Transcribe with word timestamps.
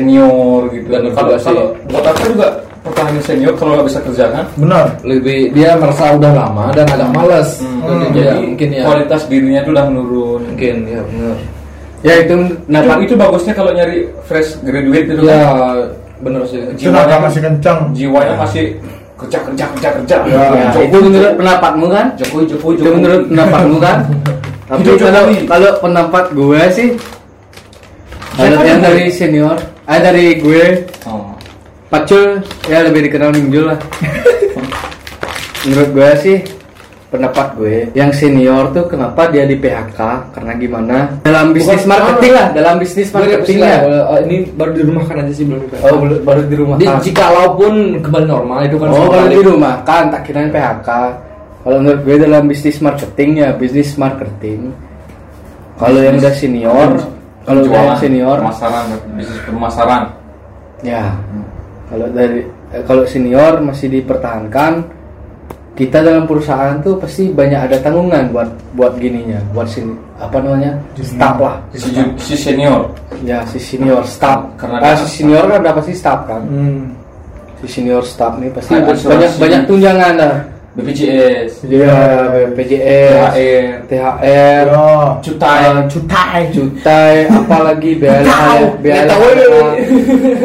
senior 0.00 0.60
gitu. 0.70 0.86
Bener 0.88 1.12
Kalau 1.12 1.30
kalau 1.36 1.64
buat 1.86 2.02
apa 2.02 2.22
juga 2.24 2.48
pertahanin 2.80 3.20
senior 3.20 3.52
kalau 3.54 3.76
nggak 3.76 3.86
bisa 3.86 4.00
kerja 4.02 4.24
kan? 4.30 4.44
Benar. 4.56 4.84
lebih 5.02 5.52
dia 5.52 5.76
merasa 5.76 6.10
udah 6.10 6.32
lama 6.32 6.64
dan 6.72 6.86
agak 6.86 7.10
malas 7.10 7.60
Hmm. 7.60 8.08
Jadi 8.08 8.12
Jadi 8.14 8.20
ya, 8.22 8.34
mungkin 8.42 8.68
ya 8.70 8.82
kualitas 8.82 9.20
dirinya 9.26 9.60
tuh 9.60 9.72
udah 9.72 9.84
menurun. 9.86 10.40
mungkin 10.46 10.76
ya 10.84 11.00
benar 11.02 11.36
ya 12.00 12.14
itu 12.18 12.34
Itu, 12.34 12.44
dapat 12.66 12.96
itu 13.02 13.14
bagusnya 13.14 13.52
kalau 13.52 13.70
nyari 13.70 13.98
fresh 14.24 14.56
graduate 14.60 15.06
itu 15.06 15.22
ya 15.22 15.36
kan. 15.44 15.76
benar 16.18 16.42
sih 16.44 16.60
Tenaga 16.74 17.16
masih 17.20 17.40
kencang. 17.42 17.78
jiwanya 17.92 18.34
masih 18.38 18.64
kerja 19.14 19.36
kerja 19.42 19.64
kerja 19.68 19.88
kerja. 19.94 20.16
Ya, 20.24 20.40
Ya, 20.70 20.80
itu 20.80 20.96
menurut 20.98 21.32
pendapatmu 21.34 21.86
kan 21.88 22.06
Jokowi 22.16 22.44
Jokowi 22.46 22.72
itu 22.74 22.88
menurut 22.90 23.22
pendapatmu 23.26 23.76
kan 23.78 23.98
tapi 24.70 24.80
kalau 24.94 24.96
Jokowi. 25.28 25.36
kalau 25.44 25.70
pendapat 25.78 26.24
gue 26.32 26.62
sih 26.70 26.88
kalau 28.40 28.64
yang 28.64 28.80
dari 28.80 29.04
senior? 29.12 29.56
Ah 29.84 30.00
dari 30.00 30.40
gue. 30.40 30.88
Oh. 31.04 31.36
Pacul 31.90 32.40
ya 32.70 32.86
lebih 32.86 33.10
dikenal 33.10 33.34
Minjul 33.34 33.74
lah. 33.74 33.78
Menurut 35.66 35.90
gue 35.92 36.10
sih 36.22 36.36
pendapat 37.10 37.58
gue 37.58 37.76
yang 37.92 38.14
senior 38.14 38.70
tuh 38.70 38.86
kenapa 38.86 39.26
dia 39.34 39.42
di 39.42 39.58
PHK 39.58 39.98
karena 40.30 40.52
gimana? 40.54 40.96
Dalam 41.26 41.50
bisnis 41.50 41.82
Bukan- 41.82 41.90
marketing 41.90 42.32
lah 42.38 42.46
dalam 42.54 42.74
bisnis 42.78 43.10
marketing 43.10 43.58
ya 43.58 43.78
Oh, 44.06 44.18
ini 44.22 44.46
baru 44.46 44.70
dirumahkan 44.78 45.26
aja 45.26 45.32
sih 45.34 45.42
belum 45.42 45.58
oh 45.74 45.96
baru- 45.98 46.22
baru 46.22 46.42
di 46.46 46.54
rumah 46.54 46.74
Di, 46.78 46.86
jikalaupun 46.86 47.98
kembali 47.98 48.26
normal 48.30 48.58
itu 48.62 48.78
kan 48.78 48.88
oh 48.94 49.10
baru 49.10 49.26
di 49.26 49.42
rumah 49.42 49.82
kan 49.82 50.14
tak 50.14 50.22
kirain 50.22 50.54
PHK 50.54 50.88
kalau 51.60 51.76
menurut 51.82 52.00
gue 52.06 52.16
dalam 52.24 52.42
bisnis 52.48 52.78
marketing 52.80 53.30
ya 53.44 53.48
bisnis 53.52 53.92
marketing. 54.00 54.72
Kalau 55.76 56.00
yang 56.00 56.16
udah 56.16 56.32
senior 56.32 56.88
kalau 57.42 57.60
udah 57.62 57.72
yang 57.72 57.96
Penjualan, 57.96 57.98
senior? 57.98 58.36
pemasaran 58.38 58.84
bisnis 59.14 59.40
pemasaran. 59.44 60.02
Ya, 60.80 61.04
kalau 61.86 62.06
dari 62.10 62.40
eh, 62.70 62.82
kalau 62.84 63.02
senior 63.04 63.60
masih 63.60 63.88
dipertahankan, 63.90 64.72
kita 65.72 66.00
dalam 66.00 66.28
perusahaan 66.28 66.76
tuh 66.80 66.96
pasti 66.96 67.32
banyak 67.32 67.56
ada 67.56 67.76
tanggungan 67.80 68.28
buat 68.28 68.48
buat 68.74 68.92
gininya, 68.96 69.40
buat 69.52 69.64
sini 69.66 69.92
apa 70.16 70.36
namanya? 70.38 70.76
Staff 71.00 71.36
lah, 71.36 71.56
si, 71.72 71.88
si 72.20 72.34
senior. 72.36 72.92
Ya 73.24 73.40
si 73.48 73.56
senior 73.56 74.04
staff. 74.04 74.44
Karena 74.56 74.76
ada- 74.80 75.00
si 75.00 75.20
senior 75.20 75.44
kan 75.44 75.58
udah 75.60 75.74
pasti 75.76 75.92
staff 75.92 76.20
kan, 76.28 76.40
Hmm. 76.44 76.92
si 77.60 77.66
senior 77.68 78.04
staff 78.04 78.36
nih 78.36 78.52
pasti 78.52 78.72
Ada 78.72 78.92
banyak 78.92 79.30
banyak 79.36 79.62
tunjangan 79.64 80.14
lah, 80.16 80.34
BPJS 80.70 81.66
ya 81.66 82.30
BPJS, 82.46 83.34
THR 83.34 83.90
THR, 83.90 84.64
Ya. 84.70 84.86
cutai 85.18 85.62
eh, 85.66 85.82
Cutai. 85.90 86.42
cutai, 86.48 87.16
apalagi 87.26 87.90
biaya 88.00 88.22
Tahu, 88.22 88.62
biaya 88.78 89.02
tahu 89.04 89.26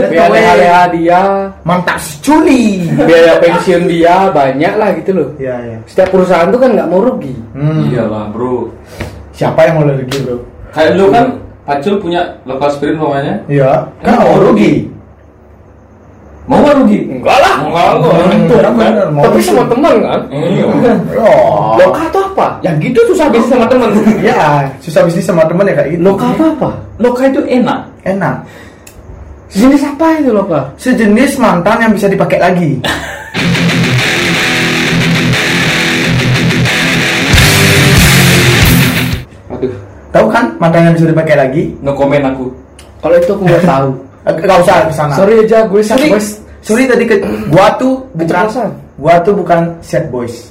biaya 0.09 0.27
biaya 0.33 0.79
dia. 0.89 1.21
Mantap 1.61 2.01
culi. 2.19 2.89
biaya 2.97 3.37
pensiun 3.37 3.85
dia 3.85 4.29
banyak 4.29 4.73
lah 4.73 4.89
gitu 4.97 5.11
loh 5.13 5.29
Ya 5.37 5.61
ya. 5.61 5.77
setiap 5.85 6.09
perusahaan 6.09 6.49
tuh 6.49 6.57
kan 6.57 6.73
nggak 6.73 6.89
mau 6.89 6.99
rugi 6.99 7.33
Hmm. 7.53 7.85
iyalah 7.87 8.33
bro 8.33 8.65
Siapa 9.29 9.61
yang 9.61 9.77
mau 9.77 9.85
rugi 9.85 10.17
bro? 10.21 10.37
kayak 10.73 10.97
lu 10.97 11.05
kan 11.09 11.25
Acul 11.65 11.97
punya 11.97 12.21
lokal 12.45 12.69
spirit 12.69 12.93
namanya 12.93 13.41
Iya. 13.45 13.89
Kan 14.01 14.21
mau 14.21 14.37
rugi. 14.37 14.85
Mau 16.45 16.61
nggak 16.61 16.75
rugi? 16.77 16.99
Enggak 17.09 17.37
lah. 17.41 17.55
Enggak. 17.65 17.89
Kan 18.61 19.09
mau 19.09 19.23
tapi 19.25 19.41
sama 19.41 19.63
teman 19.65 19.93
kan? 19.97 20.21
Iya. 20.29 20.65
Oh. 21.17 21.73
loka 21.81 22.01
itu 22.05 22.19
apa? 22.21 22.47
Ya 22.61 22.71
gitu 22.77 22.99
susah 23.09 23.27
bisnis 23.33 23.49
sama 23.49 23.65
teman. 23.65 23.89
Ya, 24.25 24.69
susah 24.81 25.01
bisnis 25.05 25.25
sama 25.25 25.43
temen 25.49 25.65
ya 25.65 25.73
kayak 25.73 25.89
gitu. 25.97 26.01
loka 26.05 26.25
itu 26.29 26.43
apa? 26.45 26.69
Loka 27.01 27.23
itu 27.25 27.41
enak. 27.49 27.79
Enak. 28.05 28.35
jenis 29.55 29.87
apa 29.87 30.19
itu 30.19 30.29
loka? 30.35 30.61
Sejenis 30.77 31.39
mantan 31.41 31.77
yang 31.81 31.93
bisa 31.95 32.05
dipakai 32.11 32.37
lagi. 32.37 32.77
aduh. 39.49 39.73
Tahu 40.13 40.25
kan 40.29 40.45
mantan 40.61 40.91
yang 40.91 40.93
bisa 40.93 41.07
dipakai 41.09 41.35
lagi? 41.39 41.63
no 41.81 41.95
komen 41.97 42.21
aku. 42.21 42.51
Kalau 43.01 43.15
itu 43.17 43.31
aku 43.33 43.43
nggak 43.47 43.63
tahu. 43.65 43.89
Eh, 43.93 44.14
Gak 44.25 44.57
usah 44.59 44.75
ke 44.85 44.93
sana. 44.93 45.13
sorry 45.13 45.35
aja 45.41 45.59
gue 45.65 45.81
sad 45.81 45.97
Sorry, 45.97 46.09
boys 46.11 46.27
sorry 46.59 46.83
tadi 46.85 47.03
ke 47.05 47.15
gua 47.47 47.67
tuh 47.77 48.01
bukan 48.11 48.45
gua 48.97 49.15
tuh 49.21 49.33
bukan 49.33 49.59
sad 49.79 50.09
boys. 50.09 50.49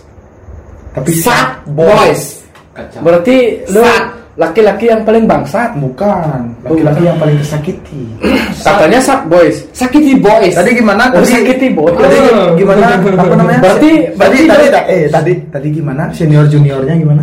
Tapi 0.94 1.10
sad 1.12 1.58
boys 1.68 2.38
kacau 2.70 3.02
berarti 3.02 3.36
lu 3.68 3.82
Sad. 3.82 4.04
laki-laki 4.34 4.90
yang 4.90 5.02
paling 5.02 5.26
bangsat 5.26 5.74
Bukan, 5.74 6.54
laki-laki 6.62 7.02
yang 7.02 7.18
paling 7.18 7.38
tersakiti. 7.38 8.02
katanya 8.66 8.98
sad 8.98 9.26
boys 9.26 9.62
sakiti 9.70 10.18
boys 10.18 10.54
Tadi 10.54 10.70
gimana? 10.74 11.06
Oh, 11.10 11.22
Tadi 11.22 11.34
sakiti 11.34 11.66
boys 11.70 11.94
Tadi 11.94 12.16
Oh. 12.30 12.50
gimana? 12.54 12.98
Apa 12.98 13.34
namanya? 13.34 13.58
Berarti- 13.58 14.10
tadi 14.10 14.14
berarti 14.14 14.38
tadi, 14.44 14.64
lu- 14.66 14.86
eh 14.90 15.02
tadi 15.08 15.32
tadi 15.50 15.68
gimana? 15.72 16.02
Senior 16.10 16.46
juniornya 16.46 16.94
gimana? 16.94 17.22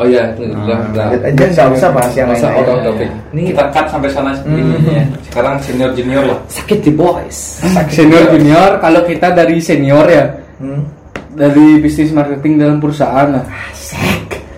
Oh 0.00 0.06
iya 0.08 0.24
udah 0.40 0.78
udah 0.96 1.06
Lihat 1.12 1.22
aja 1.28 1.44
nggak 1.52 1.76
usah 1.76 1.90
bahas 1.92 2.12
yang 2.16 2.28
lain. 2.32 2.40
out 2.48 2.68
of 2.72 2.78
topic. 2.80 3.08
ini 3.36 3.42
kita 3.52 3.64
cut 3.68 3.86
sampai 3.92 4.08
sana. 4.08 4.32
Ya. 4.32 5.04
sekarang 5.28 5.54
senior 5.60 5.90
junior 5.92 6.24
lah. 6.24 6.38
Sakit 6.48 6.78
di 6.80 6.92
boys. 6.96 7.60
Senior 7.92 8.24
junior 8.32 8.80
kalau 8.80 9.04
kita 9.04 9.28
dari 9.36 9.60
senior 9.60 10.08
ya. 10.08 10.24
Hmm. 10.60 10.84
dari 11.30 11.80
bisnis 11.80 12.10
marketing 12.12 12.58
dalam 12.58 12.82
perusahaan 12.82 13.28
lah. 13.28 13.44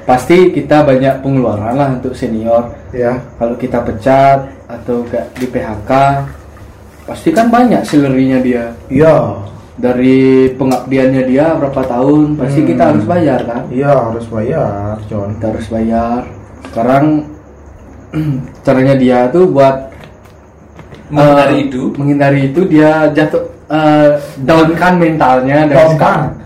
Pasti 0.03 0.51
kita 0.51 0.83
banyak 0.83 1.23
pengeluaran 1.23 1.75
lah 1.79 1.89
untuk 1.95 2.15
senior. 2.15 2.71
Ya. 2.95 3.19
kalau 3.37 3.55
kita 3.59 3.83
pecat 3.83 4.47
atau 4.71 5.05
gak 5.11 5.25
di 5.37 5.47
PHK 5.49 5.91
pasti 7.03 7.29
kan 7.35 7.51
banyak 7.51 7.83
salary-nya 7.83 8.39
dia. 8.41 8.65
Iya. 8.89 9.17
Dari 9.73 10.21
pengabdiannya 10.53 11.23
dia 11.25 11.57
berapa 11.57 11.81
tahun 11.83 12.37
pasti 12.37 12.61
Hmm. 12.61 12.69
kita 12.69 12.83
harus 12.93 13.05
bayar 13.05 13.41
kan 13.43 13.63
Iya 13.69 13.93
harus 14.11 14.27
bayar, 14.27 14.95
John. 15.07 15.29
kita 15.37 15.47
harus 15.49 15.67
bayar 15.67 16.21
sekarang 16.69 17.05
caranya 18.65 18.95
dia 18.95 19.19
tuh 19.29 19.49
buat 19.49 19.89
menghindari 21.09 21.57
eh, 21.57 21.65
itu 21.67 21.81
menghindari 21.95 22.41
itu 22.49 22.61
dia 22.65 23.09
jatuh 23.11 23.43
eh, 23.69 24.09
downkan 24.41 24.97
mentalnya 24.97 25.65
dari 25.65 25.77
Kau 25.79 25.93
sekarang. 25.93 26.29
kan? 26.29 26.41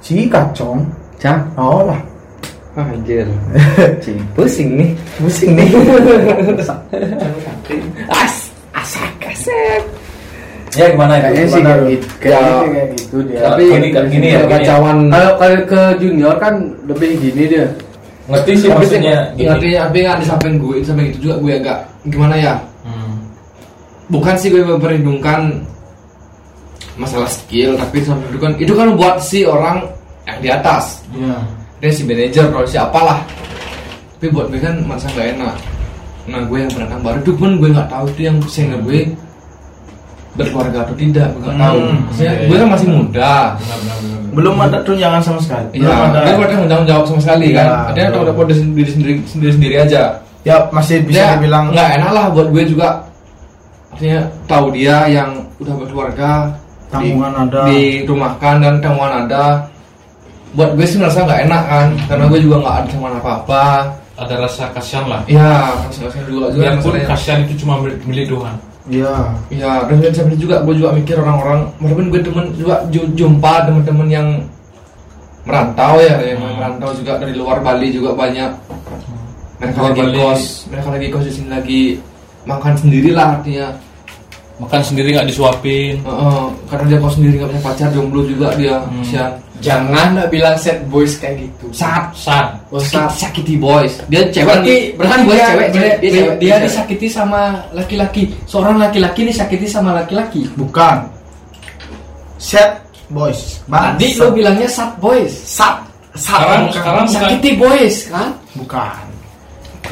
Si 0.00 0.16
kacong. 0.26 0.80
Cah, 1.16 1.38
Oh 1.54 1.86
lah. 1.86 2.00
anjir 2.74 3.28
pusing 4.34 4.74
nih 4.74 4.90
Pusing 5.16 5.52
nih. 5.54 5.68
as 8.10 8.48
asak 8.72 9.12
asak 9.22 9.82
ya 10.72 10.86
gimana 10.88 11.12
itu 11.14 11.22
Kayaknya 11.22 11.44
sih 11.44 11.52
gimana 11.54 11.74
kayak 11.74 11.88
gitu, 11.88 12.06
kayaknya 12.18 12.52
sih 12.54 12.68
kayak 12.68 12.88
gitu 12.94 13.16
dia. 13.22 13.40
Tapi 13.42 13.62
gini, 13.62 13.76
gini 13.76 13.88
ya, 13.88 14.02
gini 14.08 14.26
ya. 14.28 14.40
kacauan 14.48 14.98
Kalau 15.06 15.32
kalau 15.36 15.58
ke 15.64 15.82
junior 15.98 16.34
kan 16.36 16.54
lebih 16.84 17.10
gini 17.18 17.42
dia. 17.46 17.66
ngerti 18.22 18.50
sih 18.54 18.68
tapi 18.68 18.78
maksudnya 18.80 19.16
gini 19.34 19.46
ngerti 19.46 19.68
tapi 19.76 19.98
nggak 20.00 20.16
di 20.16 20.26
samping 20.26 20.54
gue 20.56 20.76
di 20.78 20.86
samping 20.86 21.06
itu 21.10 21.18
juga 21.20 21.34
gue 21.38 21.52
agak 21.58 21.78
gimana 22.06 22.34
ya 22.36 22.54
Hmm. 22.82 23.14
bukan 24.08 24.34
sih 24.34 24.48
gue 24.48 24.58
memperhitungkan 24.60 25.40
masalah 26.94 27.26
skill 27.26 27.74
tapi 27.74 27.98
samping 28.00 28.28
itu 28.28 28.38
kan 28.38 28.52
itu 28.58 28.72
kan 28.72 28.88
buat 28.94 29.16
si 29.18 29.42
orang 29.42 29.82
yang 30.24 30.38
di 30.38 30.48
atas 30.48 31.02
Iya. 31.10 31.36
dia 31.78 31.90
si 31.90 32.02
manajer 32.04 32.46
kalau 32.46 32.62
siapalah 32.64 33.18
tapi 34.16 34.30
buat 34.30 34.46
gue 34.48 34.60
kan 34.60 34.76
masa 34.84 35.10
nggak 35.10 35.28
enak 35.34 35.54
nah 36.24 36.40
gue 36.40 36.58
yang 36.58 36.70
pendatang 36.70 37.02
baru 37.02 37.18
itu 37.18 37.32
pun 37.34 37.50
gue 37.56 37.68
nggak 37.70 37.88
tahu 37.88 38.04
itu 38.08 38.20
yang 38.22 38.36
senior 38.44 38.80
gue 38.82 39.00
berkeluarga 40.32 40.78
atau 40.82 40.94
tidak 40.96 41.28
gue 41.30 41.40
nggak 41.42 41.58
tahu 41.58 41.78
Hmm, 41.78 41.98
Maksudnya, 42.08 42.32
iya, 42.32 42.46
gue 42.48 42.56
kan 42.56 42.64
iya. 42.64 42.72
masih 42.72 42.88
muda 42.88 43.32
Belum 44.32 44.56
ada 44.56 44.78
tunjangan 44.80 45.20
sama 45.20 45.40
sekali. 45.44 45.66
Iya, 45.76 45.84
Belum 45.84 46.08
ada. 46.08 46.18
dia 46.24 46.32
bukan 46.40 46.64
tanggung 46.64 46.88
jawab 46.88 47.04
sama 47.04 47.20
sekali 47.20 47.44
Iya, 47.46 47.56
kan. 47.58 47.68
Ada 47.84 47.98
yang 47.98 48.08
betul. 48.08 48.16
tahu 48.16 48.30
dapat 48.32 48.44
diri 48.48 48.56
sendiri 48.88 49.20
sendiri 49.22 49.52
sendiri 49.52 49.74
aja. 49.76 50.02
Ya 50.42 50.56
masih 50.72 50.96
bisa 51.04 51.14
Dia 51.14 51.36
dibilang 51.36 51.64
nggak 51.68 51.88
enak 52.00 52.10
lah 52.10 52.24
buat 52.32 52.48
gue 52.48 52.62
juga. 52.64 52.88
Artinya 53.92 54.20
tahu 54.44 54.66
dia 54.72 54.96
yang 55.06 55.30
udah 55.58 55.74
berkeluarga 55.76 56.30
Tanggungan 56.88 57.30
di, 57.30 57.40
ada. 57.46 57.60
dirumahkan 57.68 58.54
dan 58.58 58.74
tanggungan 58.80 59.12
ada. 59.22 59.44
Buat 60.52 60.70
gue 60.76 60.84
sih 60.84 60.96
merasa 60.96 61.24
nggak 61.24 61.40
enak 61.46 61.62
kan, 61.66 61.88
karena 62.06 62.24
gue 62.26 62.40
juga 62.40 62.56
nggak 62.58 62.74
ada 62.74 62.86
tanggungan 62.86 63.14
apa 63.20 63.30
apa. 63.38 63.64
ada 64.14 64.34
rasa 64.38 64.64
kasihan 64.70 65.04
lah 65.08 65.20
Iya, 65.24 65.72
kasihan 65.88 66.24
juga 66.24 66.46
juga 66.48 66.62
biarpun 66.62 66.80
masalahnya. 66.94 67.08
kasihan 67.10 67.38
itu 67.42 67.54
cuma 67.58 67.74
milik 67.80 68.28
Tuhan 68.28 68.54
Iya. 68.84 69.14
Iya, 69.48 69.86
dan 69.86 69.96
dan 69.98 70.12
sampai 70.12 70.34
juga 70.34 70.58
gue 70.60 70.74
juga 70.74 70.90
mikir 70.90 71.14
orang-orang, 71.14 71.70
walaupun 71.78 72.06
gue 72.08 72.20
temen 72.20 72.46
juga 72.52 72.82
ju- 72.88 73.12
jumpa 73.14 73.64
teman-teman 73.64 74.08
yang 74.08 74.28
merantau 75.42 75.98
ya, 75.98 76.18
yang 76.20 76.38
Hmm. 76.38 76.54
merantau 76.56 76.90
juga 76.92 77.18
dari 77.18 77.34
luar 77.34 77.58
Bali 77.58 77.90
juga 77.90 78.10
banyak. 78.12 78.50
Mereka 79.58 79.78
Luar 79.78 79.88
lagi 79.88 80.02
Bali. 80.02 80.18
kos, 80.18 80.42
mereka 80.66 80.88
lagi 80.90 81.06
kos 81.08 81.24
di 81.24 81.32
sini 81.32 81.48
lagi 81.48 81.80
makan 82.44 82.74
sendiri 82.76 83.10
lah 83.10 83.38
artinya. 83.38 83.68
makan 84.60 84.78
sendiri 84.78 85.10
nggak 85.10 85.26
disuapin 85.26 85.98
Heeh, 85.98 86.42
karena 86.70 86.84
dia 86.86 86.98
kos 87.00 87.18
sendiri 87.18 87.34
nggak 87.34 87.50
punya 87.50 87.62
pacar, 87.64 87.88
jomblo 87.90 88.22
juga 88.22 88.54
dia, 88.54 88.78
Hmm. 88.78 89.02
kasihan. 89.02 89.30
Jangan 89.62 90.06
nggak 90.18 90.28
bilang 90.28 90.56
set 90.58 90.82
boys 90.90 91.14
kayak 91.16 91.46
gitu. 91.46 91.70
Sad, 91.70 92.10
sad. 92.12 92.46
Oh, 92.68 92.82
Sakit, 92.82 93.14
sa- 93.14 93.30
sakiti 93.30 93.54
boys. 93.54 94.02
Dia 94.10 94.26
cewek 94.28 94.58
Berarti. 94.58 94.76
Berarti 94.98 95.22
dia, 95.22 95.22
cewek, 95.22 95.30
dia, 95.30 95.46
cewek, 95.46 95.70
dia 95.72 95.86
dia, 96.02 96.10
cewek. 96.10 96.36
dia 96.36 96.50
cewek. 96.50 96.62
disakiti 96.66 97.06
sama 97.06 97.40
laki-laki. 97.70 98.22
Seorang 98.44 98.76
laki-laki 98.82 99.20
disakiti 99.30 99.66
sama 99.70 99.90
laki-laki. 99.94 100.42
Bukan. 100.58 101.06
Set 102.36 102.82
boys. 103.06 103.62
Bang. 103.70 103.94
Tadi 103.94 104.18
lo 104.18 104.34
bilangnya 104.34 104.66
sat 104.66 104.98
boys. 104.98 105.30
sat 105.30 105.78
sat 106.12 106.42
Sekarang, 106.42 106.62
sekarang 106.74 107.04
bukan. 107.06 107.14
Sakiti 107.14 107.50
boys 107.54 107.96
kan? 108.10 108.28
bukan. 108.58 109.04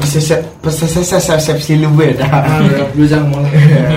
Persesep 0.01 1.57
lu 1.77 1.89
beda. 1.93 2.27
Lu 2.97 3.05
jangan 3.05 3.27
mulai. 3.29 3.51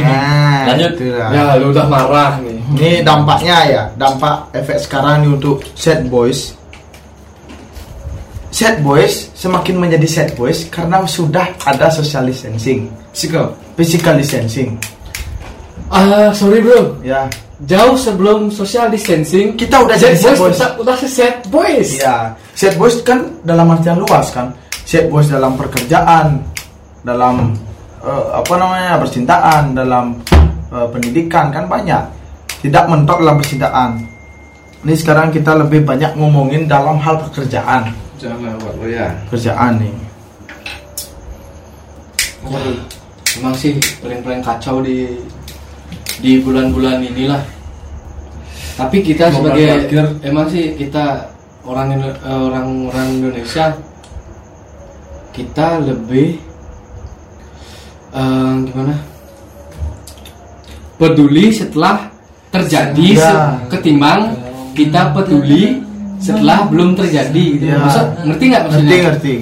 Nah, 0.05 0.63
Lanjut. 0.73 0.93
itulah. 1.01 1.29
Ya 1.33 1.45
lu 1.57 1.73
udah 1.73 1.87
marah 1.89 2.33
nih. 2.41 2.57
Ini 2.77 2.91
dampaknya 3.05 3.57
ya, 3.69 3.83
dampak 3.97 4.49
efek 4.57 4.81
sekarang 4.81 5.25
nih 5.25 5.31
untuk 5.37 5.61
set 5.77 6.05
boys. 6.09 6.57
Set 8.55 8.79
boys 8.81 9.35
semakin 9.35 9.83
menjadi 9.83 10.07
set 10.07 10.29
boys 10.39 10.65
karena 10.71 11.03
sudah 11.05 11.51
ada 11.67 11.91
social 11.91 12.23
distancing, 12.25 12.87
Sikap. 13.11 13.51
physical 13.75 14.15
distancing. 14.15 14.79
Ah, 15.91 16.31
sorry 16.31 16.63
bro. 16.63 16.97
Ya, 17.03 17.27
Jauh 17.67 17.95
sebelum 17.95 18.51
social 18.51 18.91
distancing, 18.91 19.55
kita 19.55 19.83
udah 19.83 19.95
set 19.99 20.15
jadi 20.15 20.19
set 20.19 20.31
boys, 20.35 20.41
boys. 20.41 20.55
tetap 20.59 20.73
udah 20.79 20.97
set 20.99 21.35
boys. 21.51 21.91
Ya, 21.99 22.17
set 22.55 22.75
boys 22.79 22.97
kan 23.03 23.27
dalam 23.43 23.71
artian 23.71 23.99
luas 23.99 24.31
kan. 24.31 24.55
Set 24.85 25.09
boys 25.09 25.33
dalam 25.33 25.57
pekerjaan, 25.57 26.45
dalam 27.01 27.57
eh, 28.05 28.27
apa 28.37 28.53
namanya 28.61 29.01
percintaan, 29.01 29.73
dalam 29.73 30.21
eh, 30.69 30.87
pendidikan 30.93 31.49
kan 31.49 31.65
banyak. 31.65 32.05
Tidak 32.61 32.85
mentok 32.89 33.21
dalam 33.25 33.37
percintaan. 33.41 33.91
Ini 34.85 34.95
sekarang 34.97 35.33
kita 35.33 35.57
lebih 35.57 35.89
banyak 35.89 36.13
ngomongin 36.17 36.69
dalam 36.69 37.01
hal 37.01 37.17
pekerjaan. 37.29 37.89
Jangan 38.21 38.61
lo 38.61 38.85
ya. 38.85 39.09
Kerjaan 39.33 39.81
nih. 39.81 39.95
Waduh, 42.45 42.77
emang 43.41 43.57
sih 43.57 43.81
paling-paling 44.05 44.45
kacau 44.45 44.85
di 44.85 45.09
di 46.21 46.41
bulan-bulan 46.45 47.01
inilah. 47.01 47.41
Tapi 48.77 49.01
kita 49.01 49.33
sebagai 49.33 49.89
emang 50.21 50.53
sih 50.53 50.77
kita 50.77 51.33
orang 51.65 51.97
eh, 51.97 52.13
orang-orang 52.29 53.09
Indonesia 53.25 53.73
kita 55.35 55.83
lebih 55.83 56.39
eh, 58.15 58.53
gimana? 58.71 58.95
Peduli 60.95 61.51
setelah 61.51 61.99
terjadi 62.55 63.09
se- 63.19 63.55
ketimbang 63.69 64.31
kita 64.79 65.11
peduli 65.11 65.83
setelah 66.23 66.65
belum 66.71 66.95
terjadi 66.95 67.45
gitu. 67.59 67.65
Ya. 67.67 67.83
Maksud, 67.83 68.07
ngerti 68.31 68.45
nggak 68.47 68.63
maksudnya? 68.63 68.87
Ngerti 68.87 69.03
ngerti. 69.03 69.33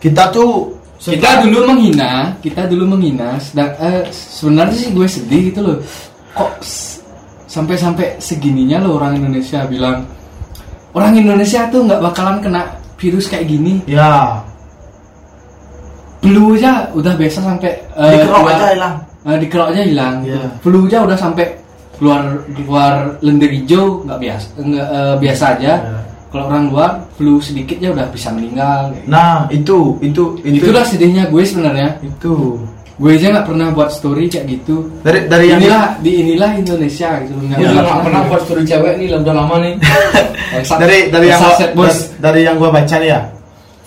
Kita 0.00 0.22
tuh 0.30 0.70
kita 1.00 1.40
dulu 1.48 1.58
menghina 1.72 2.28
kita 2.44 2.68
dulu 2.68 2.84
menghina 2.92 3.40
sedang 3.40 3.72
eh, 3.80 4.04
sebenarnya 4.12 4.76
sih 4.76 4.88
gue 4.92 5.06
sedih 5.08 5.48
gitu 5.48 5.60
loh 5.64 5.76
kok 6.36 6.52
sampai-sampai 7.48 8.20
segininya 8.20 8.84
loh 8.84 9.00
orang 9.00 9.16
Indonesia 9.16 9.64
bilang 9.64 10.04
orang 10.92 11.16
Indonesia 11.16 11.64
tuh 11.72 11.88
nggak 11.88 12.04
bakalan 12.04 12.36
kena 12.44 12.62
virus 13.00 13.32
kayak 13.32 13.48
gini 13.48 13.80
ya 13.88 14.44
flu 16.20 16.52
aja 16.52 16.72
udah 16.90 17.14
biasa 17.14 17.38
sampai 17.40 17.70
eh, 17.90 18.12
dikerok 18.14 18.44
aja 18.46 18.66
hilang. 18.70 18.94
eh, 19.22 19.36
dikerok 19.38 19.68
aja 19.68 19.82
hilang 19.82 20.14
Iya. 20.22 20.42
flu 20.60 20.78
aja 20.84 20.98
udah 21.02 21.16
sampai 21.16 21.46
keluar 21.94 22.22
keluar 22.50 22.92
lendir 23.20 23.50
hijau 23.50 24.04
nggak 24.04 24.18
biasa 24.18 24.46
nggak 24.58 24.88
eh, 24.90 25.14
biasa 25.18 25.44
aja 25.54 25.72
Iya. 25.78 26.00
kalau 26.28 26.44
orang 26.46 26.64
luar 26.68 26.90
flu 27.12 27.36
sedikitnya 27.38 27.90
udah 27.90 28.06
bisa 28.08 28.30
meninggal 28.30 28.88
kayak 28.88 29.02
gitu. 29.02 29.10
Nah, 29.10 29.36
itu 29.50 29.76
itu 30.00 30.22
itu 30.42 30.62
itulah 30.62 30.84
sedihnya 30.84 31.26
gue 31.26 31.42
sebenarnya 31.42 31.88
itu. 32.00 32.60
gue 32.94 33.10
aja 33.10 33.32
nggak 33.32 33.48
pernah 33.48 33.68
buat 33.72 33.88
story 33.88 34.28
kayak 34.28 34.44
gitu 34.50 34.84
Dari 35.00 35.24
dari 35.24 35.48
yang 35.48 35.56
inilah 35.58 35.84
di 35.98 36.10
inilah 36.20 36.50
Indonesia 36.54 37.08
gitu 37.18 37.32
nggak 37.34 37.56
Gue 37.56 37.64
nggak 37.64 37.72
juga 37.72 37.80
nggak 37.82 38.04
pernah 38.04 38.22
buat 38.28 38.40
story 38.44 38.62
cewek 38.62 38.92
nih, 38.94 39.06
udah 39.10 39.34
lama 39.34 39.54
nih. 39.58 39.74
dari 40.84 40.98
dari 41.08 41.26
yang 41.26 41.40
gua, 41.40 41.56
bos 41.72 41.96
da- 41.96 42.08
dari 42.20 42.40
yang 42.44 42.56
gua 42.56 42.70
baca 42.70 42.94
nih 42.94 43.08
ya. 43.08 43.20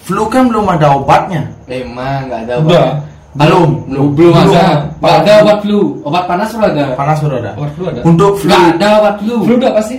Flu 0.03 0.27
kan 0.27 0.51
belum 0.51 0.67
ada 0.67 0.88
obatnya. 0.94 1.47
emang 1.65 2.27
nggak 2.27 2.39
ada 2.45 2.53
Udah. 2.59 2.85
obat 2.85 2.91
Belum. 3.33 3.69
belum 3.89 4.07
belum 4.13 4.33
Belum. 4.35 4.51
ada 4.53 4.65
nggak 4.94 5.15
ada 5.25 5.33
obat 5.41 5.57
flu 5.65 5.79
obat 6.05 6.23
panas 6.29 6.50
udah 6.53 6.69
ada 6.69 6.83
Panas 6.94 7.17
baru 7.23 7.35
ada. 7.41 7.51
Obat 7.57 7.71
flu 7.73 7.83
ada. 7.89 8.01
Untuk 8.03 8.31
flu 8.38 8.50
nggak 8.51 8.67
ada 8.77 8.88
obat 9.00 9.15
flu 9.17 9.33
Flu 9.41 9.53
udah 9.57 9.71
pasti. 9.73 9.95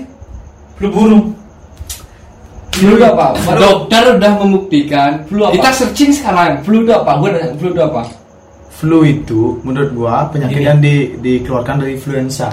Flu 0.77 0.87
burung. 0.93 1.25
Flu 2.71 2.91
udah 2.95 3.11
apa? 3.11 3.27
dokter 3.55 4.03
udah 4.12 4.33
membuktikan 4.37 5.11
Flu 5.25 5.47
apa? 5.47 5.55
kita 5.55 5.71
searching 5.73 6.11
sekarang 6.11 6.59
Flu 6.61 6.83
udah 6.83 7.01
apa? 7.01 7.12
Gue 7.17 7.29
nanya, 7.31 7.49
flu 7.56 7.69
udah 7.71 7.87
apa? 7.89 8.03
flu 8.75 8.99
itu 9.03 9.41
menurut 9.62 9.91
gua 9.95 10.27
penyakit 10.29 10.59
Gini. 10.59 10.67
yang 10.67 10.79
di, 10.83 10.95
dikeluarkan 11.17 11.79
dari 11.79 11.95
influenza. 11.95 12.51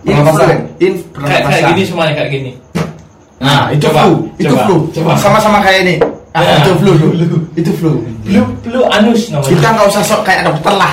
Pernapasan. 0.00 0.64
in 0.80 0.96
Kayak, 1.12 1.42
kayak 1.44 1.62
gini 1.70 1.82
semuanya 1.84 2.12
kayak 2.16 2.30
gini. 2.32 2.52
Nah, 3.36 3.68
itu 3.68 3.84
coba, 3.84 4.00
flu, 4.08 4.14
itu 4.40 4.48
coba, 4.48 4.64
flu. 4.64 4.76
Coba. 4.96 5.12
Sama-sama 5.20 5.58
kayak 5.60 5.78
ini. 5.84 5.94
Ah, 6.36 6.44
Ya. 6.44 6.54
itu 6.60 6.72
flu, 6.76 6.92
flu. 6.92 7.08
Itu 7.56 7.70
flu. 7.72 7.90
Flu, 8.20 8.42
flu 8.60 8.80
anus 8.92 9.32
namanya. 9.32 9.48
Kita 9.48 9.66
nggak 9.72 9.86
usah 9.88 10.02
sok 10.04 10.20
kayak 10.20 10.42
dokter 10.44 10.74
lah. 10.76 10.92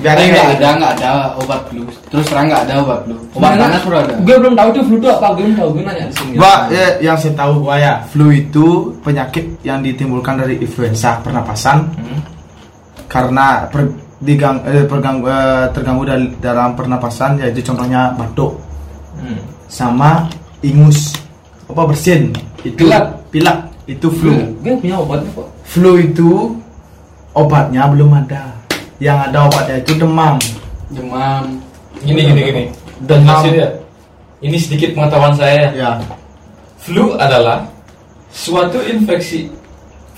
Biar 0.00 0.16
nggak 0.16 0.32
kayak 0.32 0.56
ada 0.56 0.68
nggak 0.76 0.92
ada 0.98 1.10
obat 1.36 1.60
flu 1.68 1.84
terus 2.08 2.24
terang 2.24 2.48
nggak 2.48 2.64
ada 2.64 2.74
obat 2.80 2.98
flu 3.04 3.16
obat 3.32 3.50
Mana? 3.50 3.62
panas 3.68 3.82
udah 3.82 4.00
ada 4.00 4.14
Gue 4.18 4.36
belum 4.38 4.54
tahu 4.54 4.68
itu 4.70 4.80
flu 4.82 4.94
itu 4.96 5.08
apa. 5.10 5.26
Gue 5.30 5.42
belum 5.44 5.54
tahu. 5.54 5.68
Gue 5.72 5.82
nanya 5.82 6.04
di 6.04 6.14
sini. 6.14 6.32
Gua 6.34 6.54
ya, 6.68 6.86
yang 7.02 7.16
saya 7.16 7.32
tahu 7.34 7.52
gua 7.60 7.76
ya, 7.76 7.94
flu 8.06 8.26
itu 8.30 8.66
penyakit 9.00 9.44
yang 9.60 9.80
ditimbulkan 9.80 10.34
dari 10.38 10.54
influenza 10.56 11.20
pernapasan 11.20 11.84
Hmm. 11.94 12.20
karena 13.06 13.68
per, 13.68 13.88
digang, 14.18 14.56
eh, 14.64 14.84
pergang- 14.84 15.20
eh, 15.22 15.66
terganggu 15.70 16.02
dal- 16.02 16.32
dalam 16.38 16.72
pernapasan 16.72 17.36
yaitu 17.38 17.60
contohnya 17.62 18.08
batuk 18.14 18.56
Hmm. 19.14 19.36
sama 19.66 20.24
ingus 20.60 21.12
apa 21.64 21.82
bersin 21.84 22.32
itu 22.62 22.84
Pilek. 22.84 23.04
pilek 23.30 23.58
itu 23.84 24.06
flu 24.08 24.32
Gue 24.64 24.74
punya 24.80 24.96
obatnya 24.98 25.30
kok. 25.32 25.48
flu 25.62 25.96
itu 25.96 26.30
obatnya 27.32 27.84
belum 27.88 28.10
ada 28.14 28.54
yang 28.98 29.18
ada 29.20 29.44
obatnya 29.44 29.80
itu 29.80 29.92
demam 29.96 30.36
demam 30.88 31.60
Gini, 32.04 32.20
gini, 32.20 32.40
gini. 32.44 32.64
Demam. 33.06 33.40
Ya. 33.48 33.70
Ini 34.44 34.56
sedikit 34.60 34.92
pengetahuan 34.92 35.32
saya. 35.32 35.72
ya 35.72 35.96
Flu 36.76 37.16
adalah 37.16 37.64
suatu 38.28 38.82
infeksi 38.84 39.48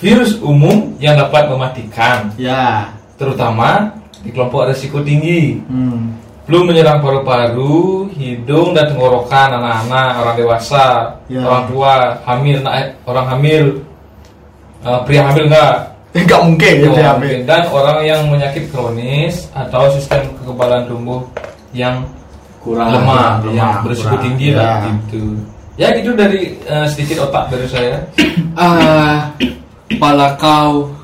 virus 0.03 0.35
umum 0.43 0.99
yang 0.99 1.15
dapat 1.15 1.47
mematikan, 1.47 2.33
ya 2.35 2.91
terutama 3.15 3.93
di 4.21 4.35
kelompok 4.35 4.67
risiko 4.67 4.99
tinggi. 4.99 5.63
hmm. 5.63 6.26
Flu 6.47 6.63
menyerang 6.63 7.03
paru-paru, 7.03 8.07
hidung 8.15 8.71
dan 8.71 8.87
tenggorokan 8.87 9.51
anak-anak, 9.53 10.11
orang 10.17 10.37
dewasa, 10.37 10.87
Ya. 11.27 11.43
orang 11.43 11.67
tua, 11.67 11.93
hamil, 12.23 12.63
orang 13.03 13.27
hamil, 13.29 13.65
eh, 14.81 15.01
pria 15.03 15.27
hamil 15.27 15.51
enggak, 15.51 15.75
nggak 16.17 16.41
mungkin 16.41 16.75
ya 16.79 16.87
PHP. 16.87 17.03
hamil. 17.03 17.37
dan 17.45 17.63
orang 17.67 17.99
yang 18.01 18.21
menyakit 18.31 18.71
kronis 18.71 19.51
atau 19.53 19.91
sistem 19.91 20.23
kekebalan 20.39 20.87
tubuh 20.87 21.27
yang 21.75 22.07
kurang 22.63 22.95
lemah, 22.95 23.43
lemah, 23.43 23.51
yang 23.53 23.71
berisiko 23.83 24.09
kurang. 24.09 24.23
tinggi 24.23 24.49
Ya. 24.49 24.57
lah 24.57 24.75
gitu. 24.87 25.23
Ya 25.77 25.89
gitu 25.93 26.11
dari 26.15 26.55
eh, 26.63 26.87
sedikit 26.87 27.27
otak 27.27 27.51
dari 27.51 27.67
saya. 27.67 27.99
ah 28.57 29.35
kepala 29.91 30.31
kau 30.39 30.95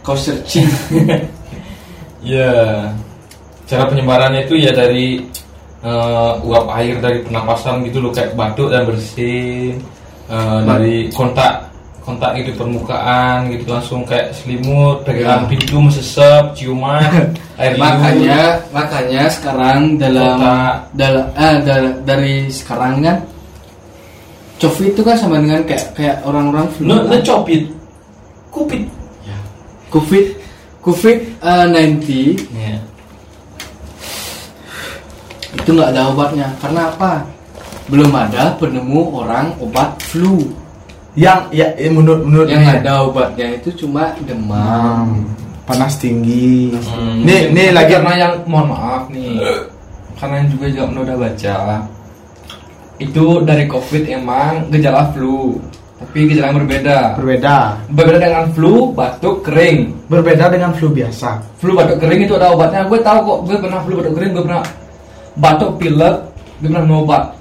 kau 0.00 0.16
searching 0.16 0.64
Ya, 2.24 2.86
cara 3.72 3.88
penyebarannya 3.88 4.44
itu 4.44 4.54
ya 4.58 4.70
dari 4.70 5.24
eh, 5.80 6.32
uap 6.38 6.68
air 6.72 7.00
dari 7.00 7.18
pernapasan 7.20 7.80
gitu 7.82 7.98
loh 7.98 8.12
kayak 8.12 8.34
batuk 8.34 8.68
dan 8.68 8.84
bersin 8.84 9.80
Eh, 10.28 10.60
dari 10.62 11.10
kontak 11.10 11.68
kontak 12.00 12.32
gitu 12.34 12.56
permukaan 12.56 13.46
gitu 13.46 13.68
langsung 13.68 14.00
kayak 14.02 14.32
selimut 14.32 15.04
pegangan 15.04 15.44
Ya. 15.44 15.50
pintu 15.50 15.76
mesesep 15.78 16.44
ciuman 16.52 17.04
air 17.60 17.74
liur. 17.74 17.82
makanya 17.84 18.40
makanya 18.70 19.22
sekarang 19.28 19.78
dalam 19.96 20.38
dalam 20.94 21.26
eh, 21.32 21.56
da- 21.60 21.98
dari 22.00 22.48
sekarang 22.48 23.02
kan 23.02 23.16
COVID 24.56 24.88
itu 24.88 25.02
kan 25.02 25.14
sama 25.14 25.36
dengan 25.36 25.60
kayak 25.62 25.84
kayak 25.92 26.16
orang-orang 26.22 26.66
flu 26.70 26.86
Ne- 26.86 26.96
kan? 26.96 27.10
necopit 27.12 27.62
kupit 28.48 28.82
COVID 29.90 30.26
COVID 30.80 31.16
eh, 31.38 31.66
90 31.66 32.56
ya. 32.56 32.78
Itu 35.56 35.70
nggak 35.72 35.90
ada 35.92 36.02
obatnya. 36.12 36.48
Karena 36.60 36.92
apa? 36.92 37.12
Belum 37.90 38.12
ada 38.14 38.56
penemu 38.56 39.00
orang 39.20 39.52
obat 39.60 39.96
flu. 40.00 40.40
Yang 41.12 41.40
ya 41.52 41.66
eh, 41.76 41.92
menurut 41.92 42.24
menurut 42.24 42.48
yang 42.48 42.64
nih, 42.64 42.80
ada 42.80 42.92
obatnya 43.04 43.46
itu 43.60 43.84
cuma 43.84 44.16
demam. 44.24 45.28
Demam 45.28 45.42
panas 45.66 45.94
tinggi. 45.98 46.74
Hmm. 46.74 47.22
nih 47.22 47.54
nih 47.54 47.68
lagi 47.70 47.94
karena 47.96 48.12
yang 48.18 48.34
mohon 48.46 48.74
maaf 48.74 49.04
nih. 49.10 49.38
Karena 50.22 50.38
yang 50.38 50.48
juga 50.54 50.66
juga 50.70 51.02
udah 51.02 51.16
baca. 51.18 51.58
itu 53.02 53.24
dari 53.42 53.66
covid 53.66 54.06
emang 54.06 54.70
gejala 54.70 55.10
flu. 55.10 55.58
Tapi 55.98 56.30
gejala 56.30 56.54
yang 56.54 56.58
berbeda. 56.62 56.98
Berbeda. 57.18 57.56
berbeda 57.90 58.18
dengan 58.22 58.46
flu 58.54 58.94
batuk 58.94 59.42
kering. 59.42 60.06
Berbeda 60.06 60.46
dengan 60.46 60.70
flu 60.78 60.94
biasa. 60.94 61.42
flu 61.58 61.74
batuk 61.74 61.98
kering 61.98 62.22
itu 62.22 62.38
ada 62.38 62.54
obatnya. 62.54 62.86
Gue 62.86 63.02
tahu 63.02 63.18
kok. 63.18 63.38
Gue 63.50 63.56
pernah 63.58 63.82
flu 63.82 63.98
batuk 63.98 64.14
kering. 64.14 64.30
Gue 64.30 64.44
pernah 64.46 64.62
batuk 65.36 65.76
pilek 65.76 66.14
pernah 66.60 66.80
minum 66.80 67.02
obat 67.02 67.32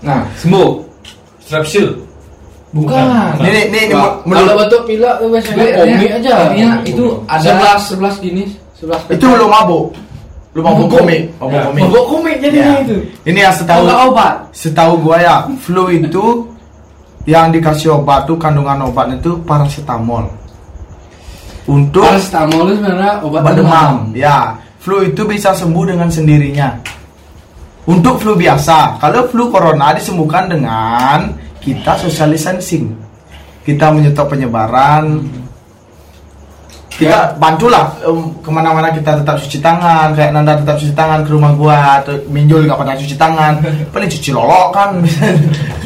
nah 0.00 0.24
sembuh 0.36 0.80
Strepsil. 1.40 1.90
bukan 2.70 2.94
Bukan. 2.94 3.42
Ini 3.42 3.60
ini, 3.66 3.80
ini 3.90 3.94
menurut 4.22 4.46
Kalau 4.46 4.54
batuk 4.56 4.82
pilek 4.86 5.14
tuh 5.18 5.26
biasanya 5.26 5.64
komi 5.74 6.06
aja. 6.06 6.30
artinya 6.46 6.70
itu 6.86 7.04
ada 7.26 7.42
sebelas 7.42 7.80
sebelas 7.90 8.14
gini, 8.22 8.44
sebelas. 8.78 9.00
itu 9.10 9.26
lu 9.26 9.50
mabuk. 9.50 9.90
Lu 10.54 10.62
mabuk 10.62 10.86
komik, 10.88 11.26
mabuk 11.42 11.58
Ya. 11.58 11.62
komik. 11.66 11.82
Mabuk 11.82 12.04
komik 12.06 12.36
jadinya 12.38 12.74
Ya. 12.78 12.82
itu. 12.86 12.96
Ini 13.26 13.38
yang 13.42 13.54
setahu 13.54 13.82
Tahu 13.82 14.00
obat. 14.14 14.34
setahu 14.54 14.92
gua 15.02 15.16
ya, 15.18 15.36
flu 15.58 15.90
itu 15.90 16.24
yang 17.26 17.50
dikasih 17.50 17.98
obat 17.98 18.30
tuh 18.30 18.38
kandungan 18.38 18.86
obatnya 18.86 19.18
itu 19.18 19.34
paracetamol. 19.42 20.30
Untuk 21.66 22.06
Paracetamol 22.06 22.70
itu 22.70 22.74
sebenarnya 22.78 23.12
obat 23.22 23.40
obat 23.42 23.54
demam. 23.58 23.94
Ya, 24.14 24.54
flu 24.80 25.04
itu 25.04 25.22
bisa 25.28 25.52
sembuh 25.52 25.84
dengan 25.84 26.08
sendirinya. 26.08 26.68
Untuk 27.88 28.20
flu 28.20 28.36
biasa, 28.36 29.00
kalau 29.00 29.28
flu 29.28 29.48
corona 29.48 29.92
disembuhkan 29.96 30.48
dengan 30.48 31.32
kita 31.60 31.96
social 32.00 32.32
distancing. 32.32 32.92
Kita 33.60 33.92
menyetop 33.92 34.32
penyebaran. 34.32 35.20
Kita 36.90 37.32
bantulah 37.40 37.96
em, 38.04 38.28
ke 38.44 38.50
mana-mana 38.52 38.92
kita 38.92 39.24
tetap 39.24 39.40
cuci 39.40 39.58
tangan. 39.60 40.12
Kayak 40.12 40.30
Nanda 40.36 40.60
tetap 40.60 40.76
cuci 40.76 40.92
tangan 40.92 41.24
ke 41.24 41.30
rumah 41.32 41.52
gua 41.56 42.04
atau 42.04 42.12
Minjul 42.28 42.68
nggak 42.68 42.76
pernah 42.76 42.96
cuci 42.96 43.16
tangan. 43.16 43.52
Paling 43.92 44.10
cuci 44.12 44.30
lolok 44.36 44.68
kan. 44.76 44.90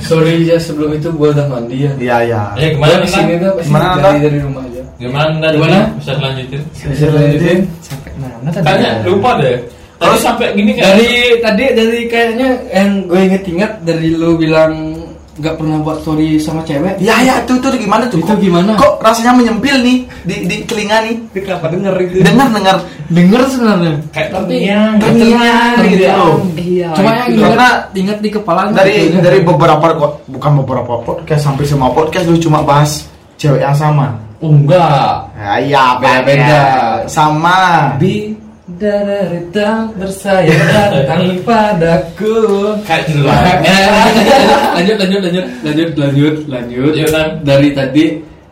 Sorry 0.03 0.43
ya 0.43 0.59
sebelum 0.59 0.99
itu 0.99 1.15
gua 1.15 1.31
udah 1.31 1.47
mandi 1.47 1.87
ya. 1.87 1.93
Iya 1.99 2.17
iya. 2.27 2.43
Ya 2.59 2.69
Gua 2.75 2.91
gimana 2.91 3.05
di 3.07 3.11
sini 3.11 3.33
tuh 3.39 3.51
pasti 3.59 3.71
dari 4.03 4.19
dari 4.23 4.39
rumah 4.43 4.63
aja. 4.67 4.74
Gimana 4.97 5.27
Nanda? 5.33 5.49
Gimana? 5.51 5.79
Bisa 5.99 6.13
lanjutin? 6.17 6.63
Bisa 6.73 7.07
lanjutin. 7.11 7.59
sampai 7.81 8.11
mana 8.15 8.49
tadi 8.49 8.65
Tanya 8.65 8.91
lupa 9.03 9.31
deh. 9.39 9.59
Tadi 9.95 10.17
sampai 10.19 10.47
gini 10.55 10.71
kan? 10.75 10.83
Dari 10.91 11.11
tadi 11.39 11.65
dari 11.73 12.01
kayaknya 12.07 12.49
yang 12.71 12.91
gue 13.05 13.21
inget-inget 13.23 13.73
dari 13.83 14.09
lu 14.11 14.35
bilang 14.35 14.95
nggak 15.35 15.59
pernah 15.59 15.83
buat 15.83 15.99
story 15.99 16.39
sama 16.39 16.63
cewek. 16.63 16.95
Iya 17.03 17.15
iya 17.21 17.35
itu 17.43 17.59
tuh 17.59 17.75
gimana 17.75 18.07
tuh? 18.07 18.23
Itu 18.23 18.31
Kok- 18.31 18.39
gimana? 18.39 18.79
Kok 18.79 19.03
rasanya 19.03 19.35
menyempil 19.35 19.83
nih 19.83 19.99
di 20.23 20.37
di 20.47 20.57
telinga 20.63 21.03
nih? 21.03 21.15
kenapa 21.35 21.67
denger 21.69 21.95
itu 22.01 22.15
Dengar 22.23 22.49
dengar. 22.49 22.77
Denger 23.11 23.41
sebenarnya. 23.51 23.95
kayak 24.09 24.29
Tapi 24.31 24.47
terngiang. 24.47 24.95
Terngiang 25.03 25.75
gitu 25.91 26.07
loh. 26.09 26.35
iya 26.55 26.89
Cuma 26.95 27.11
itu. 27.11 27.35
yang 27.35 27.51
Karena 27.51 27.67
ingat, 27.67 27.79
ingat 27.93 28.19
di 28.23 28.31
kepala 28.31 28.61
dari 28.71 28.95
gitu. 29.11 29.19
dari 29.19 29.39
beberapa 29.43 29.87
kok 29.93 30.13
bukan 30.31 30.53
beberapa 30.63 30.93
podcast 31.03 31.43
sampai 31.43 31.65
semua 31.67 31.91
podcast 31.91 32.25
lu 32.25 32.39
cuma 32.39 32.63
bahas 32.63 33.03
cewek 33.35 33.59
yang 33.59 33.75
sama. 33.75 34.15
Oh 34.45 34.53
enggak 34.53 35.25
Ya, 35.35 35.53
iya 35.61 35.85
Beda-beda. 36.01 36.61
Sama. 37.09 37.97
Bi 37.97 38.33
dari 38.65 39.45
datang 39.53 39.93
bersayap 40.01 40.57
datang 40.91 41.37
padaku 41.47 42.73
Kayak 42.89 43.13
judul 43.13 43.29
lanjut 44.77 44.97
lanjut 44.99 45.21
lanjut 45.21 45.45
lanjut 45.63 45.89
lanjut 45.95 46.35
lanjut 46.49 46.93
Lanjut, 46.93 47.11
Nan. 47.13 47.29
dari 47.45 47.69
tadi 47.77 48.05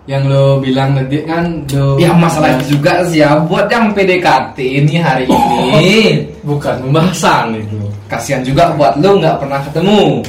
yang 0.05 0.27
lo 0.27 0.59
bilang 0.61 0.99
tadi 0.99 1.23
kan 1.25 1.65
lo 1.73 1.97
Ya 1.97 2.13
masalah 2.13 2.59
itu 2.61 2.77
juga 2.77 3.07
sih 3.09 3.23
ya 3.25 3.41
buat 3.41 3.67
yang 3.73 3.95
PDKT 3.97 4.59
ini 4.61 5.01
hari 5.01 5.25
ini 5.27 6.21
bukan 6.49 6.77
pembahasan 6.87 7.57
itu 7.57 7.79
kasihan 8.11 8.45
juga 8.45 8.69
buat 8.77 8.93
lu 9.01 9.17
nggak 9.17 9.41
pernah 9.41 9.61
ketemu. 9.65 10.21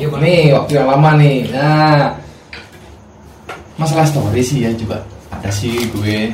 Iya 0.00 0.08
nih 0.16 0.40
waktu 0.56 0.72
yang 0.80 0.88
lama 0.88 1.10
nih. 1.20 1.38
Nah 1.52 2.08
masalah 3.80 4.04
story 4.04 4.40
sih 4.40 4.60
ya 4.60 4.70
juga 4.72 5.00
ada 5.32 5.48
sih 5.48 5.72
gue 5.90 6.28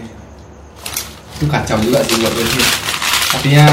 itu 1.32 1.44
kacau 1.46 1.76
juga 1.78 2.02
sih 2.02 2.16
buat 2.16 2.32
gue 2.32 2.46
sih. 2.48 2.64
Artinya 3.30 3.64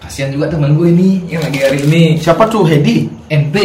kasihan 0.00 0.30
juga 0.30 0.48
teman 0.48 0.74
gue 0.74 0.88
ini 0.88 1.08
yang 1.28 1.38
lagi 1.40 1.60
hari 1.60 1.78
ini 1.84 2.02
Siapa 2.16 2.48
tuh 2.48 2.64
Hedi? 2.64 3.04
NP. 3.28 3.56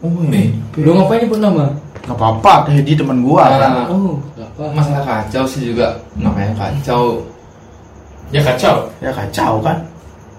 Oh, 0.00 0.12
Nih. 0.24 0.52
lo 0.78 0.94
ngapain 0.94 1.20
nyebut 1.20 1.40
nama 1.40 1.64
Gak 2.04 2.12
apa-apa, 2.12 2.68
Hedi 2.68 2.92
teman 2.92 3.24
gua 3.24 3.48
kan. 3.48 3.60
Nah, 3.64 3.86
oh 3.88 4.20
nggak 4.36 4.48
apa 4.52 4.64
masalah 4.76 5.02
kacau 5.02 5.44
sih 5.44 5.72
juga 5.72 5.96
namanya 6.14 6.52
kacau 6.54 7.24
Ya 8.28 8.40
kacau. 8.40 8.84
Ya 9.00 9.08
kacau 9.10 9.60
kan? 9.60 9.78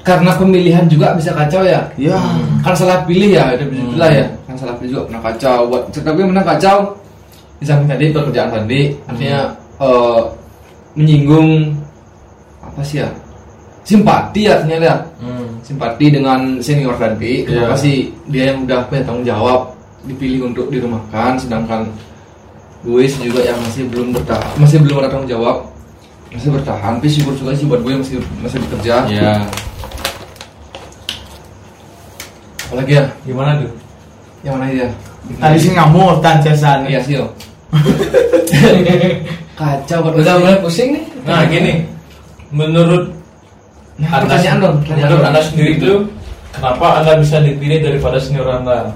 karena 0.06 0.38
pemilihan 0.38 0.86
juga 0.86 1.18
bisa 1.18 1.34
kacau 1.34 1.66
ya 1.66 1.82
Ya. 1.98 2.14
kan 2.62 2.78
salah 2.78 3.02
pilih 3.04 3.34
ya 3.34 3.50
ada 3.50 3.66
bisa 3.66 3.82
bilang 3.90 4.14
ya 4.14 4.26
kan 4.46 4.54
salah 4.56 4.78
pilih 4.78 4.90
juga 4.94 5.04
pernah 5.10 5.22
kacau 5.26 5.58
buat 5.66 5.84
tapi 5.92 6.20
pernah 6.22 6.46
kacau 6.46 6.78
di 7.56 7.66
samping 7.66 7.88
tadi 7.88 8.06
pekerjaan 8.10 8.50
tadi 8.50 8.82
artinya 9.06 9.40
eh, 9.80 10.22
menyinggung 10.94 11.76
apa 12.62 12.82
sih 12.82 13.00
ya 13.00 13.10
simpati 13.84 14.42
ya 14.44 14.60
ternyata 14.60 14.86
ya 14.86 14.98
Hmm. 15.16 15.48
simpati 15.62 16.06
dengan 16.10 16.60
senior 16.60 16.94
tadi 16.96 17.42
Iya. 17.42 17.66
kenapa 17.66 17.76
sih 17.76 17.96
dia 18.28 18.52
yang 18.52 18.64
udah 18.64 18.86
punya 18.86 19.02
tanggung 19.04 19.26
jawab 19.26 19.74
dipilih 20.04 20.46
untuk 20.46 20.70
dirumahkan 20.70 21.34
sedangkan 21.36 21.82
gue 22.86 23.02
juga 23.10 23.42
yang 23.42 23.58
masih 23.60 23.90
belum 23.90 24.14
bertahan 24.14 24.54
masih 24.56 24.78
belum 24.80 25.02
ada 25.02 25.10
tanggung 25.10 25.32
jawab 25.32 25.66
masih 26.30 26.50
bertahan 26.52 26.94
tapi 26.98 27.10
syukur 27.10 27.34
juga 27.34 27.52
sih 27.54 27.66
buat 27.66 27.82
gue 27.82 27.94
masih 27.96 28.16
masih 28.40 28.58
bekerja 28.62 28.96
Ya. 29.10 29.34
apalagi 32.66 32.94
ya 32.94 33.04
Gimana 33.24 33.62
tuh? 33.62 33.72
yang 34.44 34.54
mana 34.58 34.66
ya 34.70 34.90
Tadi 35.36 35.58
sih 35.58 35.72
ngamuk 35.74 36.22
tan 36.22 36.38
cesan. 36.40 36.86
iya 36.86 37.02
sih 37.02 37.18
kacau 39.58 39.98
buat 40.04 40.16
udah 40.20 40.36
mulai 40.38 40.58
pusing 40.60 40.96
nih 40.96 41.04
Nah 41.26 41.42
gini, 41.48 41.74
menurut 42.52 43.10
Nah, 43.96 44.12
anda, 44.12 44.28
pertanyaan 44.28 44.58
dong 44.60 44.76
pertanyaan 44.84 45.08
menurut 45.08 45.20
dong. 45.24 45.30
anda 45.32 45.42
sendiri 45.42 45.70
itu 45.76 45.92
kenapa 46.52 46.86
anda 47.00 47.12
bisa 47.16 47.38
dipilih 47.40 47.80
daripada 47.80 48.18
senior 48.20 48.48
anda? 48.52 48.92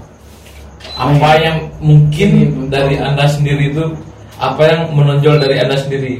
Apa 0.95 1.39
yang 1.39 1.57
mungkin 1.79 2.29
dari 2.67 3.00
anda 3.00 3.24
sendiri 3.24 3.71
itu 3.71 3.83
apa 4.36 4.59
yang 4.63 4.91
menonjol 4.91 5.39
dari 5.39 5.55
anda 5.57 5.75
sendiri? 5.75 6.19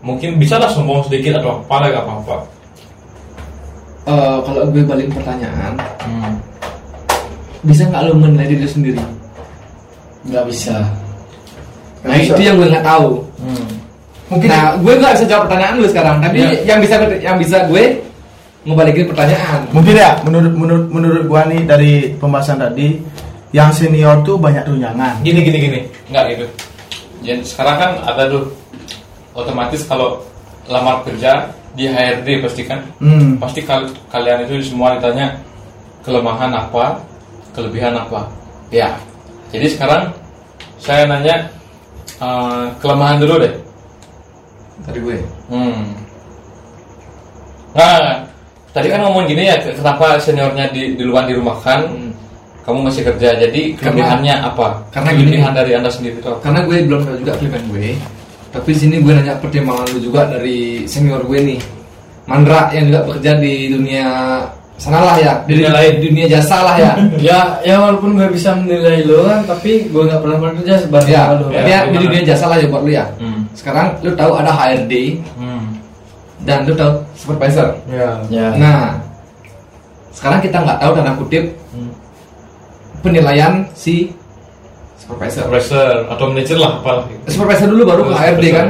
Mungkin 0.00 0.36
bisa 0.36 0.60
lah 0.60 0.68
sombong 0.68 1.04
sedikit 1.04 1.40
atau 1.40 1.56
apa 1.58 1.74
lah 1.80 1.88
gak 1.90 2.04
apa-apa. 2.04 2.36
Eh, 4.06 4.38
kalau 4.44 4.62
gue 4.68 4.84
balik 4.84 5.08
pertanyaan 5.12 5.72
Hmm. 6.00 6.32
bisa 7.60 7.84
nggak 7.84 8.08
lo 8.08 8.12
menilai 8.14 8.48
diri 8.48 8.64
sendiri 8.64 9.00
nggak 10.24 10.44
bisa 10.46 10.76
nah 12.00 12.14
itu 12.14 12.38
yang 12.38 12.56
gue 12.56 12.68
nggak 12.68 12.86
tahu 12.86 13.22
Hmm. 13.38 13.66
mungkin 14.28 14.48
nah 14.48 14.74
gue 14.74 14.92
nggak 14.94 15.12
bisa 15.14 15.24
jawab 15.26 15.42
pertanyaan 15.46 15.74
lu 15.78 15.86
sekarang 15.86 16.16
tapi 16.18 16.38
Iya. 16.38 16.50
yang 16.66 16.78
bisa 16.80 16.94
yang 17.18 17.36
bisa 17.36 17.56
gue 17.64 17.84
ngebalikin 18.64 19.06
pertanyaan 19.06 19.60
Mungkin 19.70 19.94
ya 19.94 20.10
menurut 20.20 20.52
menurut 20.52 20.86
menurut 20.90 21.22
gua 21.24 21.46
nih 21.46 21.62
dari 21.64 21.92
pembahasan 22.12 22.58
tadi 22.58 23.00
yang 23.48 23.72
senior 23.72 24.20
tuh 24.20 24.36
banyak 24.36 24.60
tunjangan. 24.60 25.24
Gini 25.24 25.40
gini 25.40 25.56
gini, 25.58 25.80
nggak 26.06 26.24
gitu. 26.36 26.44
Jadi 27.24 27.40
sekarang 27.42 27.76
kan 27.78 27.90
ada 28.04 28.28
tuh 28.28 28.44
otomatis 29.32 29.80
kalau 29.88 30.20
lamar 30.68 31.00
kerja 31.00 31.48
di 31.72 31.88
HRD 31.88 32.44
pasti 32.44 32.62
kan 32.62 32.84
Hmm. 32.98 33.40
pasti 33.40 33.64
kal- 33.64 33.88
kalian 34.08 34.44
itu 34.44 34.60
semua 34.60 35.00
ditanya 35.00 35.32
kelemahan 36.04 36.52
apa, 36.52 37.00
kelebihan 37.52 37.96
apa. 37.96 38.28
Ya. 38.68 38.92
Jadi 39.48 39.66
sekarang 39.70 40.12
saya 40.78 41.08
nanya 41.08 41.48
eh, 42.18 42.64
kelemahan 42.78 43.18
dulu 43.18 43.40
deh. 43.40 43.54
dari 44.86 45.00
gue 45.02 45.16
Hmm. 45.48 45.90
Nah, 47.72 48.24
tadi 48.70 48.88
kan 48.88 49.00
ngomong 49.04 49.24
gini 49.24 49.48
ya, 49.48 49.56
kenapa 49.60 50.16
seniornya 50.20 50.68
di, 50.72 50.92
di 50.96 51.04
luar 51.04 51.24
dirumahkan, 51.24 51.88
Hmm. 51.88 52.12
kamu 52.64 52.88
masih 52.88 53.02
kerja. 53.04 53.32
Jadi 53.36 53.72
kelebihannya 53.76 54.34
apa? 54.44 54.76
karena 54.92 55.10
gini. 55.12 55.36
kelebihan 55.36 55.52
dari 55.56 55.72
anda 55.72 55.88
sendiri 55.88 56.20
itu 56.20 56.28
apa? 56.28 56.40
karena 56.44 56.60
gue 56.64 56.76
belum 56.84 57.00
tahu 57.04 57.16
juga 57.22 57.32
kelebihan 57.40 57.64
gue 57.72 57.88
tapi 58.48 58.70
sini 58.72 58.96
gue 59.00 59.12
nanya 59.12 59.34
pertimbangan 59.40 59.88
lu 59.92 60.00
juga 60.00 60.20
dari 60.24 60.88
senior 60.88 61.20
gue 61.24 61.40
nih 61.44 61.60
Mandra 62.24 62.68
yang 62.72 62.88
juga 62.88 63.00
bekerja 63.08 63.32
di 63.40 63.72
dunia 63.72 64.04
sana 64.78 65.02
lah 65.02 65.16
ya 65.18 65.32
di 65.42 65.52
Dunia 65.52 65.74
lain. 65.74 65.92
di 65.92 66.06
dunia 66.06 66.26
jasa 66.28 66.56
lah 66.62 66.76
ya 66.76 66.92
ya 67.28 67.38
ya 67.60 67.76
walaupun 67.76 68.14
gue 68.14 68.30
bisa 68.30 68.54
menilai 68.54 69.02
lo 69.02 69.26
kan 69.26 69.42
tapi 69.44 69.84
gue 69.84 70.02
nggak 70.04 70.20
pernah 70.20 70.36
bekerja 70.38 70.74
sebarang 70.80 71.08
ya, 71.08 71.22
lo 71.34 71.46
ya. 71.48 71.62
dia 71.62 71.78
di 71.84 71.98
dunia 71.98 72.22
jasa 72.24 72.46
lah 72.46 72.56
ya 72.56 72.66
buat 72.66 72.82
lu 72.82 72.92
ya 72.92 73.04
Hmm. 73.18 73.42
sekarang 73.52 73.98
lu 74.00 74.14
tahu 74.14 74.32
ada 74.32 74.48
HRD 74.48 75.18
Hmm. 75.34 75.82
dan 76.40 76.62
lu 76.62 76.72
tahu 76.72 76.92
supervisor 77.12 77.74
Ya. 77.86 78.22
ya 78.28 78.54
nah 78.54 79.02
sekarang 80.10 80.38
kita 80.40 80.56
nggak 80.56 80.78
tahu 80.78 80.90
tanda 80.94 81.12
kutip 81.16 81.44
Hmm. 81.68 81.90
penilaian 83.00 83.66
si 83.72 84.14
supervisor 84.96 85.42
Supervisor 85.44 86.06
atau 86.06 86.24
manajer 86.28 86.56
lah 86.56 86.78
apalah. 86.78 87.04
supervisor 87.26 87.66
dulu 87.66 87.82
baru 87.84 88.02
ke 88.04 88.14
HRD 88.14 88.44
kan 88.52 88.68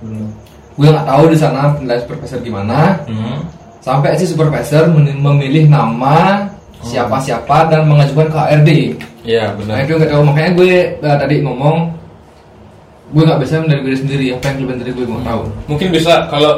Hmm. 0.00 0.28
gue 0.76 0.88
nggak 0.88 1.06
tahu 1.06 1.24
di 1.26 1.36
sana 1.36 1.72
penilaian 1.72 2.00
supervisor 2.00 2.38
gimana 2.38 3.00
Hmm. 3.04 3.40
Sampai 3.88 4.20
si 4.20 4.28
supervisor 4.28 4.84
memilih 4.92 5.64
nama 5.64 6.44
siapa-siapa 6.84 7.72
dan 7.72 7.88
mengajukan 7.88 8.28
ke 8.28 8.36
HRD. 8.36 8.70
Iya 9.24 9.44
Nah 9.48 9.56
benar. 9.56 9.76
itu 9.82 9.92
nggak 9.96 10.10
tahu 10.12 10.22
makanya 10.22 10.50
gue 10.54 10.72
eh, 10.92 11.16
tadi 11.16 11.36
ngomong 11.40 11.76
gue 13.08 13.22
nggak 13.24 13.40
bisa 13.40 13.64
dari 13.64 13.80
diri 13.80 13.96
sendiri 13.96 14.24
apa 14.30 14.44
yang 14.46 14.56
kelebihan 14.60 14.78
dari 14.78 14.92
gue 14.92 15.06
mau 15.08 15.20
tahu. 15.24 15.42
Mungkin 15.66 15.88
bisa 15.90 16.28
kalau 16.28 16.52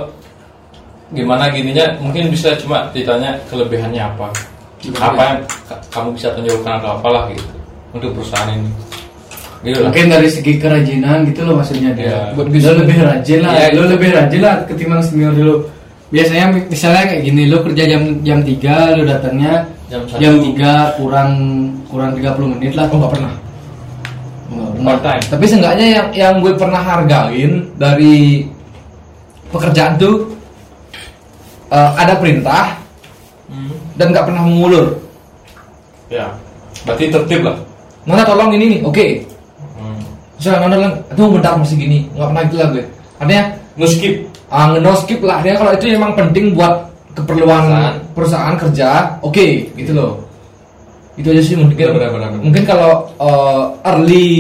gimana 1.11 1.51
gininya, 1.51 1.87
mungkin 1.99 2.31
bisa 2.31 2.55
cuma 2.59 2.91
ditanya 2.91 3.39
kelebihannya 3.47 4.03
apa. 4.05 4.27
Gimana 4.79 5.03
apa 5.07 5.15
ya? 5.17 5.27
yang 5.29 5.39
ka- 5.67 5.83
kamu 5.91 6.09
bisa 6.15 6.29
tunjukkan 6.35 6.73
atau 6.79 6.91
apalah 6.97 7.31
gitu 7.31 7.47
untuk 7.93 8.11
perusahaan 8.15 8.51
ini. 8.51 8.71
Gitu 9.61 9.79
lah. 9.79 9.91
Mungkin 9.93 10.07
dari 10.09 10.29
segi 10.31 10.53
kerajinan 10.57 11.19
gitu 11.29 11.41
loh 11.45 11.55
maksudnya 11.59 11.91
dia. 11.93 12.33
Buat 12.35 12.49
lo 12.49 12.71
lebih 12.81 12.97
rajin 12.99 13.39
lah, 13.45 13.53
Iya, 13.53 13.67
lo 13.71 13.83
gitu. 13.85 13.93
lebih 13.95 14.09
rajin 14.15 14.41
lah 14.41 14.55
ketimbang 14.67 15.03
senior 15.03 15.33
dulu. 15.33 15.55
Biasanya 16.11 16.45
misalnya 16.67 17.03
kayak 17.07 17.23
gini, 17.23 17.43
lo 17.47 17.63
kerja 17.63 17.87
jam 17.87 18.03
jam 18.27 18.39
3, 18.43 18.99
lo 18.99 19.03
datangnya 19.07 19.63
Jam 19.87 20.03
jam 20.19 20.35
3 20.39 20.99
kurang 20.99 21.31
kurang 21.91 22.11
30 22.15 22.53
menit 22.59 22.73
lah. 22.75 22.87
Oh 22.91 22.99
nggak 22.99 23.13
pernah. 23.15 23.33
Nggak 24.51 24.69
pernah. 24.75 24.87
Part 24.87 25.01
time. 25.07 25.25
Tapi 25.31 25.45
seenggaknya 25.47 25.87
yang 25.87 26.09
yang 26.15 26.35
gue 26.43 26.53
pernah 26.55 26.83
hargain 26.83 27.53
dari 27.79 28.47
pekerjaan 29.51 29.99
tuh 29.99 30.31
eh, 31.71 31.91
ada 31.99 32.15
perintah 32.19 32.79
Hmm. 33.51 33.75
dan 33.99 34.15
nggak 34.15 34.31
pernah 34.31 34.47
mengulur. 34.47 34.95
Ya. 36.07 36.31
Berarti 36.87 37.11
tertib 37.11 37.43
lah. 37.43 37.59
Nona 38.07 38.23
tolong 38.23 38.55
ini 38.55 38.79
nih, 38.79 38.81
oke. 38.87 39.07
Hmm. 39.75 39.99
Misalnya 40.39 40.59
Nona 40.71 40.75
bilang, 40.79 40.95
tunggu 41.19 41.35
bentar 41.35 41.59
masih 41.59 41.75
gini, 41.75 42.07
nggak 42.15 42.29
pernah 42.31 42.43
gitu 42.47 42.57
lah 42.63 42.69
gue. 42.71 42.85
Artinya 43.19 43.45
No 43.75 43.87
skip. 43.91 44.30
Ah, 44.51 44.75
no 44.77 44.93
skip 44.99 45.23
lah. 45.23 45.41
Artinya 45.41 45.57
kalau 45.63 45.73
itu 45.79 45.85
emang 45.95 46.13
penting 46.19 46.53
buat 46.53 46.91
keperluan 47.15 47.63
Perusahaan. 47.67 47.95
perusahaan, 48.15 48.55
kerja, 48.59 48.89
oke, 49.23 49.47
gitu 49.75 49.93
loh. 49.95 50.13
Itu 51.19 51.31
aja 51.35 51.43
sih 51.43 51.55
mungkin. 51.59 51.75
Benar, 51.75 51.95
benar, 51.95 52.11
benar. 52.15 52.31
Mungkin 52.39 52.63
kalau 52.67 52.93
eh, 53.19 53.63
early 53.87 54.31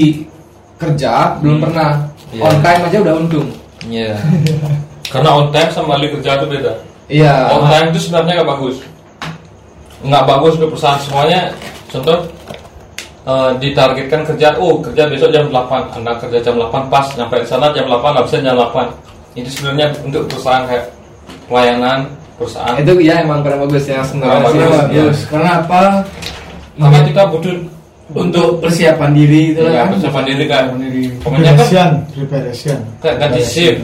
kerja 0.81 1.37
belum 1.43 1.61
pernah. 1.61 2.09
Iya. 2.31 2.43
On 2.47 2.57
time 2.63 2.83
aja 2.87 2.99
udah 3.03 3.15
untung. 3.19 3.49
Iya. 3.91 4.15
Karena 5.13 5.31
on 5.35 5.51
time 5.51 5.71
sama 5.75 5.99
early 5.99 6.09
kerja 6.15 6.39
itu 6.39 6.47
beda. 6.47 6.73
Iya. 7.11 7.35
On 7.53 7.67
time 7.67 7.87
itu 7.91 7.99
sebenarnya 8.07 8.41
nggak 8.41 8.51
bagus. 8.55 8.77
Nggak 10.01 10.25
bagus 10.25 10.53
untuk 10.57 10.71
perusahaan 10.73 11.01
semuanya. 11.03 11.41
Contoh 11.91 12.19
eh, 13.27 13.51
ditargetkan 13.59 14.23
kerja, 14.25 14.55
oh 14.63 14.79
kerja 14.79 15.11
besok 15.11 15.35
jam 15.35 15.51
8, 15.51 15.99
anda 16.01 16.15
kerja 16.23 16.39
jam 16.39 16.55
8 16.57 16.87
pas, 16.87 17.07
nyampe 17.19 17.43
di 17.43 17.49
sana 17.51 17.75
jam 17.75 17.85
8, 17.91 18.23
absen 18.23 18.47
jam 18.47 18.55
8. 18.57 18.89
Itu 19.39 19.49
sebenarnya 19.51 19.87
untuk 20.03 20.27
perusahaan 20.27 20.65
kayak 20.67 20.85
pelayanan 21.47 21.99
perusahaan. 22.41 22.75
Itu 22.81 22.93
ya 22.99 23.15
emang 23.23 23.45
kurang 23.45 23.61
bagus 23.69 23.85
ya 23.87 24.01
sebenarnya. 24.03 24.33
Kurang 24.33 24.51
sih. 24.51 24.59
bagus, 24.59 24.75
Iya. 24.75 25.03
Bagus. 25.05 25.19
Karena 25.29 25.51
apa? 25.61 25.83
Karena 26.81 27.01
kita 27.05 27.23
butuh 27.29 27.57
Untuk 28.11 28.59
persiapan 28.59 29.15
diri 29.15 29.55
itu 29.55 29.63
ya, 29.63 29.71
lah 29.71 29.75
kan. 29.87 29.89
persiapan 29.95 30.25
diri 30.27 30.45
kan. 30.51 30.65
Persiapan 30.67 30.83
diri. 30.83 31.03
Pokoknya 31.23 31.53
kan 31.55 31.91
Preparation, 32.11 32.79
kayak 32.99 33.17
ganti 33.23 33.43
shift. 33.47 33.81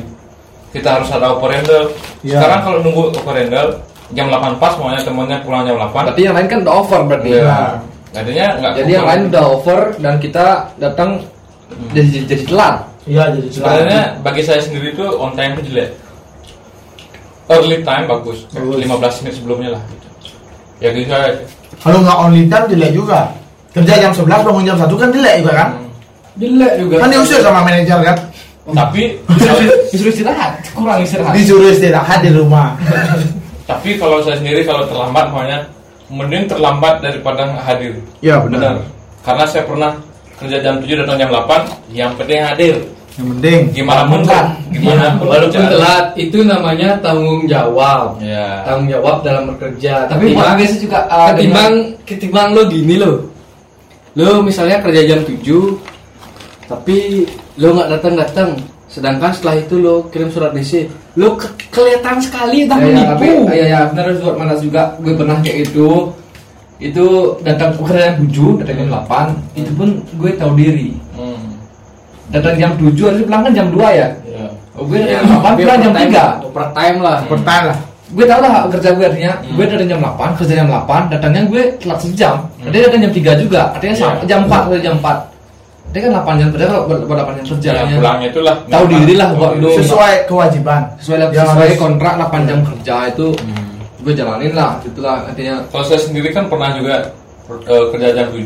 Kita 0.74 0.88
harus 0.98 1.08
ada 1.14 1.26
operandel. 1.38 1.82
Iya. 2.26 2.42
Sekarang 2.42 2.60
kalau 2.66 2.78
nunggu 2.82 3.02
operandel 3.14 3.66
jam 4.18 4.26
8 4.26 4.58
pas, 4.58 4.74
maunya 4.82 4.98
temennya 5.06 5.38
pulang 5.46 5.62
jam 5.62 5.78
8. 5.78 6.10
Berarti 6.10 6.22
yang 6.26 6.34
lain 6.34 6.48
kan 6.50 6.58
udah 6.66 6.74
over 6.74 7.00
berarti. 7.06 7.30
Iya. 7.38 7.58
Jadinya 8.18 8.46
nggak 8.58 8.72
Jadi 8.82 8.90
yang 8.90 9.06
lain 9.06 9.22
udah 9.30 9.44
over 9.46 9.80
dan 10.02 10.14
kita 10.18 10.46
datang 10.82 11.10
jadi 11.94 12.08
jadi 12.26 12.44
telat. 12.50 12.76
Iya, 13.06 13.22
jadi 13.38 13.48
Sebenarnya 13.54 14.02
bagi 14.26 14.42
saya 14.42 14.58
sendiri 14.58 14.90
itu 14.90 15.06
on 15.14 15.32
time 15.38 15.54
itu 15.58 15.70
jelek. 15.70 15.90
Early 17.46 17.78
time 17.86 18.04
bagus, 18.10 18.42
Bagus. 18.50 18.82
15 18.82 19.22
menit 19.22 19.34
sebelumnya 19.38 19.70
lah. 19.78 19.82
Gitu. 19.86 20.06
Ya 20.82 20.88
gitu 20.90 21.06
saya. 21.06 21.30
Kalau 21.78 21.98
nggak 22.02 22.18
only 22.18 22.42
time 22.50 22.66
jelek 22.66 22.90
juga. 22.90 23.20
Kerja 23.70 23.94
jam 24.02 24.12
11 24.12 24.42
bangun 24.42 24.64
jam 24.66 24.76
1 24.80 24.90
kan 24.90 25.08
jelek 25.14 25.34
juga 25.44 25.52
kan? 25.54 25.68
Jelek 26.40 26.72
juga. 26.82 26.94
Kan 27.06 27.08
diusir 27.14 27.40
sama 27.40 27.60
manajer 27.62 27.98
kan? 28.02 28.16
Tapi 28.66 29.02
Disuruh 29.94 30.10
istirahat, 30.10 30.52
kurang 30.74 30.98
istirahat. 31.06 31.32
Disuruh 31.38 31.70
istirahat 31.70 32.18
di 32.18 32.34
rumah. 32.34 32.74
tapi 33.70 33.94
kalau 33.94 34.18
saya 34.26 34.34
sendiri 34.42 34.66
kalau 34.66 34.82
terlambat 34.90 35.30
maunya 35.30 35.62
mending 36.10 36.50
terlambat 36.50 36.98
daripada 36.98 37.46
hadir. 37.62 37.94
Iya 38.22 38.42
Karena 39.22 39.44
saya 39.46 39.62
pernah 39.62 39.94
kerja 40.38 40.58
jam 40.62 40.82
7 40.82 41.02
datang 41.02 41.16
jam 41.18 41.30
8, 41.30 41.94
yang 41.94 42.10
penting 42.18 42.42
hadir. 42.42 42.74
Yang 43.16 43.26
penting. 43.32 43.60
Gimana 43.72 44.02
pun 44.04 44.20
Bukan. 44.20 44.46
gimana 44.68 45.00
Iya, 45.02 45.08
pun 45.14 45.26
walaupun 45.26 45.64
telat 45.66 46.06
itu 46.14 46.38
namanya 46.42 46.88
tanggung 47.00 47.42
jawab. 47.46 48.20
Ya. 48.20 48.60
Tanggung 48.62 48.88
jawab 48.88 49.16
dalam 49.20 49.44
bekerja. 49.48 50.04
Tapi 50.06 50.24
Ketimbang- 50.30 50.56
biasa 50.56 50.74
juga 50.76 50.98
uh, 51.06 51.28
ketimbang 51.32 51.72
ketimbang 52.04 52.48
lo 52.52 52.62
gini 52.66 52.94
lo. 52.96 53.12
Lo 54.12 54.40
misalnya 54.40 54.80
kerja 54.80 55.02
jam 55.06 55.20
7 55.22 55.36
tapi 56.66 57.24
lo 57.56 57.68
nggak 57.72 57.90
datang-datang. 57.90 58.50
Sedangkan 58.86 59.30
setelah 59.30 59.56
itu 59.58 59.74
lo 59.76 60.06
kirim 60.08 60.30
surat 60.30 60.52
DC, 60.52 60.86
lo 61.14 61.34
ke- 61.34 61.50
kelihatan 61.70 62.16
sekali 62.18 62.62
Ya, 62.62 62.66
udah 62.66 62.78
ya, 62.78 62.84
menipu. 62.86 63.08
tapi 63.10 63.26
ya, 63.50 63.64
ya 63.66 63.80
benar 63.86 64.04
buat 64.16 64.36
malas 64.36 64.60
juga 64.60 64.82
gue 64.98 65.12
pernah 65.12 65.36
kayak 65.40 65.58
itu 65.64 65.88
itu 66.76 67.06
datang 67.40 67.72
pekerjaan 67.74 68.20
tujuh 68.20 68.60
datang 68.60 68.76
jam 68.78 68.88
8 69.02 69.58
itu 69.58 69.70
pun 69.72 69.88
gue 70.14 70.30
tahu 70.34 70.52
diri. 70.54 70.90
Datang 72.28 72.54
jam 72.56 72.70
7 72.74 72.92
harus 73.02 73.20
pulang 73.22 73.42
kan 73.42 73.52
jam 73.52 73.68
2 73.68 73.78
ya 73.92 74.08
Ya. 74.26 74.46
oh, 74.74 74.84
gue 74.84 74.98
Ya, 74.98 75.18
datang 75.18 75.26
jam 75.26 75.38
8 75.38 75.56
biar 75.56 75.66
pulang 75.66 75.78
jam 75.78 75.92
overtime 75.92 76.10
3 76.10 76.16
lah, 76.16 76.30
overtime 76.42 76.96
lah. 77.00 77.16
Pertanyaan 77.24 77.64
lah. 77.66 77.78
gue 78.06 78.24
tau 78.24 78.38
lah 78.38 78.52
kerja 78.70 78.88
gue 78.92 79.04
artinya 79.04 79.32
gue 79.42 79.64
datang 79.64 79.88
jam 79.88 80.00
8 80.00 80.38
kerja 80.38 80.54
jam 80.54 80.68
8 80.68 81.10
datangnya 81.10 81.42
gue 81.44 81.62
telat 81.76 81.98
sejam 81.98 82.34
dia 82.64 82.80
datang 82.82 83.00
jam 83.02 83.12
3 83.12 83.42
juga 83.42 83.60
artinya 83.72 83.94
Iya. 83.96 84.08
jam 84.24 84.40
4 84.44 84.62
atau 84.62 84.78
jam 84.78 84.94
4 84.96 85.16
dia 85.86 86.00
kan 86.02 86.12
8 86.14 86.36
jam 86.36 86.48
kerja 86.50 86.66
kalau 86.66 86.82
buat 86.84 86.98
buat 87.02 87.18
8 87.24 87.36
jam 87.36 87.44
kerja 87.48 87.70
Ya, 87.72 87.82
pulangnya 87.88 88.28
itulah. 88.28 88.54
Tahu 88.64 88.84
diri 88.86 89.14
lah 89.14 89.28
buat 89.32 89.52
lu. 89.56 89.70
Sesuai 89.76 90.12
kewajiban. 90.26 90.82
sesuai 90.98 91.18
Ya, 91.30 91.42
sesuai 91.42 91.70
kontrak 91.76 92.14
8 92.20 92.44
jam 92.44 92.58
kerja 92.62 92.96
itu 93.08 93.26
gue 93.98 94.12
jalanin 94.12 94.52
lah 94.52 94.78
itulah 94.80 95.24
artinya 95.24 95.66
Kalau 95.66 95.82
saya 95.82 95.98
sendiri 95.98 96.30
kan 96.30 96.46
pernah 96.46 96.70
juga 96.72 97.10
eh, 97.66 97.84
kerja 97.90 98.08
jam 98.12 98.28
7 98.30 98.38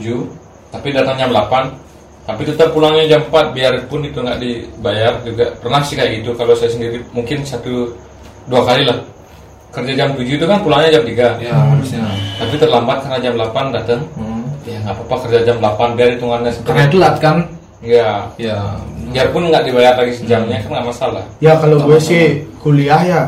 tapi 0.70 0.88
datang 0.90 1.16
jam 1.18 1.28
8 1.28 1.89
tapi 2.34 2.42
tetap 2.46 2.68
pulangnya 2.70 3.04
jam 3.10 3.22
4 3.26 3.56
biarpun 3.56 4.00
itu 4.06 4.18
nggak 4.22 4.38
dibayar 4.38 5.12
juga. 5.26 5.46
Pernah 5.58 5.80
sih 5.82 5.94
kayak 5.98 6.22
gitu 6.22 6.30
kalau 6.38 6.54
saya 6.54 6.70
sendiri 6.70 7.02
mungkin 7.10 7.42
satu 7.42 7.90
dua 8.46 8.62
kali 8.62 8.86
lah. 8.86 8.98
Kerja 9.70 9.92
jam 9.94 10.14
7 10.18 10.26
itu 10.26 10.46
kan 10.46 10.58
pulangnya 10.62 10.98
jam 10.98 11.04
3 11.06 11.38
ya 11.42 11.54
harusnya. 11.54 12.02
Tapi 12.38 12.54
terlambat 12.58 12.98
karena 13.06 13.18
jam 13.22 13.34
8 13.38 13.76
datang. 13.76 14.02
Hmm. 14.14 14.38
ya 14.68 14.76
nggak 14.84 14.92
apa-apa 14.92 15.16
kerja 15.24 15.40
jam 15.50 15.56
8 15.56 15.96
biar 15.96 16.08
hitungannya 16.14 16.52
karena 16.68 16.84
telat 16.92 17.16
kan? 17.16 17.36
Ya. 17.80 18.28
Ya. 18.36 18.56
Biarpun 19.10 19.48
nggak 19.48 19.64
dibayar 19.66 19.94
lagi 19.96 20.12
sejamnya 20.20 20.60
kan 20.62 20.70
nggak 20.78 20.86
masalah. 20.90 21.24
Ya 21.40 21.56
kalau 21.56 21.80
gue 21.82 21.98
sih 21.98 22.44
kuliah 22.60 23.00
ya. 23.00 23.22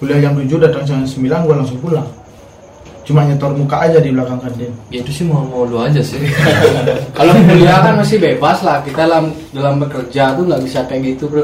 Kuliah 0.00 0.18
jam 0.24 0.32
7 0.38 0.48
datang 0.56 0.82
jam 0.88 0.98
9 1.04 1.20
gue 1.20 1.54
langsung 1.54 1.78
pulang. 1.82 2.08
Cuma 3.10 3.26
nyetor 3.26 3.50
muka 3.58 3.76
aja 3.90 3.98
di 3.98 4.14
belakang 4.14 4.38
kantin. 4.38 4.70
ya 4.94 5.02
itu 5.02 5.10
sih 5.10 5.24
mau 5.26 5.42
mau 5.42 5.66
lu 5.66 5.82
aja 5.82 5.98
sih 5.98 6.22
Kalau 7.18 7.34
kuliah 7.34 7.82
kan 7.82 7.98
masih 7.98 8.22
bebas 8.22 8.62
lah. 8.62 8.78
Kita 8.86 9.10
dalam 9.10 9.34
dalam 9.50 9.82
bekerja 9.82 10.38
tuh 10.38 10.46
nggak 10.46 10.62
bisa 10.62 10.86
kayak 10.86 11.02
gitu 11.18 11.26
bro. 11.26 11.42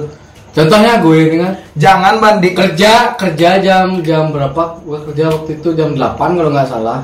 Contohnya 0.55 1.03
gue 1.03 1.17
ini 1.27 1.37
kan 1.43 1.53
Jangan 1.77 2.15
banding 2.23 2.55
kerja 2.55 3.19
kerja 3.19 3.51
jam 3.59 3.99
jam 4.07 4.31
berapa? 4.31 4.79
Gue 4.87 4.99
kerja 5.11 5.35
waktu 5.35 5.59
itu 5.59 5.69
jam 5.75 5.99
8 5.99 6.39
kalau 6.39 6.51
nggak 6.55 6.71
salah. 6.71 7.03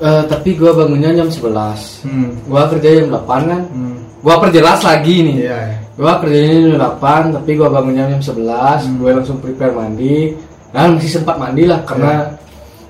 Eh, 0.00 0.22
tapi 0.32 0.56
gue 0.56 0.72
bangunnya 0.72 1.12
jam 1.12 1.28
11 1.28 2.00
Hmm. 2.08 2.32
Gua 2.48 2.64
kerja 2.72 2.88
jam 3.04 3.12
8 3.12 3.40
kan. 3.44 3.62
Hmm. 3.68 3.96
Gua 4.24 4.40
perjelas 4.40 4.80
lagi 4.80 5.16
nih. 5.28 5.36
Iya. 5.44 5.58
ya. 5.60 5.76
Gua 6.00 6.12
kerjanya 6.24 6.56
jam 6.56 6.76
8 6.80 7.36
tapi 7.36 7.50
gua 7.52 7.68
bangunnya 7.68 8.08
jam 8.16 8.20
11, 8.24 8.88
gue 8.96 9.10
langsung 9.12 9.36
prepare 9.44 9.76
mandi. 9.76 10.32
Nah, 10.72 10.88
masih 10.96 11.20
sempat 11.20 11.36
mandi 11.36 11.68
lah 11.68 11.84
karena 11.84 12.32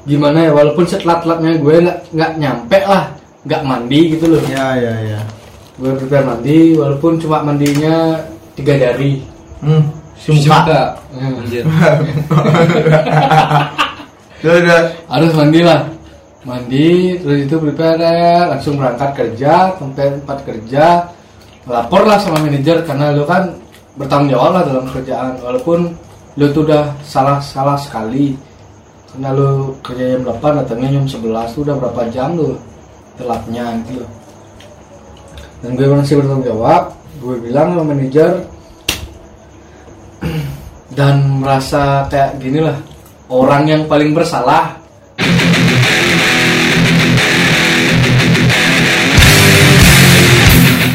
gimana 0.08 0.48
ya 0.48 0.52
walaupun 0.56 0.84
setelat-telatnya 0.88 1.60
gue 1.60 1.74
nggak 1.84 1.98
nggak 2.16 2.32
nyampe 2.40 2.78
lah, 2.84 3.04
nggak 3.44 3.62
mandi 3.64 4.00
gitu 4.16 4.24
loh. 4.32 4.42
Ya 4.48 4.76
ya 4.76 4.94
ya. 5.16 5.20
Gue 5.80 5.92
prepare 5.96 6.24
mandi 6.24 6.76
walaupun 6.76 7.20
cuma 7.20 7.44
mandinya 7.44 8.20
tiga 8.56 8.76
jari. 8.76 9.20
Hmm. 9.60 9.84
Si 10.20 10.32
muka. 10.36 10.96
Hmm. 11.16 11.40
anjir 11.40 11.64
Udah, 14.44 14.54
udah. 14.60 14.80
Harus 15.08 15.32
mandi 15.36 15.60
lah. 15.64 15.80
Mandi 16.40 17.20
terus 17.20 17.38
itu 17.44 17.56
prepare 17.60 18.48
langsung 18.48 18.80
berangkat 18.80 19.10
kerja 19.12 19.76
sampai 19.76 20.16
tempat 20.16 20.38
kerja 20.48 21.04
lapor 21.68 22.08
lah 22.08 22.16
sama 22.16 22.40
manajer 22.40 22.80
karena 22.88 23.12
lo 23.12 23.28
kan 23.28 23.52
bertanggung 24.00 24.32
jawab 24.32 24.50
lah 24.56 24.62
dalam 24.64 24.84
kerjaan 24.88 25.36
walaupun 25.44 25.92
lo 26.40 26.46
tuh 26.56 26.64
udah 26.64 26.96
salah 27.04 27.36
salah 27.44 27.76
sekali 27.76 28.32
Nah 29.18 29.34
lu 29.34 29.74
kerja 29.82 30.14
jam 30.14 30.22
8 30.22 30.62
datangnya 30.62 31.02
jam 31.02 31.04
11 31.10 31.54
tuh 31.58 31.62
udah 31.66 31.74
berapa 31.82 32.00
jam 32.14 32.38
lu 32.38 32.54
telatnya 33.18 33.82
gitu. 33.90 34.06
Dan 35.60 35.74
gue 35.74 35.90
masih 35.90 36.22
bertanggung 36.22 36.46
jawab, 36.46 36.94
gue 37.18 37.36
bilang 37.42 37.74
sama 37.74 37.90
manajer 37.90 38.46
dan 40.98 41.42
merasa 41.42 42.06
kayak 42.06 42.38
gini 42.38 42.62
lah 42.62 42.78
orang 43.26 43.66
yang 43.66 43.82
paling 43.90 44.14
bersalah. 44.14 44.78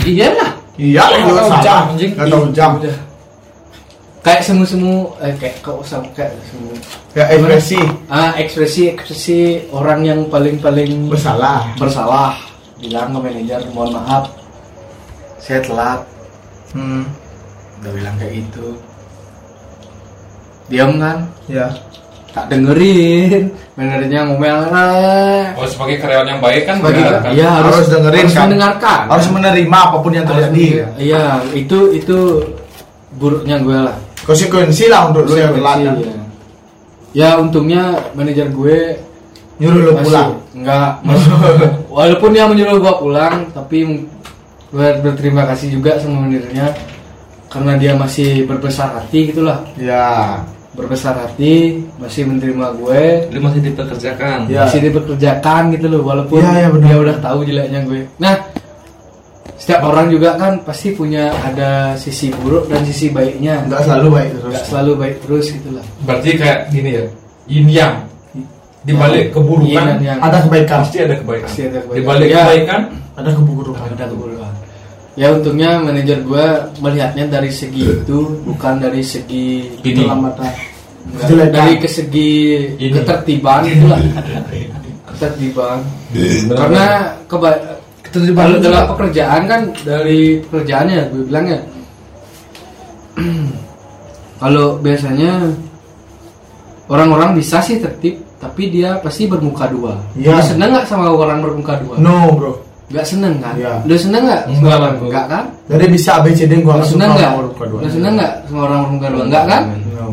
Iya 0.06 0.28
lah. 0.38 0.52
Iya 0.80 1.02
lah 1.04 1.18
gak 1.20 1.36
tau 1.36 1.60
jam 1.60 1.82
anjing. 1.92 2.12
Tau 2.16 2.26
iya, 2.26 2.40
jam. 2.56 2.72
Kayak 4.26 4.42
semu-semu 4.44 5.14
eh 5.20 5.30
kayak 5.36 5.62
kok 5.62 5.86
sama 5.86 6.10
kayak 6.12 6.34
semu. 6.44 6.74
Ya 7.14 7.30
ekspresi 7.30 7.78
Ah, 8.08 8.34
ekspresi 8.34 8.90
ekspresi 8.90 9.40
orang 9.70 10.02
yang 10.02 10.20
paling-paling 10.26 11.06
bersalah. 11.06 11.70
bersalah 11.78 12.34
bilang 12.76 13.14
ke 13.14 13.20
manajer 13.22 13.62
mohon 13.72 13.96
maaf 13.96 14.28
saya 15.38 15.62
telat 15.62 16.02
Hmm. 16.70 17.08
udah 17.80 17.92
bilang 17.94 18.16
kayak 18.18 18.34
gitu 18.36 18.76
diam 20.68 20.98
kan 20.98 21.24
Ya. 21.46 21.70
tak 22.30 22.52
dengerin 22.52 23.48
manajernya 23.74 24.28
ngomel. 24.28 24.60
Oh 25.56 25.64
sebagai 25.64 25.96
karyawan 25.98 26.28
yang 26.28 26.42
baik 26.42 26.64
kan 26.66 26.84
Bagi, 26.84 27.00
benar 27.00 27.22
kan? 27.22 27.32
iya 27.32 27.48
harus, 27.54 27.74
Harus 27.78 27.88
dengerin, 27.88 28.22
harus 28.22 28.34
kan? 28.34 28.44
mendengarkan 28.44 29.00
Harus 29.08 29.28
menerima 29.30 29.78
apa 29.80 29.98
pun 29.98 30.12
yang 30.12 30.26
terjadi. 30.26 30.66
iya 30.98 31.24
itu 31.54 31.80
itu 31.94 32.18
buruknya 33.14 33.56
gue 33.58 33.78
lah 33.80 33.96
Konsekuensi 34.26 34.86
lah 34.88 35.10
untuk 35.10 35.26
lu 35.26 35.36
yang 35.36 35.54
telat. 35.54 35.78
Iya. 35.80 35.94
ya 37.14 37.30
untungnya 37.38 37.84
manajer 38.12 38.50
gue 38.50 39.00
Nyuruh 39.56 39.82
lu 39.82 39.94
pulang. 39.98 40.36
enggak 40.52 41.00
walaupun 41.96 42.30
dia 42.30 42.44
menyuruh 42.44 42.76
gue 42.76 42.94
pulang 43.00 43.48
tapi 43.50 44.04
gue 44.68 44.88
berterima 45.00 45.48
kasih 45.48 45.72
juga 45.72 45.96
sama 45.96 46.26
manajernya 46.26 46.76
karena 47.48 47.80
dia 47.80 47.96
masih 47.96 48.44
berbesar 48.44 48.92
hati 48.94 49.32
gitulah 49.32 49.64
Ya. 49.80 50.44
berbesar 50.76 51.16
hati 51.16 51.88
masih 51.96 52.28
menerima 52.28 52.68
gue 52.76 53.32
Lu 53.32 53.40
masih 53.40 53.64
dipekerjakan. 53.64 54.52
Ya. 54.52 54.68
masih 54.68 54.84
dipekerjakan 54.84 55.72
gitu 55.72 55.88
loh 55.88 56.02
walaupun 56.04 56.44
iya, 56.44 56.68
benar. 56.68 56.84
dia 56.84 56.96
udah 57.00 57.16
tahu 57.22 57.48
jeleknya 57.48 57.80
gue 57.82 58.02
nah 58.18 58.36
setiap 59.66 59.82
orang 59.82 60.14
juga 60.14 60.38
kan 60.38 60.62
pasti 60.62 60.94
punya 60.94 61.34
ada 61.42 61.98
sisi 61.98 62.30
buruk 62.38 62.70
dan 62.70 62.86
sisi 62.86 63.10
baiknya 63.10 63.66
Enggak 63.66 63.82
selalu 63.82 64.08
baik 64.14 64.30
terus. 64.32 64.52
nggak 64.54 64.66
selalu 64.70 64.92
baik 64.94 65.16
terus 65.26 65.46
gitulah 65.50 65.86
Berarti 66.06 66.30
kayak 66.38 66.60
gini 66.70 66.90
ya, 66.94 67.04
yin 67.46 67.68
yang 67.68 67.94
di 68.86 68.94
balik 68.94 69.34
keburukan 69.34 69.98
yang. 69.98 70.22
Ada 70.22 70.46
kebaikan. 70.46 70.86
pasti 70.86 70.98
ada 71.02 71.18
kebaikan. 71.18 71.50
Pasti 71.50 71.62
ada 71.66 71.78
kebaikan. 71.82 71.98
Di 71.98 72.02
balik 72.06 72.28
Ya. 72.30 72.38
kebaikan 72.46 72.82
Ada 73.18 73.30
keburukan. 73.34 73.86
ada 73.90 74.06
keburukan 74.06 74.52
ya 75.16 75.28
untungnya 75.32 75.80
manajer 75.80 76.20
gue 76.22 76.46
melihatnya 76.78 77.26
dari 77.32 77.48
segi 77.48 77.88
itu 77.88 78.20
bukan 78.44 78.78
dari 78.78 79.00
segi. 79.00 79.80
Keselamatan. 79.80 80.52
Enggak, 81.06 81.50
dari 81.50 81.74
ke 81.80 81.88
segi 81.88 82.34
Ini. 82.76 82.92
ketertiban 82.94 83.64
itulah 83.64 83.98
ketertiban 85.08 85.80
karena 86.50 86.86
keba 87.26 87.52
Juga. 88.18 88.64
dalam 88.64 88.84
pekerjaan 88.92 89.42
kan 89.46 89.62
dari 89.82 90.20
pekerjaannya 90.42 91.00
gue 91.10 91.24
bilang 91.26 91.46
ya 91.46 91.60
kalau 94.36 94.78
biasanya 94.78 95.48
orang-orang 96.88 97.34
bisa 97.34 97.60
sih 97.60 97.80
tertib 97.80 98.20
tapi 98.36 98.70
dia 98.70 99.00
pasti 99.00 99.26
bermuka 99.26 99.66
dua 99.66 99.96
Iya. 100.14 100.36
Lu 100.36 100.42
seneng 100.46 100.70
nggak 100.72 100.86
sama 100.86 101.10
orang 101.10 101.40
bermuka 101.42 101.74
dua 101.80 101.96
No, 101.98 102.30
bro. 102.32 102.52
nggak 102.86 103.02
seneng 103.04 103.40
kan 103.40 103.56
Iya. 103.56 103.82
lu 103.82 103.96
seneng 103.96 104.22
nggak 104.24 104.42
sama 104.44 104.54
Enggak 104.54 104.70
lah, 104.70 104.78
orang 104.80 104.96
bro. 104.96 105.08
nggak 105.10 105.26
kan 105.26 105.44
Jadi 105.66 105.86
bisa 105.90 106.10
ABCD 106.16 106.52
gua 106.62 106.74
nggak 106.76 106.86
seneng 106.86 107.10
suka 107.10 107.16
nggak 107.16 107.26
sama 107.26 107.38
orang 107.38 107.54
kedua. 107.58 107.80
lu 107.80 107.90
seneng 107.90 108.14
nggak 108.14 108.32
sama 108.46 108.60
orang 108.62 108.80
bermuka 108.84 109.08
dua 109.10 109.24
nggak 109.26 109.44
kan 109.46 109.64
No. 109.96 110.06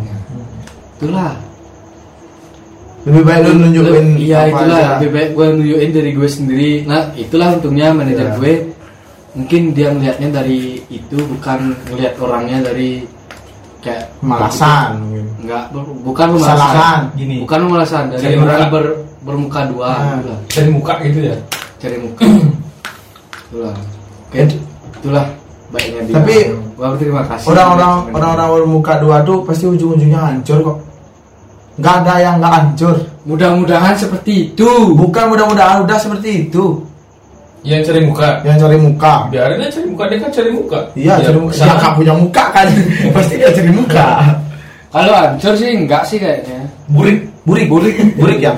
itulah 0.97 1.31
Lebih 3.03 3.23
baik 3.25 3.43
lu 3.43 3.53
nunjukin 3.59 4.07
iya 4.17 4.41
itulah 4.47 4.79
aja. 4.79 4.91
lebih 4.97 5.11
baik 5.11 5.29
gue 5.33 5.47
nunjukin 5.53 5.91
dari 5.91 6.11
gue 6.13 6.29
sendiri 6.29 6.73
nah 6.85 7.11
itulah 7.13 7.49
untungnya 7.53 7.91
manajer 7.91 8.25
Iya. 8.25 8.37
gue 8.37 8.53
mungkin 9.33 9.63
dia 9.73 9.89
melihatnya 9.89 10.29
dari 10.33 10.61
itu 10.87 11.17
bukan 11.19 11.59
melihat 11.89 12.15
orangnya 12.17 12.63
dari 12.63 13.03
kayak 13.81 14.15
Malasan 14.21 15.03
mungkin. 15.03 15.27
enggak 15.41 15.65
bu- 15.69 15.99
bukan 16.05 16.27
pemalasan 16.33 17.01
Gini. 17.13 17.37
bukan 17.41 17.59
pemalasan 17.61 18.05
dari 18.09 18.23
Cari 18.23 18.37
orang 18.37 18.47
muka. 18.55 18.67
ber, 18.71 18.85
bermuka 19.21 19.61
dua 19.67 19.89
Ah. 19.89 19.99
gitu 20.15 20.29
lah. 20.29 20.39
dari 20.47 20.69
muka 20.71 20.93
gitu 21.01 21.19
ya. 21.25 21.37
cari 21.77 21.97
muka 21.99 22.23
itulah 23.45 23.75
Oke, 24.23 24.41
itulah 24.95 25.27
baiknya 25.69 26.01
dia 26.05 26.15
Tapi- 26.15 26.47
gua 26.73 26.87
berterima 26.89 27.23
kasih 27.27 27.47
Orang-orang 27.49 27.93
orang-orang 28.11 28.49
bermuka 28.57 28.93
dua 28.97 29.17
tuh 29.23 29.43
pasti 29.43 29.65
ujung-ujungnya 29.67 30.21
hancur 30.21 30.59
kok. 30.63 30.77
Nggak 31.81 31.95
ada 32.05 32.15
yang 32.21 32.35
nggak 32.39 32.53
hancur. 32.53 32.97
mudah-mudahan 33.23 33.95
seperti 33.95 34.51
itu 34.51 34.69
Bukan 34.93 35.25
mudah-mudahan 35.31 35.87
udah 35.87 35.95
seperti 35.97 36.49
itu. 36.49 36.83
Yang 37.63 37.95
cari 37.95 38.01
muka. 38.03 38.29
Yang 38.43 38.57
cari 38.67 38.77
muka. 38.77 39.15
Biarin 39.31 39.63
aja 39.63 39.71
cari 39.79 39.87
muka 39.87 40.05
dia 40.11 40.19
kan 40.19 40.31
cari 40.31 40.51
muka. 40.51 40.79
Iya, 40.93 41.13
Ya, 41.15 41.25
cari 41.31 41.39
muka. 41.39 41.53
Kesalahan. 41.55 41.79
nggak 41.79 41.95
punya 41.95 42.15
muka 42.19 42.45
kan. 42.51 42.67
pasti 43.17 43.35
dia 43.39 43.51
cari 43.55 43.71
muka. 43.71 44.07
kalau 44.93 45.15
hancur 45.17 45.53
sih 45.57 45.71
enggak 45.73 46.03
sih 46.05 46.19
kayaknya 46.21 46.69
Burik, 46.91 47.25
burik, 47.49 47.67
burik, 47.71 47.95
burik 48.13 48.39
ya. 48.39 48.53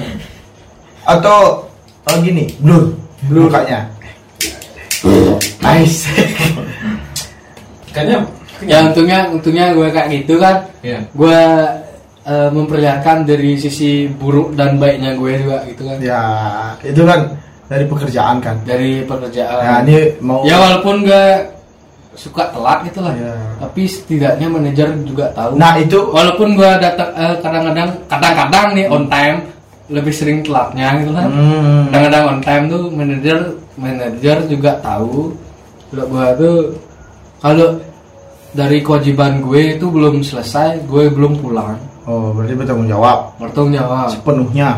Atau 1.05 1.63
oh 2.03 2.17
gini, 2.19 2.49
blur, 2.59 2.91
blur 3.29 3.47
mukanya. 3.47 3.87
Nice. 5.61 6.09
Kayaknya 7.93 8.19
ya 8.65 8.79
untungnya 8.83 9.19
untungnya 9.29 9.65
gue 9.71 9.89
kayak 9.93 10.09
gitu 10.11 10.35
kan 10.41 10.57
Iya. 10.81 10.99
gue 11.13 11.41
eh, 12.25 12.49
memperlihatkan 12.51 13.25
dari 13.25 13.57
sisi 13.57 14.09
buruk 14.09 14.57
dan 14.57 14.77
baiknya 14.77 15.15
gue 15.15 15.33
juga 15.41 15.59
gitu 15.69 15.83
kan. 15.85 15.97
Ya, 16.01 16.23
itu 16.81 17.03
kan 17.05 17.21
dari 17.65 17.85
pekerjaan 17.89 18.37
kan. 18.45 18.57
dari 18.65 19.05
pekerjaan. 19.05 19.61
Nah, 19.65 19.79
ini 19.85 19.97
mau 20.21 20.41
ya 20.45 20.57
walaupun 20.61 21.05
gue 21.05 21.25
suka 22.15 22.47
telat 22.55 22.87
gitu 22.87 23.03
lah. 23.03 23.11
Iya. 23.11 23.35
tapi 23.59 23.83
setidaknya 23.89 24.47
manajer 24.47 24.89
juga 25.03 25.27
tahu. 25.35 25.59
Nah, 25.59 25.75
itu 25.81 25.99
walaupun 26.13 26.55
gue 26.55 26.71
datang 26.79 27.11
eh, 27.17 27.37
kadang-kadang 27.43 27.89
kadang-kadang 28.07 28.67
nih 28.77 28.87
on 28.87 29.05
time 29.09 29.39
lebih 29.93 30.15
sering 30.17 30.41
telatnya 30.41 30.97
gitu 31.05 31.13
kan 31.13 31.29
Hmm. 31.29 31.93
kadang-kadang 31.93 32.25
on 32.25 32.41
time 32.41 32.65
tuh 32.73 32.85
manajer 32.89 33.39
manajer 33.77 34.37
juga 34.49 34.79
tahu. 34.81 35.35
Kalau 35.91 36.05
gue 36.09 36.27
tuh 36.41 36.59
kalau 37.43 37.69
dari 38.55 38.79
kewajiban 38.81 39.43
gue 39.43 39.75
itu 39.75 39.87
belum 39.91 40.23
selesai 40.23 40.87
gue 40.87 41.11
belum 41.11 41.43
pulang 41.43 41.75
Oh, 42.05 42.37
berarti 42.37 42.53
bertanggung 42.53 42.89
jawab 42.89 43.33
bertanggung 43.41 43.75
jawab 43.81 44.09
sepenuhnya. 44.13 44.71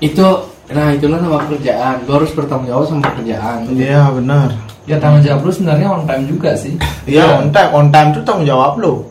itu 0.00 0.24
nah 0.70 0.88
itulah 0.94 1.20
nama 1.20 1.36
pekerjaan 1.44 2.00
gue 2.08 2.14
harus 2.16 2.32
bertanggung 2.32 2.68
jawab 2.70 2.84
sama 2.88 3.02
pekerjaan 3.12 3.68
Iya, 3.68 4.08
benar. 4.16 4.48
Ya 4.88 4.96
tanggung 4.96 5.20
jawab 5.20 5.44
lu 5.44 5.52
sebenarnya 5.52 5.88
on 5.92 6.02
time 6.08 6.24
juga 6.24 6.50
sih. 6.56 6.74
Iya, 7.04 7.44
on 7.44 7.52
time, 7.52 7.70
on 7.76 7.86
time 7.92 8.08
itu 8.16 8.20
tanggung 8.24 8.48
jawab 8.48 8.72
lo. 8.80 9.04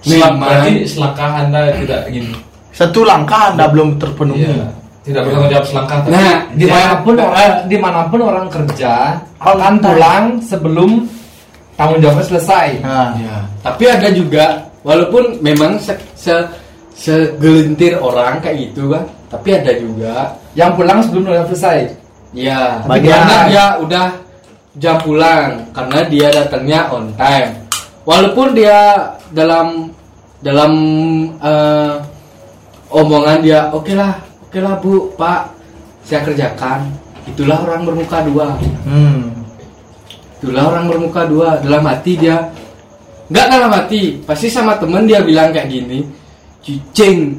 Selak, 0.00 0.32
berarti 0.40 0.72
selangkah 0.88 1.30
anda 1.44 1.60
tidak 1.76 2.02
gini. 2.08 2.32
Satu 2.76 3.08
langkah 3.08 3.52
Anda 3.56 3.72
belum 3.72 3.96
terpenuhi. 3.96 4.44
Iya. 4.44 4.68
Tidak 5.04 5.20
bertanggung 5.22 5.52
jawab 5.52 5.66
selangkah. 5.68 5.98
tapi 6.04 6.12
nah 6.12 6.36
Di 6.52 6.64
mana 6.68 6.94
pun 7.00 7.14
ya, 7.16 7.24
orang, 7.24 7.52
di 7.68 7.76
mana 7.80 8.00
pun 8.08 8.20
orang 8.20 8.46
kerja 8.52 8.92
On 9.40 9.56
akan 9.56 9.74
time. 9.80 9.84
pulang 9.92 10.24
sebelum 10.44 10.90
tanggung 11.76 12.00
jawabnya 12.00 12.24
selesai. 12.24 12.68
Nah, 12.84 13.12
ya. 13.16 13.36
tapi 13.64 13.84
ada 13.88 14.08
juga 14.12 14.44
walaupun 14.86 15.42
memang 15.42 15.82
se, 15.82 15.90
se- 16.14 16.46
segelintir 16.94 17.98
orang 17.98 18.38
kayak 18.38 18.70
gitu 18.70 18.94
kan 18.94 19.02
tapi 19.26 19.48
ada 19.52 19.72
juga 19.74 20.14
Yang 20.54 20.70
pulang 20.78 20.98
sebelum 21.02 21.24
jawab 21.28 21.48
selesai. 21.52 21.78
ya 22.32 22.80
karena 23.12 23.36
dia 23.50 23.64
udah 23.76 24.06
jam 24.76 24.96
pulang 25.02 25.48
karena 25.74 25.98
dia 26.06 26.26
datangnya 26.30 26.80
on 26.88 27.12
time. 27.18 27.52
Walaupun 28.06 28.54
dia 28.54 29.10
dalam 29.34 29.90
dalam 30.40 30.72
eh, 31.42 31.92
omongan 32.88 33.38
dia 33.42 33.68
oke 33.68 33.92
lah 33.92 34.16
oke 34.46 34.58
lah 34.62 34.78
bu 34.80 35.10
pak 35.18 35.52
saya 36.06 36.24
kerjakan. 36.24 36.88
Itulah 37.26 37.58
orang 37.66 37.82
bermuka 37.84 38.22
dua. 38.22 38.54
Hmm. 38.86 39.34
itulah 40.38 40.70
orang 40.70 40.86
bermuka 40.86 41.26
dua. 41.26 41.58
Dalam 41.60 41.82
hati 41.84 42.14
dia 42.16 42.48
nggak 43.26 43.46
dalam 43.48 43.70
hati 43.70 44.22
pasti 44.22 44.46
sama 44.46 44.76
temen 44.76 45.04
dia 45.04 45.18
bilang 45.20 45.50
kayak 45.50 45.66
gini 45.66 46.06
cicing 46.60 47.34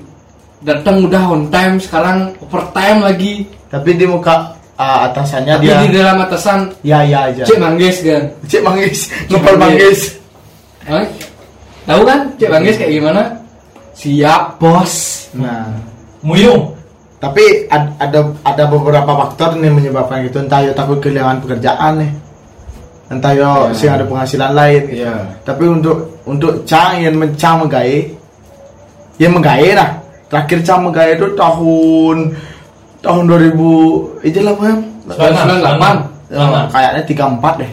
datang 0.59 1.03
udah 1.03 1.23
on 1.27 1.47
time 1.47 1.77
sekarang 1.77 2.33
overtime 2.39 2.99
lagi 3.01 3.45
Tapi 3.67 3.93
di 3.93 4.03
muka 4.03 4.55
uh, 4.75 4.99
atasannya 5.05 5.53
tapi 5.53 5.65
dia 5.65 5.83
di 5.83 5.89
dalam 5.93 6.17
atasan 6.19 6.59
ya 6.81 7.03
ya 7.03 7.27
aja. 7.27 7.43
cek 7.43 7.55
manggis 7.57 7.99
kan 7.99 8.23
Cik 8.47 8.61
manggis, 8.63 8.99
ngepel 9.27 9.55
manggis. 9.55 9.99
Hah? 10.83 11.03
tahu 11.83 12.01
kan 12.03 12.19
cek 12.35 12.49
manggis 12.49 12.75
kayak 12.75 12.93
gimana 12.93 13.21
siap 13.93 14.55
bos 14.57 14.93
Nah, 15.35 15.67
Muyung. 16.23 16.71
tapi 17.17 17.67
ad- 17.67 17.93
ada 17.97 18.23
ada 18.41 18.63
beberapa 18.65 19.11
faktor 19.17 19.53
nih 19.53 19.69
menyebabkan 19.69 20.23
gitu. 20.23 20.39
Entah 20.39 20.63
yo 20.63 20.71
takut 20.71 20.97
kehilangan 20.97 21.43
pekerjaan 21.43 21.99
nih. 21.99 22.11
Entah 23.07 23.31
yo 23.31 23.71
Ya. 23.71 23.73
sih 23.73 23.87
ada 23.87 24.03
penghasilan 24.03 24.51
lain. 24.51 24.81
gitu. 24.87 25.01
Iya. 25.01 25.15
Tapi 25.41 25.63
untuk 25.63 25.97
untuk 26.23 26.63
cang 26.63 26.99
yang 26.99 27.15
mencang 27.15 27.63
megawe, 27.63 27.97
ya 29.15 29.27
megawe 29.27 29.69
lah. 29.73 29.89
Terakhir 30.27 30.59
cang 30.61 30.83
megawe 30.83 31.11
itu 31.13 31.27
tahun 31.33 32.17
tahun 32.99 33.23
2000 33.25 34.27
itu 34.27 34.39
lah 34.41 34.53
bang. 34.53 34.79
98 35.07 36.15
Eh, 36.27 36.43
kayaknya 36.75 37.01
tiga 37.07 37.23
empat 37.31 37.55
deh 37.55 37.71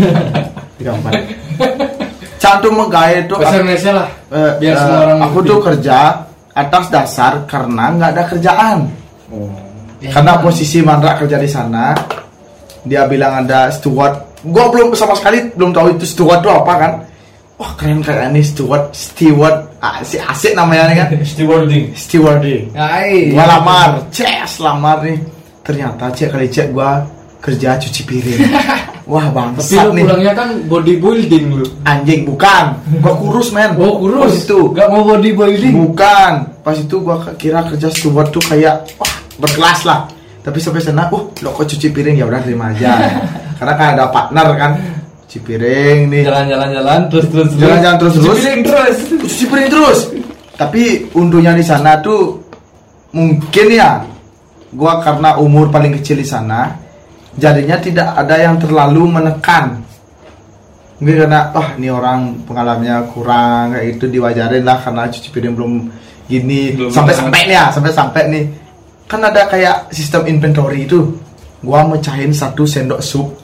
tiga 0.80 0.96
empat 0.96 1.12
cantum 2.40 2.80
menggait 2.80 3.28
tuh 3.28 3.36
bahasa 3.36 3.60
Indonesia 3.60 3.92
lah 3.92 4.08
eh, 4.32 4.52
biar 4.56 4.72
eh, 4.72 4.80
semua 4.80 4.98
orang 5.04 5.18
aku 5.20 5.36
ngerti. 5.36 5.50
tuh 5.52 5.58
kerja 5.60 5.98
atas 6.56 6.84
dasar 6.88 7.32
karena 7.44 7.84
nggak 7.92 8.10
ada 8.16 8.24
kerjaan 8.24 8.76
karena 10.00 10.32
posisi 10.40 10.80
Mandra 10.80 11.12
kerja 11.20 11.36
di 11.36 11.44
sana 11.44 11.92
dia 12.88 13.04
bilang 13.04 13.44
ada 13.44 13.68
steward 13.68 14.16
gua 14.44 14.68
belum 14.68 14.92
sama 14.92 15.16
sekali 15.16 15.52
belum 15.56 15.72
tahu 15.72 15.96
itu 15.96 16.04
steward 16.04 16.40
tuh 16.44 16.52
apa 16.52 16.72
kan. 16.76 16.92
Wah 17.54 17.70
keren 17.78 18.02
kayak 18.02 18.34
ini 18.34 18.42
steward 18.42 18.90
steward 18.90 19.78
ah, 19.78 20.02
si 20.02 20.18
asik 20.18 20.58
namanya 20.58 20.90
nih 20.90 20.96
kan. 20.98 21.08
Stewarding. 21.32 21.84
stewarding. 21.94 22.62
Hai. 22.74 23.30
gua 23.30 23.46
lamar. 23.46 23.88
Ces 24.10 24.58
lamar 24.58 25.06
nih. 25.06 25.18
Ternyata 25.62 26.10
cek 26.10 26.28
kali 26.34 26.46
cek 26.50 26.74
gua 26.74 27.06
kerja 27.38 27.78
cuci 27.78 28.02
piring. 28.04 28.42
Wah 29.12 29.28
tapi 29.28 29.36
bangsat 29.36 29.84
lu 29.84 29.90
nih. 30.00 30.04
pulangnya 30.08 30.32
kan 30.32 30.48
bodybuilding 30.66 31.44
lu. 31.60 31.66
Anjing 31.86 32.26
bukan. 32.26 32.74
Gua 32.98 33.14
kurus 33.22 33.54
men. 33.54 33.76
Oh 33.78 34.02
kurus? 34.02 34.32
Pas 34.32 34.34
itu. 34.34 34.60
Gak 34.74 34.88
mau 34.90 35.02
bodybuilding? 35.06 35.74
Bukan. 35.76 36.32
Pas 36.64 36.74
itu 36.74 36.96
gua 37.04 37.22
kira 37.38 37.62
kerja 37.70 37.86
steward 37.92 38.34
tuh 38.34 38.42
kayak 38.42 38.82
wah 38.98 39.14
berkelas 39.38 39.86
lah. 39.86 40.10
Tapi 40.42 40.58
sampai 40.60 40.82
sana 40.82 41.08
uh 41.08 41.24
lo 41.40 41.48
kok 41.54 41.70
cuci 41.70 41.88
piring? 41.94 42.18
Ya 42.18 42.26
udah 42.26 42.42
terima 42.42 42.74
aja 42.74 42.92
karena 43.58 43.74
kan 43.78 43.86
ada 43.96 44.06
partner 44.10 44.46
kan. 44.58 44.72
Cuci 45.24 45.38
piring 45.50 45.98
nih. 46.14 46.22
Jalan-jalan-jalan 46.30 47.00
terus 47.10 47.26
terus 47.26 47.48
terus. 47.50 47.60
jalan-jalan 47.60 47.96
terus 47.98 48.14
terus. 48.14 48.38
Piring 48.38 48.60
terus. 48.62 48.96
Cuci 49.26 49.44
piring 49.50 49.70
terus. 49.70 49.98
Tapi 50.54 50.82
untungnya 51.18 51.52
di 51.58 51.64
sana 51.66 51.98
tuh 51.98 52.38
mungkin 53.10 53.66
ya 53.70 54.02
gua 54.74 55.02
karena 55.02 55.38
umur 55.38 55.70
paling 55.70 55.94
kecil 55.98 56.18
di 56.18 56.26
sana 56.26 56.74
jadinya 57.34 57.78
tidak 57.78 58.14
ada 58.14 58.34
yang 58.38 58.58
terlalu 58.62 59.10
menekan. 59.10 59.82
Mungkin 61.02 61.26
karena 61.26 61.50
wah 61.50 61.74
ini 61.74 61.90
orang 61.90 62.46
pengalamannya 62.46 63.10
kurang 63.10 63.74
kayak 63.74 63.98
itu 63.98 64.06
diwajarin 64.06 64.62
lah 64.62 64.78
karena 64.78 65.10
cuci 65.10 65.28
piring 65.34 65.54
belum 65.58 65.72
gini. 66.30 66.78
Belum 66.78 66.94
sampai 66.94 67.14
sampai 67.14 67.40
nih 67.50 67.56
ya 67.58 67.64
sampai 67.74 67.90
sampai 67.90 68.22
nih. 68.30 68.44
Kan 69.10 69.20
ada 69.20 69.50
kayak 69.50 69.90
sistem 69.90 70.30
inventory 70.30 70.86
itu. 70.86 71.10
Gua 71.64 71.82
mecahin 71.82 72.30
satu 72.30 72.62
sendok 72.62 73.02
sup 73.02 73.43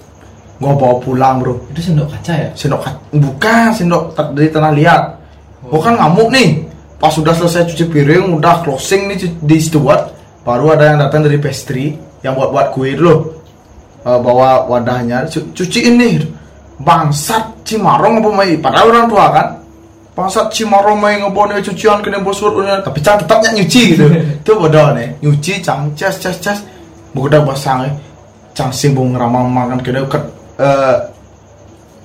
gua 0.60 0.76
bawa 0.76 1.00
pulang 1.00 1.40
bro. 1.40 1.56
Itu 1.72 1.80
sendok 1.80 2.12
kaca 2.12 2.32
ya? 2.36 2.48
sendok 2.52 2.80
kat- 2.84 3.00
bukan 3.16 3.72
sendok 3.72 4.12
dari 4.36 4.52
tanah 4.52 4.72
liat. 4.76 5.02
Kan 5.72 5.96
ngamuk 5.96 6.28
nih. 6.30 6.48
Pas 7.00 7.08
sudah 7.08 7.32
selesai 7.32 7.72
cuci 7.72 7.88
piring 7.88 8.36
udah 8.36 8.60
closing 8.60 9.08
nih 9.08 9.16
di 9.40 9.56
steward 9.56 10.12
baru 10.44 10.76
ada 10.76 10.92
yang 10.92 10.98
datang 11.00 11.24
dari 11.24 11.40
pastry 11.40 11.96
yang 12.20 12.36
buat 12.36 12.52
buat 12.52 12.66
kue 12.76 12.92
loh. 12.92 13.40
Eh, 14.04 14.18
bawa 14.20 14.68
wadahnya. 14.68 15.24
Cu- 15.28 15.48
cuciin 15.56 15.96
nih. 15.96 16.20
Bangsat 16.80 17.64
cimarong 17.64 18.20
apa 18.20 18.28
mai? 18.32 18.56
Padahal 18.56 18.92
orang 18.92 19.08
tua 19.08 19.26
kan. 19.32 19.46
Bangsat 20.16 20.52
cimarong 20.52 21.00
mai 21.00 21.20
ngebone 21.20 21.60
cucian 21.64 22.04
kena 22.04 22.20
bosur. 22.20 22.52
Tapi 22.60 23.00
cang 23.00 23.16
tetapnya 23.20 23.56
nyuci 23.56 23.82
gitu. 23.96 24.04
Itu 24.44 24.52
bodoh 24.60 24.92
nih. 24.92 25.08
Nyuci 25.24 25.60
cang 25.64 25.92
cas 25.96 26.20
cas 26.20 26.36
cas 26.40 26.60
udah 27.16 27.42
basang 27.44 27.90
cang 28.54 28.70
simbung 28.70 29.16
ramah 29.16 29.46
makan 29.46 29.80
kena 29.82 30.04
ke 30.06 30.18
eh 30.60 30.96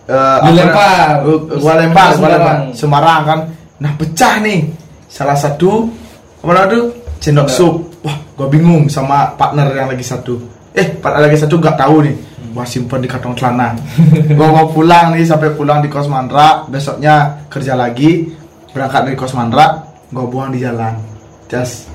eh, 0.05 0.35
apa 0.39 0.47
Dilempar. 0.47 1.07
na- 1.11 1.17
gua- 1.59 1.77
lempar 1.77 2.07
gua 2.07 2.15
Semarang. 2.15 2.31
lempar. 2.39 2.55
Semarang. 2.73 3.21
Kan. 3.25 3.39
Nah 3.83 3.91
pecah 3.99 4.33
nih. 4.39 4.59
Salah 5.05 5.35
satu 5.35 5.87
apa 6.39 6.67
tuh 6.69 6.83
sendok 7.19 7.49
sup. 7.49 7.75
Wah 8.01 8.15
gua 8.33 8.47
bingung 8.47 8.87
sama 8.87 9.33
partner 9.35 9.73
yang 9.73 9.89
lagi 9.89 10.05
satu. 10.05 10.37
Eh 10.71 10.87
partner 10.93 11.25
lagi 11.25 11.37
satu 11.37 11.57
gak 11.57 11.75
tahu 11.75 12.05
nih. 12.05 12.15
Gua 12.55 12.63
simpen 12.63 13.03
di 13.03 13.09
kantong 13.09 13.35
celana. 13.35 13.75
Gua 14.37 14.47
mau 14.47 14.67
pulang 14.69 15.11
nih 15.11 15.27
sampai 15.27 15.51
pulang 15.51 15.83
di 15.83 15.91
kos 15.91 16.07
Mandra 16.07 16.63
besoknya 16.65 17.43
kerja 17.51 17.75
lagi. 17.75 18.31
Berangkat 18.71 19.07
dari 19.07 19.15
kos 19.15 19.35
Mandra 19.35 19.83
gua 20.07 20.23
buang 20.23 20.51
di 20.51 20.63
jalan. 20.63 20.95
Just 21.47 21.87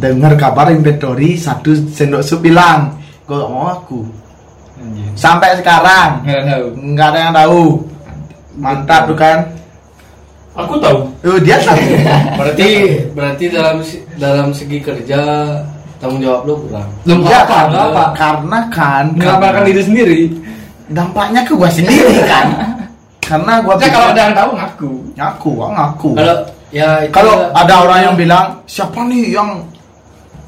dengar 0.00 0.36
kabar 0.36 0.68
inventory 0.70 1.36
satu 1.36 1.72
sendok 1.88 2.22
sup 2.22 2.40
hilang. 2.40 2.96
Gua 3.24 3.44
gak 3.44 3.50
mau 3.50 3.66
aku 3.68 4.00
sampai 5.14 5.56
sekarang. 5.56 6.22
Nggak 6.22 6.42
tahu 6.44 6.64
nggak 6.92 7.06
ada 7.08 7.18
yang 7.20 7.34
tahu. 7.34 7.62
Mantap 8.56 9.02
tuh 9.06 9.14
kan? 9.14 9.38
Aku 10.58 10.74
tahu. 10.78 11.06
oh 11.06 11.38
dia 11.38 11.54
tahu. 11.62 11.78
Berarti 12.38 12.68
berarti 13.14 13.44
dalam 13.46 13.76
dalam 14.18 14.50
segi 14.50 14.82
kerja 14.82 15.20
tanggung 15.98 16.18
jawab 16.18 16.42
lu 16.44 16.54
kurang. 16.66 16.88
Belum 17.02 17.22
Nggak 17.22 17.40
apa, 17.46 17.58
nggak 17.70 17.84
apa 17.88 18.04
karena 18.14 18.58
kan 18.68 19.04
mengamalkan 19.14 19.62
diri 19.64 19.82
sendiri. 19.82 20.20
dampaknya 20.88 21.44
ke 21.44 21.52
gua 21.52 21.68
sendiri 21.68 22.24
kan? 22.24 22.48
Karena 23.28 23.60
gua 23.60 23.76
ya 23.76 23.92
kalau 23.92 24.08
ada 24.08 24.22
yang 24.24 24.34
tahu 24.34 24.50
ngaku. 24.56 24.90
Ngaku 25.14 25.48
gua 25.52 25.68
ngaku. 25.76 26.10
Kalau 26.16 26.36
ya 26.72 26.88
kalau 27.12 27.34
ya- 27.36 27.50
ada 27.54 27.74
orang 27.84 28.00
yang 28.02 28.14
bilang 28.16 28.44
siapa 28.64 28.98
nih 29.04 29.36
yang 29.36 29.62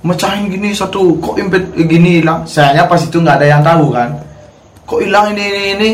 mecahin 0.00 0.48
gini 0.48 0.72
satu 0.72 1.16
kok 1.20 1.36
impet 1.36 1.76
gini 1.76 2.20
hilang? 2.20 2.48
Sayangnya 2.48 2.88
pas 2.88 3.00
itu 3.04 3.20
nggak 3.20 3.36
ada 3.40 3.46
yang 3.46 3.62
tahu 3.62 3.92
kan. 3.92 4.10
Kok 4.88 5.00
hilang 5.04 5.36
ini 5.36 5.44
ini 5.44 5.62
ini? 5.76 5.90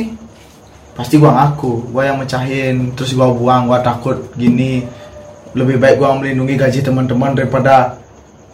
Pasti 0.96 1.20
gua 1.20 1.34
ngaku 1.34 1.90
gua 1.92 2.08
yang 2.08 2.16
mecahin 2.22 2.94
terus 2.94 3.12
gua 3.12 3.34
buang 3.34 3.66
gua 3.66 3.82
takut 3.82 4.16
gini. 4.38 4.86
Lebih 5.56 5.76
baik 5.82 5.96
gua 5.98 6.14
melindungi 6.16 6.54
gaji 6.54 6.80
teman-teman 6.80 7.34
daripada 7.34 7.98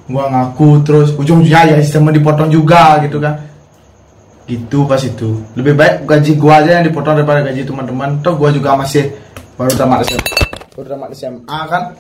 gua 0.09 0.27
ngaku 0.33 0.83
terus. 0.83 1.13
Ujung-ujungnya 1.15 1.77
ya 1.77 1.77
sistem 1.85 2.11
dipotong 2.11 2.49
juga 2.49 2.99
gitu 3.05 3.21
kan. 3.21 3.37
Gitu 4.49 4.89
pas 4.89 4.99
itu. 5.05 5.39
Lebih 5.55 5.77
baik 5.77 5.95
gaji 6.09 6.33
gua 6.41 6.65
aja 6.65 6.81
yang 6.81 6.87
dipotong 6.89 7.21
daripada 7.21 7.45
gaji 7.45 7.63
teman-teman. 7.63 8.25
Toh 8.25 8.35
gua 8.35 8.49
juga 8.49 8.75
masih 8.75 9.13
baru 9.55 9.77
tamat 9.77 10.03
SMA 10.09 10.43
baru 10.73 10.89
tamat 10.89 11.13
SMA 11.13 11.61
kan? 11.69 11.93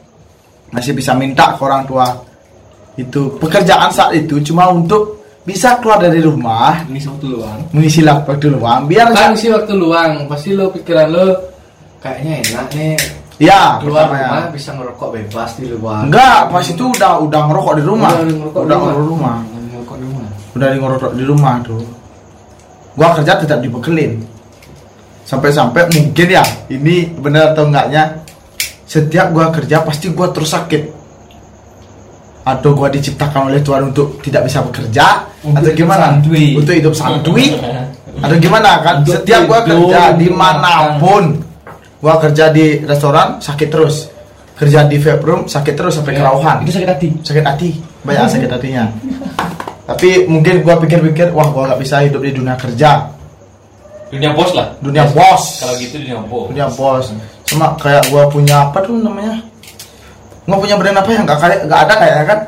Masih 0.72 0.96
bisa 0.96 1.12
minta 1.12 1.52
ke 1.52 1.60
orang 1.60 1.84
tua 1.84 2.31
itu 2.96 3.40
pekerjaan 3.40 3.88
saat 3.88 4.12
itu 4.12 4.37
cuma 4.52 4.68
untuk 4.68 5.24
bisa 5.42 5.81
keluar 5.83 5.98
dari 5.98 6.22
rumah 6.22 6.87
ini 6.87 7.02
waktu 7.02 7.26
luang. 7.26 7.59
mengisi 7.74 8.00
waktu 8.05 8.46
luang 8.52 8.87
biar 8.87 9.11
kan 9.11 9.35
sih 9.35 9.50
waktu 9.50 9.74
luang. 9.74 10.31
Pasti 10.31 10.55
lo 10.55 10.70
pikiran 10.70 11.09
lo 11.11 11.26
kayaknya 11.98 12.33
enak 12.46 12.68
nih. 12.76 12.94
Ya 13.42 13.81
keluar 13.83 14.07
ya. 14.12 14.28
rumah 14.28 14.44
bisa 14.55 14.70
ngerokok 14.76 15.09
bebas 15.18 15.50
di 15.59 15.66
luar. 15.66 16.07
Enggak 16.07 16.52
pas 16.52 16.62
itu 16.62 16.85
udah 16.85 17.12
udah 17.26 17.40
ngerokok 17.50 17.74
di 17.74 17.83
rumah. 17.83 18.11
Udah 18.14 18.37
ngerokok 18.38 18.61
udah 18.62 18.76
di 18.78 19.02
rumah. 19.02 19.37
ngerokok 19.42 19.96
di 19.98 20.07
rumah. 20.07 20.28
Udah 20.55 20.66
ngerokok 20.78 21.12
di 21.16 21.24
rumah. 21.26 21.55
Tuh 21.66 21.85
gua 22.94 23.09
kerja 23.18 23.33
tetap 23.40 23.59
dibekelin. 23.59 24.12
Sampai-sampai 25.26 25.90
mungkin 25.90 26.28
ya 26.28 26.44
ini 26.70 27.09
benar 27.18 27.57
atau 27.57 27.66
enggaknya 27.66 28.20
setiap 28.87 29.35
gua 29.35 29.50
kerja 29.50 29.83
pasti 29.83 30.07
gua 30.14 30.31
terus 30.31 30.55
sakit 30.55 31.01
atau 32.42 32.70
gua 32.74 32.90
diciptakan 32.90 33.50
oleh 33.50 33.62
Tuhan 33.62 33.94
untuk 33.94 34.18
tidak 34.18 34.50
bisa 34.50 34.59
bekerja? 34.66 35.07
Untuk 35.42 35.62
atau 35.62 35.78
gimana? 35.78 36.05
santuy. 36.18 36.46
untuk 36.59 36.74
hidup 36.74 36.94
santuy 36.94 37.46
atau 38.24 38.37
gimana? 38.38 38.70
Kan 38.83 38.94
Untuk 39.02 39.14
setiap 39.22 39.40
gua 39.46 39.61
kerja 39.62 40.00
untuk 40.14 40.18
di 40.18 40.28
mana 40.31 40.98
pun 40.98 41.24
gua 42.02 42.18
kerja 42.18 42.50
di 42.50 42.83
restoran 42.83 43.38
sakit 43.38 43.68
terus. 43.70 44.11
Kerja 44.52 44.87
di 44.87 44.94
vape 45.00 45.24
room 45.26 45.40
sakit 45.50 45.74
terus 45.74 45.98
sampai 45.98 46.14
kerauhan 46.14 46.62
Itu 46.62 46.78
sakit 46.78 46.88
hati. 46.90 47.09
sakit 47.24 47.42
hati. 47.42 47.70
Banyak 48.07 48.26
sakit 48.31 48.50
hatinya. 48.52 48.85
Tapi 49.87 50.31
mungkin 50.31 50.62
gua 50.62 50.78
pikir-pikir 50.78 51.35
wah 51.35 51.50
gua 51.50 51.74
gak 51.74 51.83
bisa 51.83 52.02
hidup 52.07 52.22
di 52.22 52.31
dunia 52.31 52.55
kerja. 52.55 53.11
Dunia 54.12 54.31
bos 54.37 54.52
lah. 54.52 54.70
dunia 54.78 55.09
bos. 55.09 55.64
Kalau 55.64 55.74
gitu 55.81 55.98
dunia 55.98 56.20
bos. 56.26 56.46
dunia 56.52 56.68
bos. 56.68 57.05
Sama 57.48 57.74
kayak 57.81 58.07
gua 58.12 58.28
punya 58.31 58.70
apa 58.70 58.78
tuh 58.87 58.98
namanya 59.02 59.40
gua 60.48 60.59
punya 60.59 60.74
brand 60.74 60.98
apa 60.98 61.11
yang 61.14 61.24
gak 61.28 61.40
kayak 61.40 61.59
gak 61.70 61.81
ada 61.87 61.94
kayaknya 61.98 62.24
kan? 62.26 62.40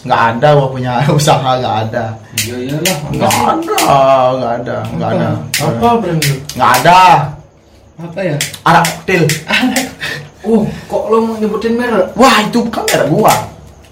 Nggak 0.00 0.22
ada 0.32 0.48
gua 0.56 0.68
punya 0.72 0.92
usaha 1.18 1.50
nggak 1.60 1.76
ada. 1.88 2.04
Iya 2.40 2.56
iyalah. 2.56 2.96
Nggak 3.12 3.32
ada. 3.36 3.76
nggak 4.36 4.52
ada 4.64 4.76
nggak 4.96 5.10
ada. 5.12 5.28
Apa 5.60 5.88
brand 6.00 6.20
lu? 6.24 6.36
Nggak 6.56 6.72
ada. 6.82 7.00
Apa 8.00 8.20
ya? 8.24 8.36
Arak 8.64 8.84
koktail 8.88 9.24
oh 10.48 10.64
kok 10.88 11.04
lo 11.12 11.16
mau 11.20 11.34
nyebutin 11.36 11.76
merek? 11.76 12.16
Wah 12.16 12.36
itu 12.40 12.64
bukan 12.64 12.84
merek 12.88 13.08
gua. 13.12 13.34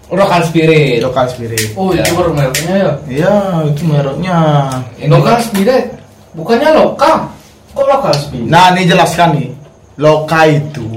Lokal 0.09 0.40
spirit. 0.48 1.05
Lokal 1.05 1.29
spirit. 1.29 1.77
Oh 1.77 1.92
itu 1.92 2.12
baru 2.16 2.33
mereknya 2.33 2.74
ya? 2.81 2.92
Iya 3.05 3.35
itu 3.68 3.83
mereknya. 3.85 4.38
Lokal 5.05 5.37
spirit? 5.44 5.92
Bukannya 6.33 6.72
lokal 6.72 7.29
kok 7.77 7.85
lokal 7.85 8.14
spirit? 8.16 8.48
Nah, 8.48 8.72
ini 8.72 8.88
jelaskan 8.88 9.29
nih. 9.37 9.48
Loka 9.98 10.40
itu 10.48 10.88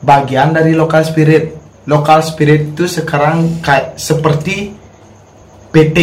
bagian 0.00 0.56
dari 0.56 0.72
lokal 0.76 1.04
spirit. 1.04 1.56
Lokal 1.88 2.20
spirit 2.20 2.76
itu 2.76 2.84
sekarang 2.84 3.60
kayak 3.64 3.96
seperti 3.96 4.72
PT. 5.70 5.98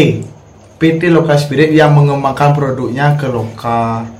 PT 0.78 1.02
lokal 1.10 1.38
spirit 1.42 1.74
yang 1.74 1.94
mengembangkan 1.98 2.54
produknya 2.54 3.18
ke 3.18 3.28
lokal. 3.30 4.18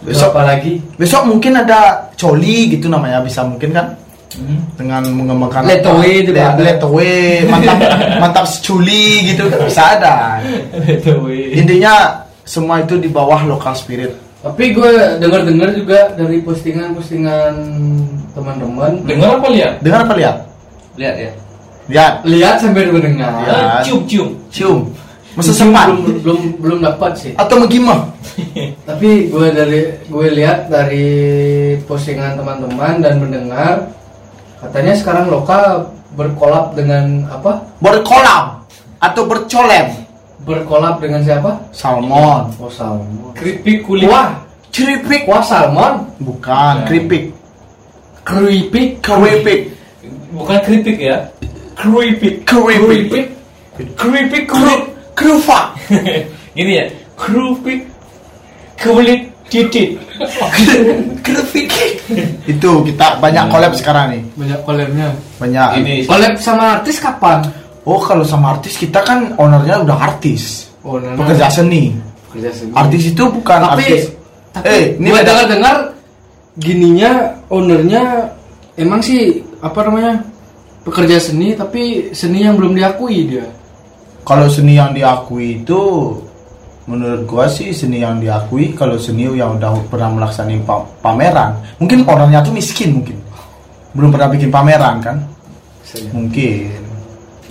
besok 0.00 0.32
apa 0.32 0.56
lagi 0.56 0.80
besok 0.96 1.28
mungkin 1.28 1.60
ada 1.60 2.08
coli 2.16 2.72
gitu 2.72 2.88
namanya 2.88 3.20
bisa 3.20 3.44
mungkin 3.44 3.68
kan? 3.68 4.00
dengan 4.78 5.02
mengembangkan 5.10 5.66
Letowe 5.66 6.06
apa? 6.06 6.22
juga 6.22 6.44
letowe 6.56 7.14
mantap 7.50 7.78
mantap 8.22 8.44
seculi 8.46 9.34
gitu 9.34 9.50
kan 9.50 9.60
bisa 9.66 9.82
ada 9.98 10.16
intinya 11.50 12.22
semua 12.46 12.78
itu 12.80 12.94
di 12.96 13.10
bawah 13.10 13.42
lokal 13.42 13.74
spirit 13.74 14.14
Tapi 14.40 14.72
gue 14.72 14.92
dengar-dengar 15.20 15.68
juga 15.76 16.16
dari 16.16 16.40
postingan-postingan 16.40 17.52
teman-teman. 18.32 19.04
Dengar 19.04 19.36
apa 19.36 19.48
lihat? 19.52 19.72
dengar 19.84 20.00
apa 20.08 20.14
lihat 20.16 20.36
lihat 20.98 21.16
ya 21.16 21.32
lihat 21.90 22.14
Lihat 22.22 22.56
sampai 22.60 22.86
dengar. 22.86 23.32
Ya. 23.46 23.82
cium 23.82 24.06
cium. 24.06 24.28
cium 24.52 24.78
masa 25.30 25.54
Belum, 25.54 25.60
sempat 25.62 25.86
belum 25.94 26.16
belum 26.26 26.40
belum 26.58 26.78
dapat 26.82 27.12
sih. 27.14 27.32
atau 27.38 27.56
menggimah 27.62 28.00
Tapi 28.88 29.30
gue 29.30 29.46
dari 29.54 29.80
gue 30.10 30.26
lihat 30.34 30.66
dari 30.66 31.06
postingan 31.86 32.34
teman-teman 32.34 32.98
dan 32.98 33.22
mendengar 33.22 33.94
katanya 34.58 34.92
sekarang 34.98 35.30
lokal 35.30 35.94
berkolab 36.18 36.74
dengan 36.74 37.30
apa? 37.30 37.62
berkolam 37.78 38.58
atau 38.98 39.22
bercolem 39.30 39.94
Berkolab 40.40 40.98
dengan 40.98 41.20
siapa? 41.20 41.52
salmon 41.70 42.48
Oh 42.56 42.70
salmon. 42.70 43.32
Keripik 43.36 43.84
kulit. 43.84 44.08
Wah, 44.08 44.32
keripik 44.72 45.28
wah 45.28 45.44
salmon. 45.44 46.04
bukan 46.18 46.84
keripik 46.88 47.28
Keripik. 48.20 49.00
keripik 49.00 49.60
Bukan 50.30 50.58
keripik 50.62 50.96
ya. 50.96 51.16
Keripik. 51.76 52.46
keripik 52.46 53.26
Keripik 53.96 54.44
kulit. 54.48 54.82
kerufa 55.12 55.76
Gini 56.54 56.72
ya. 56.80 56.86
Keripik 57.16 57.80
kulit 58.80 59.20
titik. 59.50 59.98
keripik 61.26 61.68
itu 62.44 62.70
kita 62.84 63.06
banyak 63.18 63.44
collab 63.48 63.72
sekarang 63.72 64.12
nih 64.12 64.22
Banyak 64.36 64.60
kolabnya. 64.64 65.08
banyak 65.38 65.68
Ini 65.80 65.94
Kolab 66.04 66.34
sama 66.36 66.80
artis 66.80 66.98
kapan? 67.00 67.40
Oh 67.84 68.00
kalau 68.00 68.24
sama 68.24 68.56
artis 68.58 68.76
kita 68.76 69.00
kan 69.04 69.32
ownernya 69.40 69.84
udah 69.84 69.96
artis. 69.96 70.68
Nah, 70.80 71.16
pekerja 71.16 71.48
seni. 71.52 71.92
sendiri. 72.52 72.76
artis 72.76 73.02
itu 73.12 73.24
bukan 73.26 73.58
tapi 73.60 73.84
artis. 73.84 74.02
tapi 74.50 74.66
Eh, 74.66 74.84
ini 74.98 75.08
gue 75.14 75.22
dengar 75.22 75.46
dengar 75.46 75.76
gininya 76.58 77.12
ownernya 77.52 78.02
emang 78.74 78.98
sih 78.98 79.38
apa 79.62 79.86
namanya 79.86 80.24
pekerja 80.82 81.20
seni 81.20 81.54
tapi 81.54 82.10
seni 82.16 82.42
yang 82.44 82.56
belum 82.56 82.74
diakui 82.74 83.28
dia. 83.28 83.46
Kalau 84.24 84.46
seni 84.50 84.76
yang 84.76 84.92
diakui 84.92 85.64
itu 85.64 85.80
menurut 86.88 87.22
gua 87.28 87.46
sih 87.46 87.70
seni 87.70 88.02
yang 88.02 88.18
diakui 88.18 88.74
kalau 88.74 88.98
seni 88.98 89.28
yang 89.30 89.60
udah 89.60 89.78
pernah 89.86 90.10
melaksanakan 90.10 90.66
pa- 90.66 90.86
pameran 91.04 91.54
mungkin 91.78 92.02
ownernya 92.02 92.42
tuh 92.42 92.54
miskin 92.56 92.98
mungkin. 92.98 93.16
Belum 93.94 94.10
pernah 94.10 94.28
bikin 94.30 94.50
pameran 94.50 94.98
kan? 95.02 95.16
Mungkin 96.14 96.79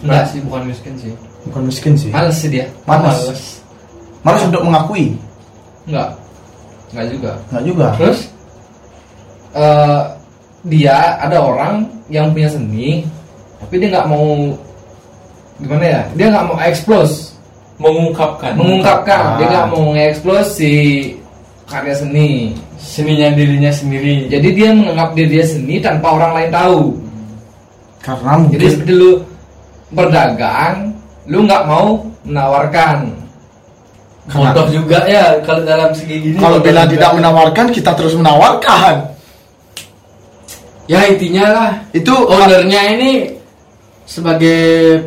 enggak. 0.03 0.23
Sih 0.31 0.39
bukan 0.43 0.61
miskin 0.67 0.93
sih. 0.99 1.13
Bukan 1.47 1.61
miskin 1.67 1.93
sih. 1.95 2.09
Males 2.11 2.35
sih 2.37 2.49
dia. 2.51 2.65
Males. 2.83 3.61
malas 4.23 4.41
untuk 4.45 4.63
mengakui. 4.67 5.15
Enggak. 5.87 6.09
Enggak 6.91 7.05
juga. 7.13 7.31
Nggak 7.51 7.63
juga. 7.63 7.87
Terus 7.97 8.19
eh 9.55 10.01
dia 10.67 11.15
ada 11.23 11.37
orang 11.39 11.87
yang 12.11 12.29
punya 12.35 12.51
seni 12.51 13.07
tapi 13.59 13.79
dia 13.79 13.87
nggak 13.91 14.07
mau 14.07 14.55
gimana 15.59 15.83
ya? 15.83 16.01
Dia 16.15 16.27
nggak 16.31 16.45
mau 16.47 16.57
expose. 16.63 17.35
Mengungkapkan. 17.79 18.59
mengungkapkan. 18.59 19.39
Dia 19.39 19.45
Ah. 19.47 19.51
nggak 19.55 19.67
mau 19.71 19.83
nge-expose 19.95 20.49
si 20.51 20.71
karya 21.67 21.95
seni. 21.95 22.55
Seninya 22.79 23.31
dirinya 23.35 23.71
sendiri. 23.71 24.27
Jadi 24.27 24.47
dia 24.55 24.71
menganggap 24.75 25.15
diri 25.15 25.39
dia 25.39 25.45
seni 25.47 25.79
tanpa 25.79 26.15
orang 26.15 26.31
lain 26.35 26.51
tahu. 26.51 26.79
Karena 28.03 28.31
jadi 28.35 28.39
mungkin 28.47 28.69
seperti 28.71 28.93
lu 28.95 29.11
berdagang 29.93 30.93
lu 31.29 31.45
nggak 31.45 31.63
mau 31.65 32.01
menawarkan. 32.25 33.13
Bodoh 34.29 34.67
juga 34.69 35.09
ya 35.09 35.41
kalau 35.41 35.65
dalam 35.65 35.89
segi 35.97 36.21
gini 36.21 36.37
kalau 36.37 36.61
juga. 36.61 36.85
tidak 36.85 37.11
menawarkan 37.17 37.67
kita 37.73 37.91
terus 37.97 38.13
menawarkan. 38.13 39.09
Ya 40.85 41.05
intinya 41.09 41.45
lah. 41.49 41.71
Itu 41.93 42.13
ownernya 42.13 42.97
ini 42.97 43.11
sebagai 44.05 44.61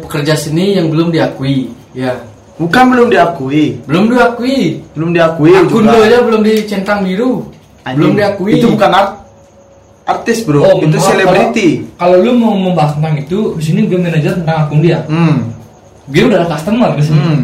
pekerja 0.06 0.34
seni 0.34 0.78
yang 0.78 0.90
belum 0.90 1.14
diakui 1.14 1.70
ya. 1.94 2.18
Bukan 2.58 2.84
belum 2.94 3.08
diakui. 3.10 3.82
Belum 3.86 4.10
diakui. 4.10 4.82
Belum 4.94 5.10
diakui 5.14 5.50
akun 5.54 5.86
lo 5.86 5.98
aja 6.02 6.18
belum 6.22 6.42
dicentang 6.42 7.02
biru. 7.06 7.46
Anjing. 7.82 7.98
belum 7.98 8.12
diakui. 8.18 8.52
Itu 8.58 8.66
bukan 8.74 8.90
art 8.90 9.10
artis 10.04 10.42
bro 10.42 10.60
Oh, 10.60 10.76
itu 10.78 10.98
selebriti 10.98 11.68
kalau 11.94 12.18
lu 12.18 12.34
mau 12.34 12.52
membahas 12.52 12.94
tentang 12.94 13.14
itu 13.16 13.54
di 13.54 13.62
sini 13.62 13.80
gue 13.84 13.96
manajer 13.96 14.34
tentang 14.34 14.66
akun 14.66 14.80
dia 14.80 14.98
hmm 15.06 15.36
dia 16.08 16.22
udah 16.26 16.44
customer 16.46 16.90
di 16.92 17.02
sini 17.02 17.20
hmm 17.20 17.40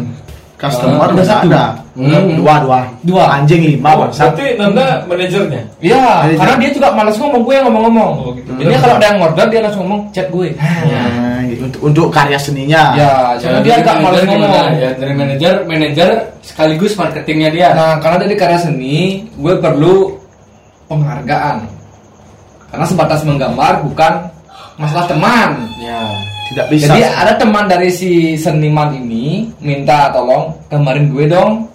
customer 0.55 0.99
Ah, 1.01 1.15
udah 1.15 1.23
satu. 1.25 1.47
ada 1.47 1.65
Hmm. 1.95 2.31
dua 2.35 2.63
dua 2.63 2.79
Dua. 3.03 3.23
anjing 3.33 3.75
lima 3.75 3.91
Oh, 3.91 4.07
berarti 4.07 4.55
Nanda 4.55 5.03
manajernya. 5.03 5.61
Iya, 5.79 5.99
Manajer. 5.99 6.39
karena 6.39 6.55
dia 6.55 6.71
juga 6.71 6.87
malas 6.91 7.15
ngomong, 7.15 7.41
gue 7.43 7.53
yang 7.53 7.65
ngomong-ngomong. 7.67 8.11
Oh, 8.17 8.31
gitu. 8.31 8.49
Jadi 8.55 8.71
kalau 8.77 8.95
ada 8.95 9.05
yang 9.05 9.19
order 9.19 9.45
dia 9.47 9.59
langsung 9.59 9.81
ngomong 9.83 10.01
chat 10.09 10.27
gue. 10.29 10.47
Nah, 10.55 11.43
untuk 11.59 11.81
untuk 11.81 12.07
karya 12.07 12.39
seninya 12.39 12.95
Ya, 12.95 13.11
cuma 13.35 13.59
dia 13.59 13.73
agak 13.77 13.99
malas 13.99 14.23
ngomong. 14.23 14.67
Ya, 14.77 14.89
dari 14.95 15.11
manajer, 15.13 15.53
manajer 15.63 16.09
sekaligus 16.39 16.95
marketingnya 16.95 17.49
dia. 17.51 17.67
Nah, 17.73 17.99
karena 17.99 18.17
dari 18.17 18.35
karya 18.35 18.59
seni, 18.59 19.27
gue 19.35 19.53
perlu 19.57 20.15
penghargaan. 20.87 21.57
Karena 22.69 22.85
sebatas 22.85 23.21
menggambar 23.25 23.81
bukan 23.85 24.13
masalah 24.77 25.05
teman. 25.09 25.67
ya. 25.81 26.01
tidak 26.49 26.65
bisa 26.73 26.89
Jadi 26.89 27.01
ada 27.05 27.33
teman 27.37 27.69
dari 27.69 27.89
si 27.93 28.33
seniman 28.33 28.89
ini 28.97 29.45
minta 29.61 30.09
tolong 30.09 30.49
gambarin 30.69 31.13
gue 31.13 31.25
dong. 31.29 31.69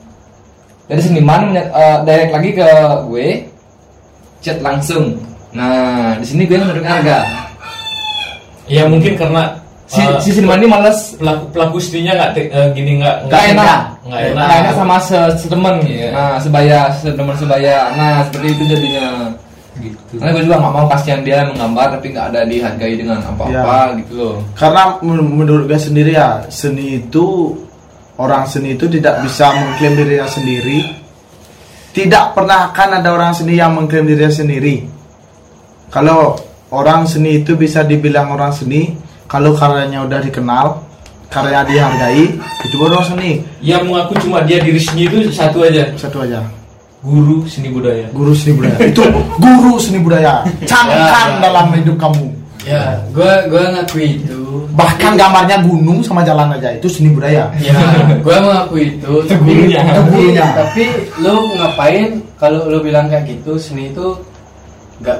Jadi 0.90 1.00
seniman 1.00 1.54
eh, 1.54 1.98
direct 2.02 2.32
lagi 2.34 2.50
ke 2.58 2.68
gue, 3.06 3.26
chat 4.42 4.58
langsung. 4.58 5.14
Nah, 5.54 6.18
di 6.18 6.26
sini 6.26 6.42
gue 6.44 6.58
yang 6.58 6.66
menarik 6.66 6.82
harga. 6.82 7.18
Ya 8.66 8.82
mungkin 8.90 9.14
karena 9.14 9.64
Si, 9.84 10.00
eh, 10.00 10.16
si 10.24 10.32
seniman 10.32 10.56
ini 10.64 10.68
males 10.72 11.12
pelaku 11.20 11.44
pelaku 11.52 11.76
seninya 11.76 12.16
nggak 12.16 12.30
eh, 12.40 12.68
gini 12.72 13.04
nggak 13.04 13.28
nggak 13.28 13.42
enak 13.52 13.80
nggak 14.08 14.22
enak. 14.32 14.48
enak 14.48 14.72
sama 14.80 14.96
se 14.96 15.18
setemen 15.36 15.76
Iya. 15.84 16.08
nah 16.08 16.34
sebaya 16.40 16.78
setemen 17.04 17.36
sebaya 17.36 17.92
nah 17.92 18.24
seperti 18.24 18.56
itu 18.56 18.64
jadinya 18.64 19.28
gitu. 19.82 20.22
karena 20.22 20.30
gue 20.38 20.44
juga 20.46 20.56
nggak 20.62 20.74
mau 20.74 20.86
kasihan 20.86 21.20
dia 21.26 21.38
menggambar 21.50 21.86
tapi 21.98 22.06
nggak 22.14 22.26
ada 22.30 22.40
dihargai 22.46 22.94
dengan 22.94 23.18
apa-apa 23.26 23.98
gitu 24.02 24.12
loh. 24.14 24.36
Karena 24.54 24.82
men- 25.02 25.32
menurut 25.34 25.64
gue 25.66 25.80
sendiri 25.80 26.14
ya 26.14 26.46
seni 26.46 27.02
itu 27.02 27.54
orang 28.18 28.46
seni 28.46 28.78
itu 28.78 28.86
tidak 28.86 29.26
bisa 29.26 29.50
mengklaim 29.50 29.94
dirinya 29.98 30.28
sendiri. 30.30 30.78
Tidak 31.94 32.34
pernah 32.34 32.70
akan 32.70 33.02
ada 33.02 33.08
orang 33.14 33.32
seni 33.34 33.58
yang 33.58 33.74
mengklaim 33.74 34.06
dirinya 34.06 34.30
sendiri. 34.30 34.86
Kalau 35.90 36.38
orang 36.70 37.06
seni 37.06 37.42
itu 37.42 37.58
bisa 37.58 37.82
dibilang 37.82 38.30
orang 38.34 38.54
seni 38.54 38.94
kalau 39.26 39.54
karyanya 39.54 40.06
udah 40.06 40.22
dikenal 40.22 40.66
karya 41.30 41.66
dihargai 41.66 42.38
itu 42.38 42.74
baru 42.78 43.02
orang 43.02 43.08
seni. 43.10 43.30
Yang 43.58 43.82
mengaku 43.90 44.12
cuma 44.22 44.46
dia 44.46 44.62
diri 44.62 44.78
sendiri 44.78 45.26
itu 45.26 45.34
satu 45.34 45.66
aja, 45.66 45.90
satu 45.98 46.22
aja 46.22 46.63
guru 47.04 47.44
seni 47.44 47.68
budaya. 47.68 48.08
guru 48.10 48.32
seni 48.32 48.56
budaya 48.56 48.78
itu 48.82 49.02
guru 49.36 49.76
seni 49.76 49.98
budaya 50.00 50.40
camkan 50.64 50.96
Ya, 50.96 51.36
ya. 51.36 51.40
dalam 51.42 51.66
hidup 51.76 51.96
kamu 52.00 52.24
Ya, 52.64 52.96
gua 53.12 53.44
gua 53.46 53.60
ngakui 53.70 54.24
itu. 54.24 54.40
bahkan 54.72 55.12
gambarnya 55.14 55.60
gunung 55.60 56.00
sama 56.00 56.24
jalan 56.24 56.48
aja 56.50 56.72
itu 56.72 56.88
seni 56.88 57.12
budaya 57.12 57.52
Ya, 57.60 57.76
gua 58.24 58.40
mengakui 58.40 58.96
itu. 58.96 59.12
Itu 59.20 59.28
tapi- 59.30 59.44
gurunya. 59.44 59.80
Itu 59.84 59.92
Tapi, 59.94 60.08
gurunya. 60.10 60.46
tapi 60.56 60.82
lu 61.20 61.34
ngapain 61.54 62.08
kalau 62.34 62.60
lu 62.66 62.80
bilang 62.80 63.06
kayak 63.06 63.28
gitu 63.28 63.52
seni 63.54 63.92
itu 63.92 64.16
nggak 64.98 65.18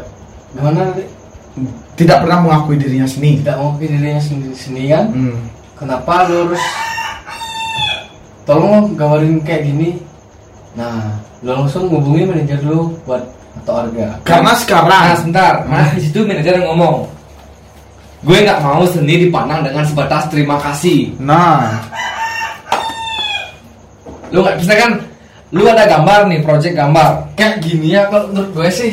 gimana 0.57 0.88
tidak 1.94 2.25
pernah 2.25 2.38
mengakui 2.40 2.75
dirinya 2.75 3.05
seni 3.05 3.44
tidak 3.44 3.61
mau 3.61 3.77
dirinya 3.77 4.16
sendiri 4.18 4.57
senian 4.57 5.05
Hmm. 5.12 5.37
kenapa 5.77 6.25
lu 6.27 6.49
harus 6.49 6.64
tolong 8.44 8.71
lo 8.71 8.81
gambarin 8.94 9.40
kayak 9.42 9.63
gini 9.65 9.88
nah 10.75 11.14
lu 11.42 11.54
langsung 11.54 11.87
hubungi 11.87 12.27
manajer 12.27 12.58
lu 12.66 12.90
buat 13.06 13.22
atau 13.62 13.75
harga. 13.87 14.08
Karena 14.27 14.52
sekarang. 14.58 14.90
Nah 14.90 15.14
sebentar. 15.14 15.54
Nah 15.70 15.87
di 15.94 16.00
situ 16.02 16.27
manajer 16.27 16.58
yang 16.58 16.75
ngomong 16.75 17.06
gue 18.25 18.38
nggak 18.40 18.64
mau 18.64 18.81
seni 18.88 19.29
dipandang 19.29 19.60
dengan 19.62 19.85
sebatas 19.85 20.27
terima 20.33 20.56
kasih. 20.58 21.12
Nah. 21.20 21.79
Lu 24.33 24.42
nggak 24.42 24.58
bisa 24.58 24.72
kan 24.75 24.92
lu 25.54 25.62
ada 25.70 25.87
gambar 25.87 26.27
nih 26.27 26.40
project 26.42 26.75
gambar. 26.75 27.10
Kayak 27.38 27.62
gini 27.62 27.94
ya 27.94 28.10
kalau 28.10 28.33
menurut 28.33 28.50
gue 28.50 28.68
sih 28.72 28.92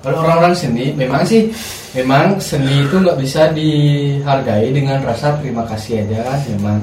kalau 0.00 0.24
orang-orang 0.24 0.56
seni 0.56 0.96
memang 0.96 1.20
sih 1.28 1.52
memang 1.92 2.40
seni 2.40 2.88
itu 2.88 2.96
nggak 2.96 3.20
bisa 3.20 3.52
dihargai 3.52 4.72
dengan 4.72 5.04
rasa 5.04 5.36
terima 5.42 5.66
kasih 5.68 6.06
aja 6.08 6.40
memang. 6.56 6.80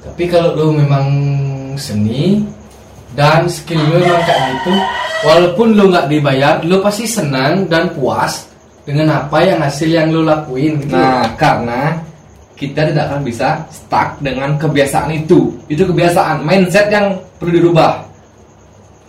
Tapi 0.00 0.24
kalau 0.32 0.56
lu 0.56 0.66
memang 0.80 1.06
seni 1.76 2.40
dan 3.18 3.46
skill 3.50 3.80
lu 3.80 3.98
memang 3.98 4.22
kayak 4.22 4.40
gitu 4.54 4.72
walaupun 5.26 5.66
lu 5.76 5.90
nggak 5.90 6.06
dibayar 6.08 6.54
lu 6.64 6.78
pasti 6.80 7.04
senang 7.04 7.66
dan 7.66 7.90
puas 7.92 8.46
dengan 8.86 9.26
apa 9.26 9.38
yang 9.44 9.58
hasil 9.60 9.88
yang 9.90 10.08
lu 10.10 10.24
lakuin 10.24 10.80
gitu 10.82 10.94
Nah, 10.96 11.36
karena 11.36 11.98
kita 12.60 12.92
tidak 12.92 13.08
akan 13.08 13.24
bisa 13.24 13.56
stuck 13.72 14.20
dengan 14.20 14.52
kebiasaan 14.60 15.08
itu. 15.16 15.48
Itu 15.64 15.88
kebiasaan, 15.88 16.44
mindset 16.44 16.92
yang 16.92 17.16
perlu 17.40 17.56
dirubah. 17.56 18.04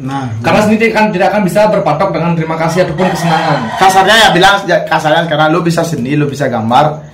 Nah, 0.02 0.32
Karena 0.40 0.64
sendiri 0.66 0.96
kan 0.96 1.12
tidak 1.12 1.36
akan 1.36 1.44
bisa 1.44 1.68
berpatok 1.68 2.16
dengan 2.16 2.32
terima 2.34 2.56
kasih 2.56 2.88
ataupun 2.88 3.12
kesenangan. 3.12 3.60
kasarnya 3.76 4.16
ya 4.18 4.30
bilang 4.32 4.56
kasarnya 4.88 5.28
sekarang 5.28 5.48
lu 5.52 5.60
bisa 5.62 5.84
seni, 5.84 6.16
lu 6.16 6.26
bisa 6.32 6.48
gambar. 6.48 7.11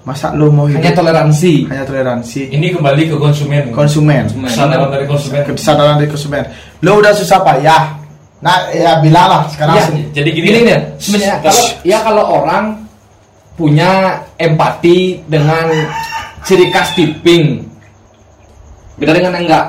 Masa 0.00 0.32
lu 0.32 0.48
mau 0.48 0.64
Hanya 0.64 0.80
hidup 0.90 1.04
toleransi. 1.04 1.68
hanya 1.68 1.84
toleransi 1.84 2.40
Ini 2.50 2.66
kembali 2.72 3.02
ke 3.04 3.16
konsumen. 3.16 3.68
konsumen. 3.68 4.24
Kesadaran 4.42 4.88
dari 4.88 5.04
konsumen. 5.04 5.40
Kesadaran 5.44 5.94
dari 6.00 6.08
konsumen. 6.08 6.42
Lu 6.80 6.96
udah 6.96 7.12
susah 7.12 7.38
payah. 7.40 8.00
Nah, 8.40 8.56
ya 8.72 8.96
bilang 8.98 9.28
lah 9.28 9.42
sekarang 9.52 9.76
seni. 9.84 10.08
Jadi 10.16 10.28
gini, 10.32 10.46
Gini 10.48 10.60
ya. 10.64 10.64
nih, 10.64 10.78
sebenarnya 10.96 11.34
kalau 11.44 11.64
ya 11.84 11.98
kalau 12.00 12.24
orang 12.40 12.64
punya 13.52 13.90
empati 14.40 15.20
dengan 15.28 15.68
ciri 16.40 16.72
khas 16.72 16.96
tipping, 16.96 17.60
beda 18.96 19.12
dengan 19.12 19.36
enggak. 19.36 19.64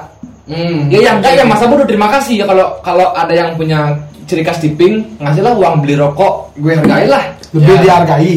Hmm. 0.47 0.87
Ya 0.87 0.99
yang 1.03 1.19
enggak 1.19 1.35
ya 1.35 1.43
masa 1.43 1.67
bodoh 1.67 1.83
terima 1.83 2.07
kasih 2.07 2.39
ya 2.39 2.45
kalau 2.47 2.71
kalau 2.79 3.11
ada 3.11 3.35
yang 3.35 3.51
punya 3.55 3.91
ciri 4.23 4.39
khas 4.41 4.63
tipping 4.63 5.03
ngasihlah 5.19 5.51
uang 5.51 5.83
beli 5.83 5.99
rokok 5.99 6.55
gue 6.55 6.71
hargain 6.71 7.11
lah. 7.11 7.27
Lebih 7.51 7.75
Ya. 7.75 7.81
dihargai. 7.83 8.35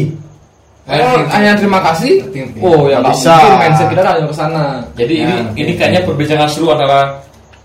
Kalau 0.85 1.17
hanya 1.33 1.57
terima 1.57 1.81
kasih, 1.81 2.21
oh 2.61 2.85
ya 2.85 3.01
Nggak 3.01 3.17
bisa. 3.17 3.33
mungkin 3.33 3.57
mindset 3.57 3.87
kita 3.89 4.01
ke 4.21 4.35
sana. 4.37 4.63
Jadi 4.93 5.13
ini 5.17 5.33
Ya, 5.33 5.41
ini 5.57 5.71
oke. 5.73 5.77
kayaknya 5.81 6.01
perbincangan 6.05 6.45
seru 6.45 6.69
antara 6.69 7.17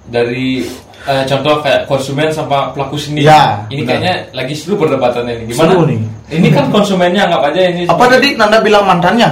dari 0.08 0.64
eh, 1.04 1.24
contoh 1.28 1.60
kayak 1.60 1.84
konsumen 1.84 2.32
sama 2.32 2.72
pelaku 2.72 2.96
seni. 2.96 3.20
Ya, 3.20 3.60
ini 3.68 3.84
benar. 3.84 3.88
kayaknya 4.00 4.14
lagi 4.32 4.54
seru 4.56 4.80
perdebatannya 4.80 5.36
ini. 5.36 5.44
Gimana? 5.52 5.68
Seru 5.68 5.80
nih. 5.84 5.98
Ini 6.32 6.48
kan 6.48 6.64
konsumennya 6.72 7.28
anggap 7.28 7.42
aja 7.52 7.60
ini. 7.68 7.82
Apa 7.92 8.04
tadi 8.08 8.28
Nanda 8.40 8.58
bilang 8.64 8.88
mantannya? 8.88 9.28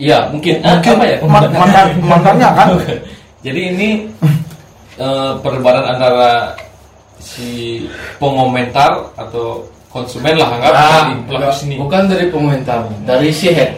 Iya, 0.00 0.18
mungkin. 0.32 0.64
Ah, 0.64 0.80
Mungkin 0.80 0.92
apa 0.96 1.04
ya? 1.04 1.16
man- 1.28 1.52
mantan 1.52 1.86
mantannya 2.10 2.48
kan? 2.56 2.66
Jadi 3.44 3.60
ini 3.68 3.88
eh, 4.96 5.32
perdebatan 5.44 5.84
antara 5.92 6.56
si 7.20 7.84
pengomentar 8.16 9.12
atau 9.14 9.60
konsumen 9.94 10.34
lah 10.34 10.48
anggap 10.50 10.72
Ah, 10.72 10.82
dari 11.06 11.12
enggak, 11.30 11.54
seni. 11.54 11.74
bukan 11.78 12.02
dari 12.04 12.26
pemerintah 12.26 12.82
dari 13.06 13.30
si 13.30 13.46
head 13.48 13.70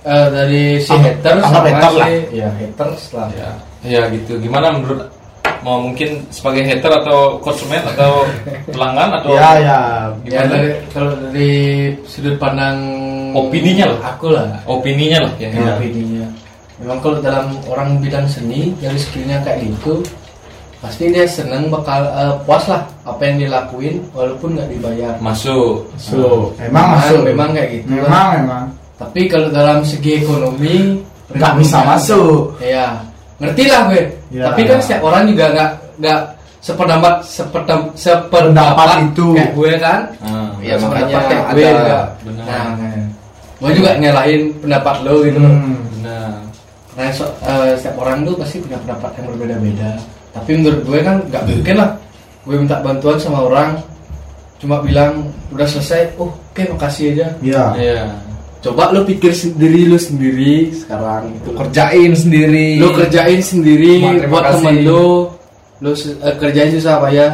eh, 0.00 0.26
dari 0.30 0.62
si 0.78 0.94
Anggap- 0.94 1.18
haters 1.18 1.42
anggap 1.42 1.50
sama 1.52 1.68
hater 1.68 1.90
si 1.90 1.98
lah. 1.98 2.08
ya 2.32 2.48
haters 2.54 3.02
lah 3.10 3.28
Ya, 3.34 3.50
ya 3.82 4.02
gitu. 4.08 4.38
Gimana 4.38 4.70
menurut 4.72 5.02
mau 5.60 5.78
mungkin 5.80 6.22
sebagai 6.28 6.62
hater 6.62 6.92
atau 6.96 7.38
konsumen 7.40 7.82
atau 7.84 8.22
pelanggan 8.70 9.10
atau 9.16 9.30
Ya 9.32 9.40
ya. 9.40 9.50
ya 9.58 9.80
gimana? 10.22 10.50
dari 10.52 10.68
kalau 10.88 11.10
dari 11.20 11.52
sudut 12.04 12.38
pandang 12.38 12.78
Opininya 13.34 13.90
lah. 13.90 14.14
aku 14.14 14.26
lah 14.30 14.46
opininya 14.64 15.26
lah 15.26 15.32
ya. 15.36 15.50
ya. 15.50 15.74
opininya 15.76 16.24
memang 16.76 16.98
kalau 17.00 17.18
dalam 17.18 17.52
orang 17.66 17.98
bidang 17.98 18.24
seni 18.24 18.72
dari 18.76 18.96
skillnya 18.96 19.42
kayak 19.42 19.66
gitu 19.66 20.00
pasti 20.78 21.08
dia 21.08 21.24
seneng 21.24 21.66
bakal 21.66 22.04
eh, 22.06 22.34
puas 22.42 22.64
lah 22.66 22.82
apa 23.02 23.22
yang 23.22 23.36
dilakuin 23.40 23.96
walaupun 24.10 24.54
nggak 24.54 24.68
dibayar 24.68 25.14
Masuk. 25.18 25.88
So, 25.96 26.52
memang 26.56 26.68
Memang- 26.68 26.88
masuk. 26.94 27.20
memang 27.24 27.48
kayak 27.52 27.68
gitu 27.72 27.86
Memang 27.92 28.10
lah. 28.10 28.28
memang. 28.36 28.64
tapi 28.96 29.20
kalau 29.26 29.48
dalam 29.50 29.78
segi 29.82 30.20
ekonomi 30.20 30.76
Nggak 31.28 31.52
bisa 31.58 31.78
masuk. 31.82 32.54
ya 32.58 32.96
ngerti 33.36 33.64
lah 33.66 33.82
gue 33.88 34.02
Ya. 34.28 34.44
tapi 34.46 34.60
kan 34.64 34.78
setiap 34.78 35.02
orang 35.04 35.22
juga 35.26 35.44
nggak 35.50 35.70
nggak 35.98 36.20
sependapat 36.58 37.14
sependapat 37.22 37.78
Pendapat 37.86 37.94
sependapat 37.94 38.98
itu. 39.06 39.26
kayak 39.32 39.52
gue 39.52 39.72
kan 39.78 40.00
Ah, 40.20 40.48
Ya, 40.58 40.74
makanya 40.76 41.18
kayak 41.22 41.44
gue 41.46 41.62
ada- 41.62 41.74
juga 41.74 41.98
benar. 42.22 42.44
nah, 42.44 42.66
nah. 42.74 43.06
gue 43.56 43.70
juga 43.72 43.90
nyalahin 43.96 44.42
pendapat 44.58 44.96
lo 45.02 45.14
gitu 45.22 45.40
Hmm. 45.40 45.76
Benar. 45.96 46.32
Nah, 46.96 47.08
so- 47.10 47.34
eh, 47.42 47.76
setiap 47.76 47.96
orang 47.98 48.24
tuh 48.24 48.34
pasti 48.34 48.56
punya 48.58 48.78
pendapat 48.80 49.10
yang 49.14 49.26
berbeda-beda. 49.30 49.90
Tapi 50.36 50.50
menurut 50.60 50.80
gue 50.84 50.98
kan 51.00 51.16
nggak 51.26 51.42
mungkin 51.48 51.76
lah. 51.80 51.90
Gue 52.44 52.54
minta 52.60 52.78
bantuan 52.78 53.16
sama 53.18 53.42
orang, 53.42 53.70
cuma 54.60 54.78
bilang 54.78 55.26
udah 55.50 55.66
selesai. 55.66 56.12
Oh, 56.14 56.28
oke 56.30 56.62
makasih 56.70 57.16
aja. 57.16 57.26
Ya. 57.40 57.64
Iya. 57.74 58.00
Coba 58.60 58.90
lo 58.90 59.06
pikir 59.06 59.30
sendiri 59.30 59.86
lo 59.86 59.94
sendiri 59.94 60.74
sekarang 60.74 61.30
gitu. 61.38 61.54
Kerjain 61.54 62.12
sendiri. 62.12 62.78
Lo 62.82 62.90
kerjain 62.92 63.38
sendiri 63.38 64.02
Cuma 64.02 64.26
buat 64.28 64.44
kasih. 64.44 64.54
temen 64.58 64.76
lo. 64.84 65.06
Lo 65.84 65.90
se- 65.92 66.16
eh, 66.18 66.34
kerjain 66.40 66.72
susah 66.72 66.98
apa 66.98 67.08
ya? 67.12 67.28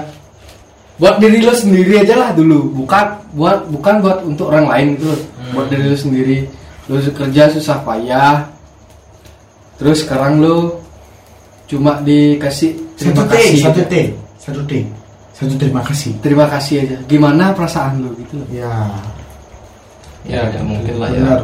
Buat 1.00 1.18
diri 1.18 1.40
lo 1.40 1.54
sendiri 1.56 2.04
aja 2.04 2.14
lah 2.18 2.30
dulu. 2.36 2.84
Bukan 2.84 3.06
buat 3.32 3.64
bukan 3.70 3.94
buat 4.02 4.18
untuk 4.22 4.50
orang 4.52 4.66
lain 4.68 4.86
gitu. 4.96 5.08
loh. 5.08 5.20
Buat 5.52 5.66
diri 5.72 5.84
lo 5.88 5.96
sendiri. 5.96 6.36
Lo 6.90 6.96
kerja 7.00 7.48
susah 7.48 7.80
payah. 7.80 8.44
Terus 9.80 10.04
sekarang 10.04 10.42
lo 10.42 10.81
cuma 11.66 11.98
dikasih 12.00 12.70
terima 12.94 13.22
Satu 13.22 13.24
T, 13.24 13.34
kasih. 13.34 13.60
satu 13.62 13.80
aja. 13.80 13.88
T, 13.88 13.94
satu 14.38 14.60
T, 14.64 14.72
satu 15.32 15.54
terima 15.56 15.80
kasih. 15.82 16.12
Terima 16.20 16.46
kasih 16.46 16.74
aja. 16.84 16.96
Gimana 17.06 17.44
perasaan 17.52 18.02
lo 18.02 18.10
gitu 18.16 18.38
loh. 18.38 18.48
Ya. 18.52 18.72
Ya, 20.22 20.46
ya 20.48 20.60
mungkin 20.62 20.94
lah 21.02 21.10
ya. 21.10 21.18
Benar. 21.18 21.40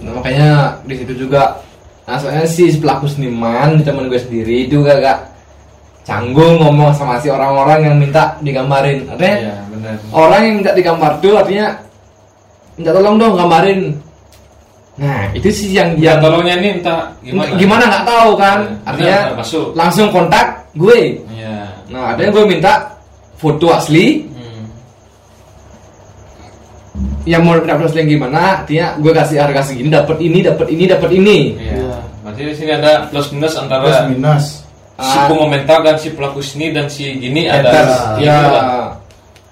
Nah, 0.00 0.12
makanya 0.16 0.48
di 0.84 0.94
situ 0.96 1.12
juga 1.24 1.56
nah, 2.04 2.16
soalnya 2.16 2.44
si 2.44 2.68
pelaku 2.76 3.04
seniman 3.04 3.80
teman 3.80 4.08
gue 4.08 4.16
sendiri 4.16 4.64
itu 4.64 4.80
gak 4.80 5.28
canggung 6.02 6.56
ngomong 6.56 6.90
sama 6.96 7.20
si 7.20 7.28
orang-orang 7.28 7.84
yang 7.84 7.96
minta 8.00 8.32
digambarin 8.40 9.04
artinya 9.06 9.36
Iya, 9.36 9.54
benar. 9.68 9.94
orang 10.10 10.40
yang 10.42 10.54
minta 10.64 10.72
digambar 10.72 11.12
tuh 11.20 11.36
artinya 11.36 11.76
minta 12.80 12.90
tolong 12.96 13.16
dong 13.20 13.36
gambarin 13.36 13.80
nah 15.00 15.32
itu 15.32 15.48
sih 15.48 15.72
yang 15.72 15.96
Ya, 15.96 16.12
yang 16.12 16.20
tolongnya 16.20 16.54
ini 16.56 16.68
entah 16.76 17.08
gimana. 17.20 17.56
gimana 17.56 17.82
nggak 17.88 18.04
tahu 18.04 18.30
kan 18.36 18.58
Ya, 18.60 18.76
artinya 18.84 19.18
masuk. 19.34 19.66
langsung 19.72 20.06
kontak 20.10 20.46
gue 20.72 21.16
Iya. 21.30 21.56
nah 21.88 22.12
ada 22.12 22.20
yang 22.20 22.32
gue 22.32 22.44
minta 22.46 22.72
foto 23.34 23.72
asli 23.72 24.28
Hmm. 24.28 24.68
yang 27.24 27.40
mau 27.40 27.56
dapat 27.56 27.80
foto 27.80 27.88
asli 27.88 28.00
yang 28.02 28.12
gimana 28.12 28.40
artinya 28.60 28.86
gue 28.96 29.12
kasih 29.14 29.36
harga 29.38 29.60
segini 29.64 29.88
dapat 29.88 30.16
ini 30.18 30.38
dapat 30.42 30.66
ini 30.68 30.84
dapat 30.86 31.10
ini 31.10 31.38
Iya. 31.56 31.96
Berarti 32.20 32.40
di 32.44 32.54
sini 32.54 32.70
ada 32.70 33.08
plus 33.08 33.32
minus 33.32 33.56
antara 33.56 33.80
Plus 33.80 34.00
minus. 34.12 34.44
si 35.00 35.16
Ah. 35.16 35.24
pengomentar 35.24 35.80
dan 35.80 35.96
si 35.96 36.12
pelaku 36.12 36.44
seni 36.44 36.68
dan 36.70 36.84
si 36.86 37.08
gini 37.16 37.48
ada 37.48 37.64
Haters. 37.64 37.92
ini 38.14 38.26
ya 38.26 38.36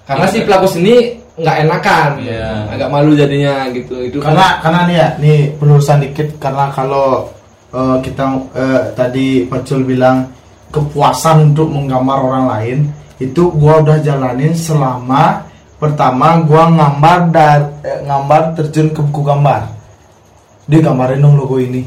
karena 0.04 0.26
si 0.28 0.38
pelaku 0.44 0.66
seni 0.68 1.16
nggak 1.38 1.56
enakan 1.64 2.10
Iya. 2.18 2.66
agak 2.74 2.88
malu 2.90 3.14
jadinya 3.14 3.70
gitu 3.70 3.94
itu 4.02 4.18
kan- 4.18 4.34
Karena 4.34 4.46
karena 4.58 4.80
nih 4.90 4.96
ya, 4.98 5.08
nih 5.22 5.38
penerusan 5.54 5.98
dikit 6.02 6.28
karena 6.36 6.66
kalau 6.74 7.30
eh, 7.70 7.96
kita 8.02 8.24
eh, 8.58 8.82
tadi 8.92 9.46
Pacul 9.46 9.86
bilang 9.86 10.26
kepuasan 10.68 11.54
untuk 11.54 11.70
menggambar 11.70 12.18
orang 12.18 12.44
lain 12.48 12.78
itu 13.18 13.50
gua 13.54 13.80
udah 13.80 13.98
jalanin 13.98 14.52
selama 14.52 15.46
pertama 15.78 16.42
gua 16.42 16.68
ngambar 16.68 17.18
dar 17.30 17.60
eh, 17.86 18.02
ngambar 18.02 18.58
terjun 18.58 18.90
ke 18.90 19.00
buku 19.00 19.22
gambar. 19.22 19.62
Dia 20.68 20.80
gambarin 20.82 21.22
dong 21.22 21.38
logo 21.38 21.56
ini. 21.56 21.80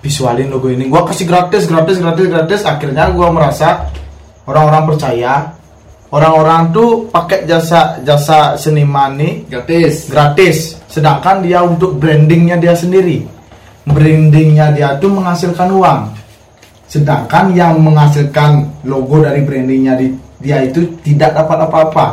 Visualin 0.00 0.48
logo 0.48 0.72
ini. 0.72 0.88
Gua 0.88 1.04
kasih 1.04 1.28
gratis, 1.28 1.68
gratis, 1.68 2.00
gratis, 2.00 2.26
gratis. 2.26 2.60
Akhirnya 2.64 3.12
gua 3.12 3.28
merasa 3.28 3.84
orang-orang 4.48 4.88
percaya. 4.94 5.59
Orang-orang 6.10 6.74
tuh 6.74 7.06
pakai 7.06 7.46
jasa 7.46 8.02
jasa 8.02 8.58
seniman 8.58 9.14
nih 9.14 9.46
gratis. 9.46 10.10
gratis. 10.10 10.74
Sedangkan 10.90 11.38
dia 11.38 11.62
untuk 11.62 11.94
brandingnya 12.02 12.58
dia 12.58 12.74
sendiri. 12.74 13.22
Brandingnya 13.86 14.74
dia 14.74 14.98
tuh 14.98 15.06
menghasilkan 15.06 15.70
uang. 15.70 16.00
Sedangkan 16.90 17.54
yang 17.54 17.78
menghasilkan 17.78 18.82
logo 18.82 19.22
dari 19.22 19.46
brandingnya 19.46 19.94
di- 19.94 20.18
dia 20.42 20.66
itu 20.66 20.82
tidak 21.06 21.30
dapat 21.38 21.70
apa-apa. 21.70 22.06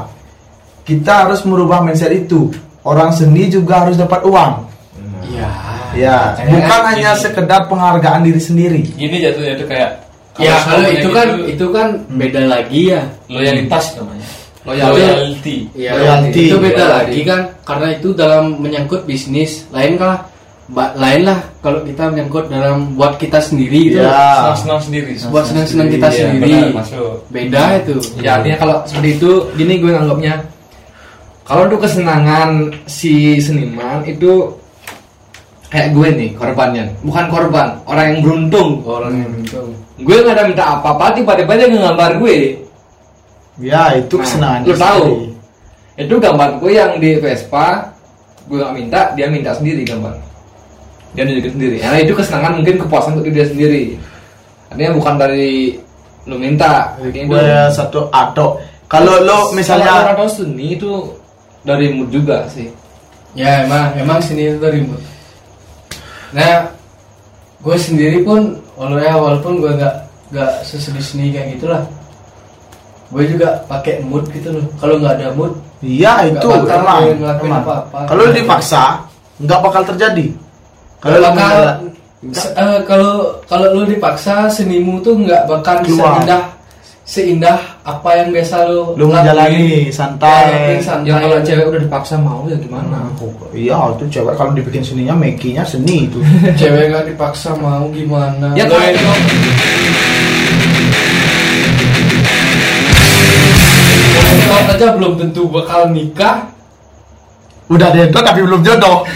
Kita 0.85 1.25
harus 1.25 1.41
merubah 1.41 1.81
mindset 1.81 2.13
itu. 2.13 2.53
Orang 2.85 3.09
seni 3.09 3.49
juga 3.49 3.81
harus 3.81 3.97
dapat 3.97 4.21
uang. 4.23 4.51
Iya. 5.27 5.49
ya. 5.97 6.17
Makanya 6.37 6.53
bukan 6.53 6.69
kan 6.69 6.81
hanya 6.93 7.11
gini. 7.17 7.23
sekedar 7.25 7.61
penghargaan 7.65 8.21
diri 8.23 8.41
sendiri. 8.41 8.81
Gini 8.93 9.17
jatuhnya 9.19 9.57
itu 9.57 9.65
kayak 9.65 10.06
Ya 10.39 10.55
kalau 10.61 10.87
itu 10.87 11.09
kan 11.09 11.27
gitu, 11.33 11.45
itu 11.49 11.65
kan 11.69 11.87
beda 12.09 12.41
lagi 12.45 12.81
ya. 12.89 13.01
loyalitas 13.27 13.85
namanya. 13.95 14.27
Loyalty. 14.63 14.99
Loyalty. 14.99 15.57
Iya, 15.73 15.91
Loyalty. 15.93 16.43
itu 16.45 16.57
beda 16.57 16.75
Loyalty. 16.77 16.97
lagi 16.99 17.19
kan 17.23 17.41
karena 17.63 17.87
itu 17.93 18.07
dalam 18.13 18.43
menyangkut 18.57 19.01
bisnis 19.03 19.63
lain 19.69 19.95
ba- 20.67 20.91
lain 20.93 21.23
lah 21.23 21.39
kalau 21.57 21.79
kita 21.81 22.11
menyangkut 22.11 22.45
dalam 22.47 22.91
buat 22.93 23.15
kita 23.15 23.39
sendiri 23.39 23.87
gitu 23.87 24.03
Iya. 24.03 24.51
Senang-senang 24.59 24.81
sendiri. 24.83 25.11
buat 25.27 25.45
senang-senang 25.47 25.87
kita 25.87 26.07
Iya, 26.07 26.17
sendiri 26.19 26.51
benar, 26.51 26.75
masuk. 26.75 27.13
beda 27.29 27.61
itu 27.79 27.95
ya 28.19 28.29
artinya 28.35 28.57
kalau 28.57 28.75
seperti 28.83 29.09
itu 29.15 29.31
gini 29.55 29.73
gue 29.79 29.91
nganggapnya 29.91 30.33
kalau 31.41 31.61
untuk 31.63 31.79
kesenangan 31.79 32.49
si 32.83 33.13
seniman 33.39 34.03
itu 34.03 34.51
kayak 35.67 35.91
gue 35.95 36.07
nih 36.15 36.29
korbannya. 36.35 36.85
Bukan 37.03 37.25
korban 37.31 37.67
orang 37.87 38.05
yang 38.15 38.19
beruntung. 38.23 38.69
Orang 38.87 39.13
yang 39.15 39.31
untung 39.33 39.87
gue 39.97 40.13
nggak 40.21 40.35
ada 40.37 40.43
minta 40.45 40.65
apa-apa 40.77 41.17
tiba-tiba 41.17 41.57
dia 41.57 41.67
ngegambar 41.73 42.11
gue. 42.21 42.37
Ya 43.57 43.97
itu 43.97 44.13
Nah, 44.13 44.21
kesenangan 44.21 44.61
lu 44.61 44.69
dia 44.69 44.77
tahu. 44.77 45.09
itu 45.97 46.13
gambarku 46.21 46.67
yang 46.69 46.91
di 47.01 47.17
Vespa 47.17 47.89
gue 48.45 48.61
gak 48.61 48.73
minta 48.77 48.99
dia 49.17 49.25
minta 49.25 49.51
sendiri 49.57 49.81
gambar. 49.81 50.13
Dia 51.17 51.25
nunjukin 51.25 51.53
sendiri. 51.57 51.75
Karena 51.81 51.97
itu 52.05 52.13
kesenangan 52.13 52.61
mungkin 52.61 52.75
kepuasan 52.77 53.17
untuk 53.17 53.33
dia 53.33 53.49
sendiri. 53.49 53.97
Artinya 54.69 54.93
bukan 54.93 55.15
dari 55.17 55.73
lu 56.29 56.37
minta. 56.37 56.93
Gue 57.01 57.41
satu 57.73 58.13
atau 58.13 58.61
kalau 58.85 59.17
lo 59.25 59.49
misalnya 59.57 60.05
orang 60.05 60.29
seni 60.29 60.77
itu 60.77 61.09
dari 61.65 61.89
mood 61.89 62.13
juga 62.13 62.45
sih. 62.53 62.69
Ya 63.33 63.65
emang 63.65 63.97
emang 63.97 64.21
sini 64.21 64.53
itu 64.53 64.61
dari 64.61 64.85
mood 64.85 65.01
nah 66.37 66.69
gue 67.65 67.77
sendiri 67.81 68.21
pun 68.21 68.61
walau 68.77 69.01
ya 69.01 69.17
walaupun 69.17 69.57
gue 69.57 69.73
nggak 69.73 69.95
nggak 70.29 70.51
sesedih 70.61 71.01
seni 71.01 71.33
kayak 71.33 71.57
gitulah. 71.57 71.81
Gue 73.09 73.23
juga 73.25 73.63
pakai 73.65 74.03
mood 74.05 74.29
gitu 74.29 74.53
loh. 74.53 74.65
Kalau 74.77 75.01
nggak 75.01 75.13
ada 75.17 75.27
mood 75.33 75.57
iya 75.81 76.25
itu. 76.29 76.45
emang, 76.45 77.17
emang. 77.41 77.63
kalau 78.05 78.29
dipaksa 78.29 79.01
nggak 79.41 79.59
bakal 79.65 79.81
terjadi. 79.93 80.27
Kalau 81.01 81.17
bakal. 81.33 81.57
eh, 82.33 82.79
kalau 82.89 83.13
kalau 83.45 83.67
lu 83.77 83.83
dipaksa 83.85 84.49
senimu 84.49 85.01
tuh 85.05 85.17
nggak 85.21 85.45
bakal 85.45 85.81
Keluar. 85.85 86.21
seindah 86.21 86.56
seindah 87.07 87.57
apa 87.81 88.19
yang 88.19 88.29
biasa 88.29 88.67
lu 88.67 88.93
lu 88.99 89.07
menjalani 89.07 89.87
Ya, 89.87 89.95
santai 89.95 90.43
lakuin 90.51 90.83
santai. 90.83 91.07
ya 91.07 91.15
kalau 91.23 91.39
cewek 91.39 91.65
udah 91.65 91.79
dipaksa 91.79 92.15
mau 92.19 92.43
ya 92.45 92.57
gimana? 92.59 92.99
Iya 93.55 93.79
itu 93.95 94.03
cewek 94.11 94.35
kalau 94.35 94.51
dibikin 94.51 94.83
seninya 94.83 95.15
makinya 95.15 95.63
seni 95.63 96.03
itu. 96.03 96.19
Cewek 96.59 96.91
nggak 96.91 97.07
dipaksa 97.07 97.55
mau 97.55 97.87
gimana? 97.89 98.51
Ya 98.53 98.67
kalau 98.67 98.83
yang- 98.83 99.23
Kalau 104.37 104.67
aja 104.67 104.87
belum 104.93 105.13
tentu 105.15 105.47
bakal 105.47 105.89
nikah. 105.91 106.51
Udah 107.67 107.91
dentot 107.91 108.23
tapi 108.23 108.39
belum 108.43 108.63
jodoh 108.63 109.03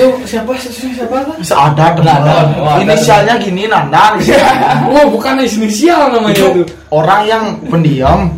itu 0.00 0.08
siapa? 0.24 0.56
Siapa? 0.56 1.16
Ada. 1.36 1.86
Oh, 1.92 2.00
ada. 2.00 2.80
inisialnya 2.80 3.34
gini 3.36 3.68
Nanda 3.68 4.16
oh 4.96 5.04
bukan 5.12 5.36
inisial 5.44 6.08
namanya 6.08 6.32
itu 6.32 6.46
itu. 6.56 6.64
orang 6.88 7.20
yang 7.28 7.44
pendiam 7.68 8.32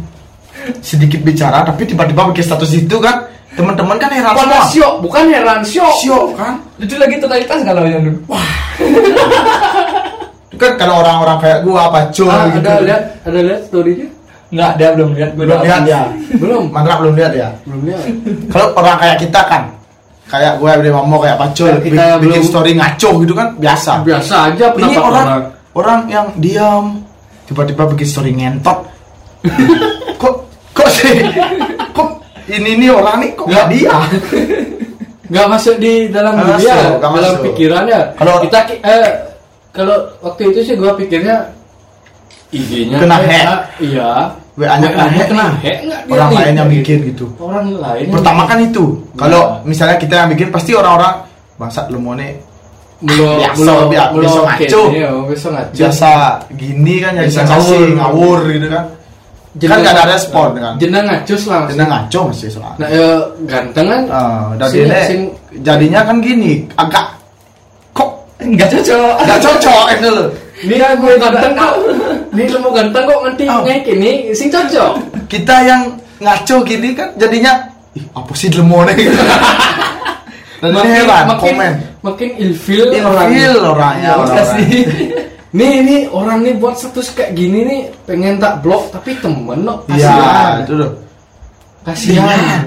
sedikit 0.82 1.22
bicara 1.22 1.62
tapi 1.62 1.86
tiba-tiba 1.86 2.26
bikin 2.34 2.42
status 2.42 2.74
itu 2.74 2.98
kan. 2.98 3.30
Teman-teman 3.52 4.00
kan 4.00 4.08
heran 4.08 4.32
Pada 4.32 4.64
semua. 4.64 4.64
Syok 4.72 4.94
bukan 5.04 5.24
heran 5.28 5.60
syok 5.60 5.92
Syok 6.00 6.26
kan? 6.40 6.56
Itu 6.80 6.96
lagi 6.96 7.20
totalitas 7.20 7.60
kalau 7.60 7.84
yang 7.84 8.00
dulu 8.00 8.16
Itu 10.48 10.56
kan 10.56 10.72
kalau 10.80 11.04
orang-orang 11.04 11.36
kayak 11.36 11.58
gua 11.60 11.92
apa 11.92 12.00
cuy 12.08 12.28
Ah, 12.28 12.48
gitu. 12.48 12.64
ada 12.64 12.80
lihat 12.80 13.02
ada 13.28 13.40
lihat 13.44 13.60
storynya? 13.68 14.08
Nggak 14.52 14.70
dia 14.76 14.88
belum 14.96 15.10
lihat. 15.12 15.30
Belum 15.36 15.58
lihat. 15.60 15.82
ya 15.84 16.00
belum. 16.36 16.64
Mandra 16.72 16.94
belum 16.96 17.12
lihat 17.12 17.32
ya? 17.32 17.48
Belum 17.68 17.80
lihat. 17.84 18.04
Kalau 18.48 18.66
orang 18.72 18.96
kayak 19.00 19.16
kita 19.20 19.40
kan 19.44 19.62
kayak 20.32 20.56
gue 20.56 20.70
udah 20.80 21.04
mau 21.04 21.20
kayak 21.20 21.36
pacul 21.36 21.68
bikin 21.76 22.00
belum- 22.18 22.40
story 22.42 22.72
ngaco 22.72 23.10
gitu 23.20 23.32
kan 23.32 23.52
biasa. 23.54 24.00
Biasa 24.00 24.34
aja 24.48 24.66
ini 24.72 24.96
orang 24.96 25.04
orang 25.04 25.42
orang 25.72 26.00
yang 26.08 26.26
diam 26.36 27.04
tiba-tiba 27.44 27.84
bikin 27.86 28.08
story 28.08 28.32
ngentot. 28.32 28.80
Kok 30.16 30.34
kok 30.72 30.88
sih? 30.88 31.20
Kok 31.92 32.08
ini 32.48 32.78
nih 32.78 32.88
orang 32.90 33.20
nih 33.20 33.30
kok 33.34 33.44
nggak 33.44 33.66
dia? 33.68 33.96
Nggak 35.28 35.46
masuk 35.48 35.76
di 35.76 35.92
dalam 36.08 36.32
Nggak 36.34 36.58
dia 36.58 36.72
masuk, 36.72 36.92
dalam 36.96 37.12
masuk. 37.12 37.42
pikirannya 37.46 38.00
Kalau- 38.14 38.40
kita 38.40 38.58
ki- 38.64 38.80
eh 38.82 39.06
kalau 39.70 39.96
waktu 40.20 40.42
itu 40.48 40.60
sih 40.62 40.74
gua 40.76 40.92
pikirnya 40.92 41.36
IG-nya 42.50 43.00
Kena 43.00 43.16
hack. 43.16 43.80
iya 43.80 44.28
WA-nya 44.52 44.84
kena 44.86 45.06
hack 45.08 45.26
kena 45.26 45.46
hack 45.56 45.78
orang 46.06 46.28
nih? 46.28 46.36
lain 46.38 46.54
yang 46.54 46.68
bikin 46.70 46.98
gitu 47.08 47.24
orang 47.38 47.72
lain 47.74 48.06
pertama 48.10 48.42
kan 48.44 48.58
itu 48.60 48.84
kalau 49.14 49.42
Iya. 49.42 49.64
misalnya 49.64 49.96
kita 49.96 50.14
yang 50.14 50.28
bikin 50.28 50.48
pasti 50.48 50.72
orang-orang 50.72 51.24
bangsat 51.56 51.88
lu 51.88 51.98
mau 51.98 52.12
nih 52.12 52.36
Belum, 53.02 53.34
Biasa, 53.34 53.58
belum, 53.58 53.86
biasa, 54.14 54.38
ngaco. 54.46 54.82
iya, 54.94 55.10
ngaco. 55.10 55.74
biasa 55.74 56.10
gini 56.54 56.94
kan 56.96 57.12
Biasa 57.18 57.34
sensasi 57.34 57.74
ngawur. 57.74 57.98
ngawur 57.98 58.38
gitu 58.48 58.66
kan 58.68 58.84
kan 59.58 59.78
nggak 59.82 59.94
ada 59.94 60.04
respon 60.06 60.48
kan 60.54 60.74
Jenang 60.78 61.04
ngacus 61.04 61.42
lah. 61.44 61.66
dan 61.66 61.82
ngaco 61.84 62.20
masih 62.30 62.48
soalnya 62.48 62.78
Nah, 62.78 62.88
ya, 62.88 63.08
ganteng 63.42 63.86
kan? 63.86 64.02
Ah, 64.06 64.48
dan 64.54 64.68
Sini- 64.70 64.86
ini 64.86 65.00
sini- 65.02 65.32
jadinya 65.60 66.00
kan 66.02 66.16
gini 66.20 66.52
agak 66.72 67.04
kok 67.90 68.08
nggak 68.38 68.68
cocok 68.70 69.14
nggak 69.18 69.40
cocok 69.40 69.84
itu 69.90 70.08
loh 70.08 70.28
Ini 70.62 70.74
kan 70.78 70.90
gue 70.94 71.12
ganteng 71.18 71.52
kok. 71.52 71.72
Ini 72.32 72.48
lu 72.48 72.58
mau 72.64 72.72
ganteng 72.72 73.04
kok 73.04 73.20
ngerti 73.28 73.44
Oh. 73.44 73.60
naik 73.60 73.84
ini 73.84 74.32
sing 74.32 74.48
cocok. 74.48 74.92
kita 75.28 75.56
yang 75.68 75.82
ngaco 76.16 76.56
gini 76.64 76.96
kan 76.96 77.12
jadinya 77.20 77.52
ih 77.92 78.04
apa 78.16 78.32
sih 78.32 78.48
lemone 78.52 78.92
dan 80.62 80.70
ini 80.72 80.88
heran 80.96 81.24
makin, 81.28 81.40
komen. 81.42 81.72
makin 82.00 82.28
ilfil 82.40 82.88
ilfil 82.88 83.04
orangnya. 83.04 83.36
Iya, 83.36 84.12
orang 84.16 84.46
nih 85.52 85.72
nih 85.84 86.00
orang 86.08 86.38
nih 86.40 86.54
buat 86.56 86.80
status 86.80 87.12
kayak 87.12 87.36
gini 87.36 87.58
nih 87.68 87.80
pengen 88.08 88.40
tak 88.40 88.64
blok 88.64 88.88
tapi 88.88 89.12
temen 89.20 89.60
no 89.68 89.84
iya 89.92 90.08
kasihan. 90.08 90.52
itu 90.64 90.72
loh. 90.80 90.90
Kasihan. 91.84 92.64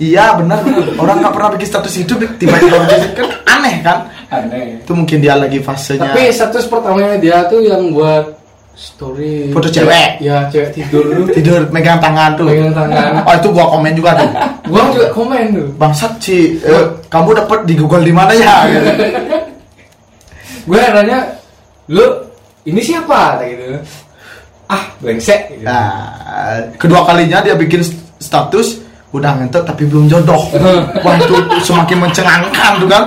Iya. 0.00 0.24
Benar 0.42 0.58
benar 0.66 0.86
orang 0.98 1.16
nggak 1.22 1.34
pernah 1.36 1.50
bikin 1.54 1.68
status 1.70 1.94
itu 2.00 2.12
tiba-tiba 2.40 2.76
kan 2.88 3.28
aneh 3.46 3.74
kan? 3.84 3.98
Aneh. 4.32 4.80
Itu 4.82 4.96
mungkin 4.96 5.20
dia 5.22 5.36
lagi 5.38 5.60
fasenya. 5.62 6.10
Tapi 6.10 6.32
status 6.34 6.64
pertamanya 6.66 7.20
dia 7.20 7.44
tuh 7.46 7.60
yang 7.62 7.92
buat 7.94 8.39
story 8.80 9.52
Foto 9.52 9.68
cewek. 9.68 10.24
ya 10.24 10.48
cewek 10.48 10.72
tidur 10.72 11.04
tidur 11.36 11.60
megang 11.68 12.00
tangan 12.00 12.32
tuh 12.32 12.48
Megang 12.48 12.72
tangan. 12.72 13.20
oh 13.28 13.34
itu 13.36 13.48
gua 13.52 13.66
komen 13.68 13.92
juga 13.92 14.10
tuh 14.16 14.30
gua 14.72 14.82
juga 14.88 15.06
komen 15.12 15.44
tuh 15.52 15.66
bangsat 15.76 16.12
sih 16.16 16.56
eh, 16.58 16.84
kamu 17.06 17.36
dapat 17.36 17.68
di 17.68 17.76
Google 17.76 18.02
di 18.02 18.14
mana 18.16 18.32
ya 18.32 18.54
gitu. 18.72 18.88
gue 20.64 20.78
herannya 20.78 21.20
lu 21.88 22.04
ini 22.62 22.80
siapa 22.80 23.40
gitu 23.42 23.80
ah 24.70 24.86
brengsek 25.02 25.40
gitu. 25.50 25.66
Nah, 25.66 25.90
kedua 26.78 27.02
kalinya 27.02 27.42
dia 27.42 27.58
bikin 27.58 27.82
st- 27.82 27.98
status 28.22 28.78
udah 29.10 29.34
ngentot 29.34 29.66
tapi 29.66 29.82
belum 29.82 30.06
jodoh. 30.06 30.38
Wah 31.02 31.18
itu 31.18 31.34
semakin 31.58 32.06
mencengangkan 32.06 32.78
tuh 32.78 32.86
kan. 32.86 33.04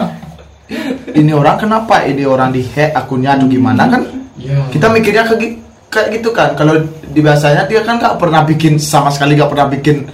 Ini 1.15 1.32
orang 1.32 1.55
kenapa? 1.55 2.03
Ini 2.03 2.28
orang 2.28 2.51
di 2.51 2.67
hack 2.67 2.91
akunnya 2.91 3.39
atau 3.39 3.47
gimana 3.47 3.88
kan? 3.88 4.03
Ya. 4.36 4.59
Kita 4.67 4.91
mikirnya 4.91 5.24
gi- 5.39 5.62
kayak 5.94 6.18
gitu 6.18 6.34
kan. 6.34 6.58
Kalau 6.58 6.74
di 7.06 7.22
biasanya 7.22 7.64
dia 7.64 7.86
kan 7.86 7.96
nggak 7.96 8.18
pernah 8.18 8.41
bikin 8.41 8.76
sama 8.76 9.08
sekali 9.08 9.38
nggak 9.38 9.48
pernah 9.48 9.70
bikin 9.70 10.10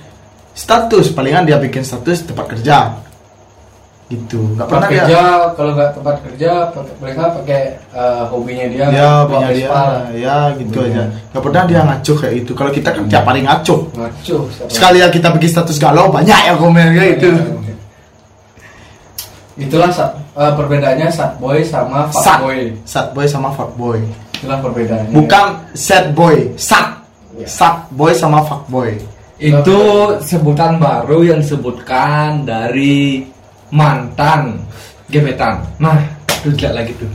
status. 0.52 1.08
Palingan 1.10 1.48
dia 1.48 1.56
bikin 1.56 1.82
status 1.82 2.28
tempat 2.28 2.52
kerja. 2.52 3.00
Gitu. 4.10 4.42
Nggak 4.58 4.68
pernah 4.68 4.90
dia. 4.90 5.06
kerja 5.06 5.22
kalau 5.54 5.72
nggak 5.72 5.92
tempat 5.94 6.16
kerja 6.20 6.52
mereka 6.98 7.24
pakai 7.32 7.62
eh, 7.94 8.24
hobinya 8.26 8.66
dia 8.68 8.86
Ya, 8.90 9.12
punya 9.24 9.50
dia. 9.50 9.70
Ya, 10.12 10.38
gitu 10.58 10.76
Hobinya. 10.76 11.06
aja. 11.06 11.30
Nggak 11.30 11.44
pernah 11.46 11.64
dia 11.64 11.80
ngaco 11.86 12.14
kayak 12.18 12.36
itu. 12.36 12.52
Kalau 12.52 12.72
kita 12.74 12.90
kan 12.90 13.04
tiap 13.06 13.24
hari 13.24 13.42
ngaco. 13.42 13.76
ngaco? 13.94 14.36
Sekali 14.66 14.98
ya 15.00 15.08
kita 15.08 15.30
bikin 15.32 15.50
status 15.50 15.78
galau 15.78 16.10
banyak 16.10 16.36
ya 16.36 16.54
komennya 16.54 17.06
itu. 17.16 17.30
itulah 19.60 19.92
sa- 19.92 20.16
eh, 20.34 20.52
perbedaannya 20.56 21.12
sad 21.12 21.36
boy 21.36 21.60
sama 21.62 22.08
Sad, 22.10 22.40
boy 22.40 22.60
sad 22.84 23.08
boy 23.12 23.28
sama 23.28 23.52
fuck 23.52 23.76
boy. 23.76 24.00
Itulah 24.40 24.58
perbedaannya 24.64 25.12
Bukan 25.12 25.48
sad 25.76 26.16
boy, 26.16 26.36
sad. 26.56 26.96
Ya. 27.36 27.48
Sad 27.48 27.92
boy 27.92 28.12
sama 28.16 28.40
fuck 28.48 28.64
boy. 28.68 28.96
itu 29.40 29.80
sebutan 30.20 30.76
baru 30.80 31.24
yang 31.24 31.40
disebutkan 31.40 32.44
dari 32.44 33.24
mantan 33.72 34.60
gebetan 35.08 35.64
nah 35.80 35.96
itu 36.44 36.52
lihat 36.60 36.76
lagi 36.76 36.92
tuh 37.00 37.08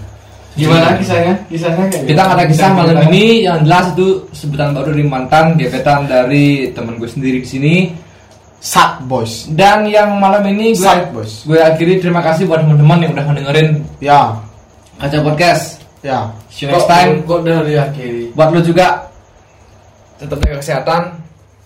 gimana 0.55 0.97
kisahnya 0.97 1.35
kisahnya 1.51 1.85
kayak 1.91 2.07
kita 2.09 2.23
ada 2.25 2.45
kisah 2.47 2.71
malam 2.73 2.97
kita. 2.97 3.07
ini 3.11 3.25
yang 3.45 3.61
jelas 3.67 3.93
itu 3.93 4.25
sebutan 4.33 4.71
baru 4.73 4.95
dari 4.97 5.05
mantan 5.05 5.45
gebetan 5.59 6.07
dari 6.07 6.71
teman 6.73 6.97
gue 6.97 7.11
sendiri 7.11 7.43
di 7.43 7.49
sini 7.49 7.75
Sad 8.65 9.05
boys. 9.05 9.45
dan 9.53 9.85
yang 9.85 10.17
malam 10.17 10.41
ini 10.49 10.73
gue 10.73 10.81
Sad 10.81 11.13
boys. 11.13 11.45
gue 11.45 11.61
akhiri 11.61 12.01
terima 12.01 12.25
kasih 12.25 12.49
buat 12.49 12.65
teman-teman 12.65 13.05
yang 13.05 13.13
udah 13.13 13.27
mendengarin 13.29 13.69
Ya, 14.01 14.33
kaca 14.97 15.19
podcast 15.21 15.74
ya. 16.05 16.29
see 16.47 16.69
you 16.69 16.71
next 16.71 16.85
time 16.87 17.25
kok 17.25 17.41
dari 17.43 17.75
akhiri 17.75 18.25
buat 18.31 18.53
lo 18.53 18.61
juga 18.61 19.09
tetap 20.15 20.37
jaga 20.39 20.57
kesehatan 20.61 21.03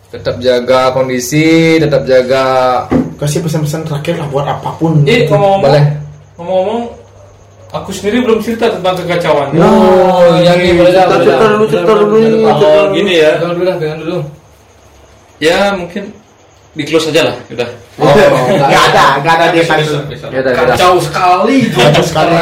tetap 0.08 0.36
jaga 0.38 0.80
kondisi 0.94 1.76
tetap 1.76 2.06
jaga 2.06 2.44
Kasih 3.18 3.42
pesan-pesan 3.42 3.82
terakhir 3.82 4.14
lah 4.14 4.30
buat 4.30 4.46
apa 4.46 4.78
pun. 4.78 5.02
Eh, 5.02 5.26
Gitu. 5.26 5.34
ngomong-ngomong, 5.34 5.58
boleh 5.66 5.84
ngomong-ngomong, 6.38 6.82
aku 7.74 7.90
sendiri 7.90 8.22
belum 8.22 8.38
cerita 8.38 8.70
tentang 8.70 8.94
kekacauan. 8.94 9.58
oh 9.58 10.38
yang 10.38 10.54
ini 10.54 10.78
boleh 10.78 10.94
dah, 10.94 11.02
Cerita, 11.02 11.18
cerita 11.18 11.34
dah. 11.34 11.50
dulu, 11.50 11.64
cerita 11.66 11.92
dulu. 11.98 12.18
Oh, 12.46 12.82
gini 12.94 13.18
ya. 13.18 13.42
pegang 13.42 13.54
dulu 13.58 13.70
pegang 13.74 13.98
dulu 13.98 14.18
Ya, 15.42 15.74
mungkin 15.74 16.14
di 16.76 16.82
close 16.84 17.08
aja 17.08 17.32
lah, 17.32 17.36
udah. 17.48 17.68
Oh, 17.98 18.14
nggak 18.14 18.82
ada, 18.92 19.04
nggak 19.24 19.34
ada 19.34 19.46
dia 19.50 19.64
kan. 19.66 19.78
Kacau 20.68 21.00
sekali 21.02 21.66
itu 21.66 21.76
Kacau 21.80 22.04
sekali. 22.04 22.36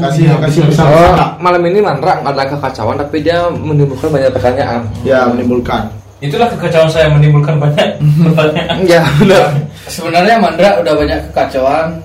Kasih, 0.00 0.24
kasih. 0.40 0.62
Oh, 0.80 1.12
malam 1.42 1.60
ini 1.68 1.82
Mandra 1.82 2.22
nggak 2.22 2.32
ada 2.32 2.44
kekacauan 2.54 2.96
tapi 2.96 3.20
dia 3.20 3.50
menimbulkan 3.52 4.08
banyak 4.08 4.30
pertanyaan. 4.32 4.80
Ya, 5.04 5.28
menimbulkan. 5.28 5.90
itulah 6.24 6.48
kekacauan 6.48 6.88
saya 6.88 7.12
menimbulkan 7.12 7.60
banyak 7.60 8.00
pertanyaan 8.32 8.78
Ya 8.88 9.04
benar. 9.20 9.52
Sebenarnya 9.92 10.40
Mandra 10.40 10.70
udah 10.80 10.94
banyak 10.96 11.18
kekacauan 11.28 12.00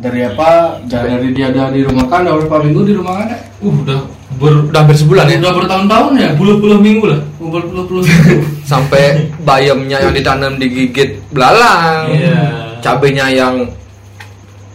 dari 0.00 0.24
apa? 0.24 0.80
Dari 0.88 1.34
dia 1.36 1.52
ada 1.52 1.68
di 1.68 1.84
rumah 1.84 2.06
kan, 2.08 2.24
udah 2.24 2.46
berapa 2.46 2.64
minggu 2.64 2.80
di 2.88 2.94
rumah 2.96 3.20
kan? 3.20 3.34
ya? 3.34 3.38
uh 3.66 3.74
udah 3.84 4.00
ber, 4.38 4.70
udah 4.70 4.80
hampir 4.80 4.96
sebulan 4.96 5.24
ya 5.26 5.36
Udah 5.38 5.52
bertahun-tahun 5.58 6.12
ya? 6.14 6.30
puluh-puluh 6.38 6.78
minggu 6.78 7.04
lah 7.10 7.20
Puluh-puluh 7.36 8.02
sampai 8.70 9.28
bayamnya 9.42 9.98
yang 10.00 10.14
ditanam 10.14 10.56
digigit 10.56 11.18
belalang 11.28 12.08
Iya. 12.08 12.40
cabenya 12.78 13.26
yang 13.28 13.66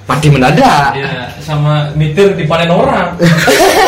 mati 0.03 0.27
mendadak 0.27 0.93
Iya, 0.93 1.31
sama 1.39 1.87
mitir 1.95 2.35
dipanen 2.35 2.67
orang 2.67 3.15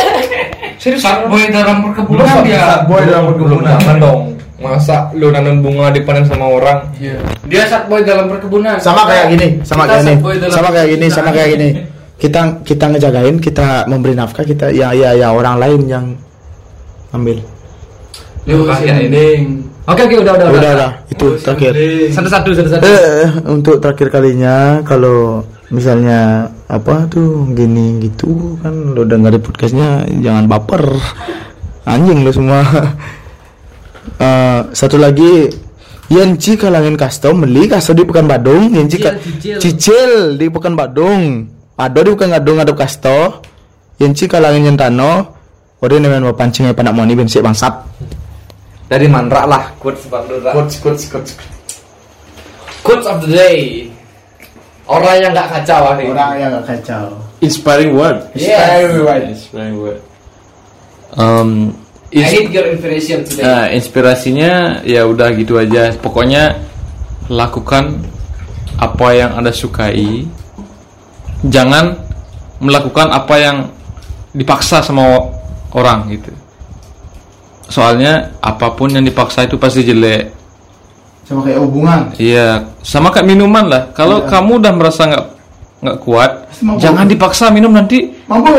Serius? 0.82 1.02
Boy 1.28 1.50
dalam 1.50 1.82
perkebunan 1.82 2.46
dia. 2.46 2.84
boy 2.86 3.02
dalam 3.04 3.32
perkebunan. 3.32 3.80
Jangan 3.80 3.98
dong 3.98 4.22
masa 4.56 5.12
lu 5.12 5.30
nanam 5.30 5.60
bunga 5.60 5.92
dipanen 5.92 6.24
sama 6.24 6.48
orang 6.48 6.88
Iya. 6.96 7.20
Dia 7.46 7.64
boy 7.86 8.02
dalam 8.02 8.32
perkebunan. 8.32 8.80
sama 8.80 9.04
kayak 9.06 9.26
gini 9.36 9.48
sama 9.62 9.84
kayak 9.86 10.04
gini 10.06 10.16
sama 10.50 10.70
kayak 10.72 10.88
gini 10.90 11.06
sama 11.12 11.30
kayak 11.32 11.50
gini 11.54 11.70
kita 12.16 12.64
kita 12.64 12.86
ngejagain 12.96 13.36
kita 13.44 13.86
memberi 13.92 14.16
nafkah 14.16 14.48
kita 14.48 14.72
ya 14.72 14.96
ya 14.96 15.12
ya 15.12 15.36
orang 15.36 15.60
lain 15.60 15.82
yang 15.88 16.06
ambil. 17.12 17.44
Lu 18.46 18.64
Makanya 18.64 18.72
kasih 18.72 18.88
ini. 18.88 19.00
mending. 19.10 19.42
oke 19.86 20.02
oke 20.06 20.16
udah 20.22 20.34
udah 20.38 20.48
udah 20.54 20.72
udah. 20.78 20.92
itu 21.10 21.28
terakhir. 21.42 21.74
satu 22.14 22.30
satu 22.30 22.50
satu. 22.56 22.70
Satu 22.78 22.86
eh 22.86 23.28
untuk 23.50 23.76
terakhir 23.82 24.08
kalinya 24.14 24.80
kalau 24.86 25.44
misalnya 25.74 26.54
apa 26.70 27.10
tuh 27.10 27.50
gini 27.52 28.00
gitu 28.06 28.58
kan 28.62 28.94
lo 28.94 29.04
dengerin 29.04 29.42
podcastnya 29.42 30.06
jangan 30.22 30.46
baper. 30.48 30.86
Anjing 31.86 32.26
lo 32.26 32.32
semua. 32.34 32.62
Eh, 34.16 34.62
satu 34.72 35.02
lagi 35.02 35.50
Yanci 36.14 36.54
kalangin 36.62 36.94
kasto 36.94 37.34
beli 37.34 37.66
kasto 37.66 37.98
di 37.98 38.06
Pekan 38.06 38.30
Badung 38.30 38.70
Yanci 38.70 39.02
Cicil, 39.02 39.18
cicil. 39.18 39.58
cicil 39.58 40.12
di 40.38 40.46
Pekan 40.54 40.78
Badung 40.78 41.50
ada 41.76 42.00
di 42.00 42.10
Pekan 42.16 42.32
Badung 42.32 42.60
ada 42.64 42.74
kasto 42.76 43.44
Yanci 44.00 44.28
kalangin 44.28 44.68
nyentano 44.68 45.36
Ode 45.80 46.00
nemen 46.00 46.24
pancing 46.34 46.72
apa 46.72 46.82
nak 46.82 46.96
mau 46.96 47.04
nih 47.06 47.20
bensik 47.20 47.44
bangsat 47.44 47.74
dari 48.86 49.10
mantra 49.10 49.50
lah 49.50 49.74
quotes 49.82 50.06
bang 50.08 50.24
Dora 50.30 50.52
quotes 50.54 50.78
quotes 50.80 51.04
quotes 51.10 51.32
quotes 52.86 53.06
of 53.10 53.22
the 53.26 53.30
day 53.34 53.90
orang 54.86 55.26
yang 55.26 55.32
nggak 55.34 55.50
kacau 55.50 55.82
hari 55.90 56.06
ini. 56.10 56.22
yang 56.38 56.50
gak 56.62 56.66
kacau 56.70 57.26
Inspiring 57.44 57.94
word. 57.94 58.18
Yes. 58.34 58.48
Inspiring 59.28 59.76
word. 59.78 60.00
Um, 61.20 61.76
I 62.16 62.24
ins- 62.24 62.32
need 62.32 62.50
your 62.56 62.66
inspiration 62.72 63.28
today 63.28 63.44
Nah, 63.44 63.66
inspirasinya 63.70 64.82
ya 64.88 65.04
udah 65.04 65.36
gitu 65.36 65.60
aja. 65.60 65.92
Pokoknya 66.00 66.56
lakukan 67.28 68.02
apa 68.80 69.08
yang 69.14 69.36
Anda 69.36 69.52
sukai. 69.52 70.24
Jangan 71.44 71.98
melakukan 72.60 73.12
apa 73.12 73.36
yang 73.36 73.58
dipaksa 74.32 74.80
sama 74.80 75.04
orang 75.72 76.08
gitu. 76.10 76.32
Soalnya 77.66 78.32
apa 78.40 78.70
pun 78.72 78.94
yang 78.94 79.04
dipaksa 79.04 79.44
itu 79.44 79.58
pasti 79.58 79.82
jelek. 79.82 80.32
sama 81.26 81.42
kayak 81.42 81.58
hubungan 81.58 82.14
Iya, 82.22 82.70
sama 82.86 83.10
kayak 83.10 83.26
minuman 83.26 83.66
lah. 83.66 83.90
Kalau 83.98 84.22
Iya. 84.22 84.30
kamu 84.30 84.62
udah 84.62 84.74
merasa 84.78 85.10
nggak 85.10 85.26
nggak 85.82 85.98
kuat, 86.06 86.32
mabuk. 86.62 86.78
jangan 86.78 87.06
dipaksa 87.10 87.50
minum 87.50 87.74
nanti 87.74 88.14
mampu 88.30 88.54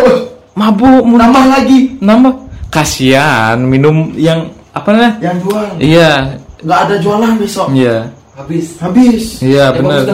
mabuk, 0.50 1.06
mudah 1.06 1.30
nambah 1.30 1.44
lagi 1.46 1.94
nambah. 2.02 2.34
Kasihan 2.66 3.54
minum 3.62 4.10
yang 4.18 4.50
apa 4.74 4.88
namanya? 4.90 5.12
yang 5.22 5.36
jual 5.38 5.62
Iya, 5.78 6.10
nggak 6.58 6.78
ada 6.90 6.94
jualan 6.98 7.30
besok 7.38 7.70
iya. 7.70 8.10
Habis 8.36 8.76
habis 8.78 9.40
Iya 9.40 9.72
Ya, 9.72 9.74
benar. 9.74 10.04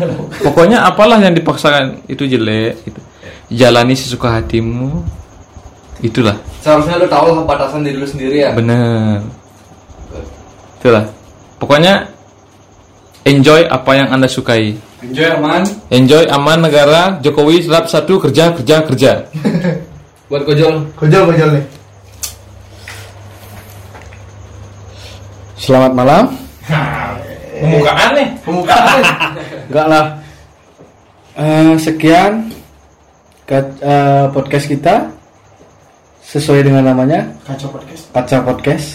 Pokoknya 0.46 0.86
apalah 0.86 1.18
yang 1.18 1.34
dipaksakan 1.34 2.06
itu 2.06 2.24
jelek. 2.30 2.78
Gitu. 2.86 3.00
Jalani 3.52 3.98
sesuka 3.98 4.38
hatimu. 4.40 5.02
Itulah 6.02 6.38
seharusnya 6.62 6.94
lu 7.02 7.06
tahu 7.10 7.26
lah 7.34 7.42
batasan 7.42 7.82
diri 7.82 7.98
lu 7.98 8.06
sendiri 8.06 8.46
ya 8.46 8.50
benar. 8.54 9.22
Itulah. 10.78 11.04
Pokoknya 11.58 12.10
enjoy 13.26 13.66
apa 13.66 13.90
yang 13.98 14.08
anda 14.10 14.26
sukai. 14.30 14.74
Enjoy 15.02 15.26
aman. 15.26 15.62
Enjoy 15.90 16.26
aman 16.30 16.58
negara 16.62 17.18
Jokowi 17.22 17.66
serap 17.66 17.90
satu 17.90 18.22
kerja 18.22 18.54
kerja 18.54 18.76
kerja. 18.86 19.12
buat 20.32 20.48
kojol 20.48 20.88
kojol 20.96 21.28
kojol 21.28 21.48
nih 21.60 21.64
Selamat 25.60 25.92
malam. 25.92 26.24
Pembukaan 27.62 28.10
nih 28.18 28.28
pembukaan 28.42 28.98
Enggak 29.70 29.86
lah. 29.88 30.06
Eh, 31.32 31.74
sekian 31.80 32.52
ke- 33.46 33.78
eh, 33.80 34.24
podcast 34.30 34.66
kita 34.68 35.08
sesuai 36.22 36.66
dengan 36.66 36.92
namanya 36.92 37.24
kacau 37.46 37.72
podcast 37.72 38.02
Pacar 38.10 38.40
Podcast. 38.42 38.88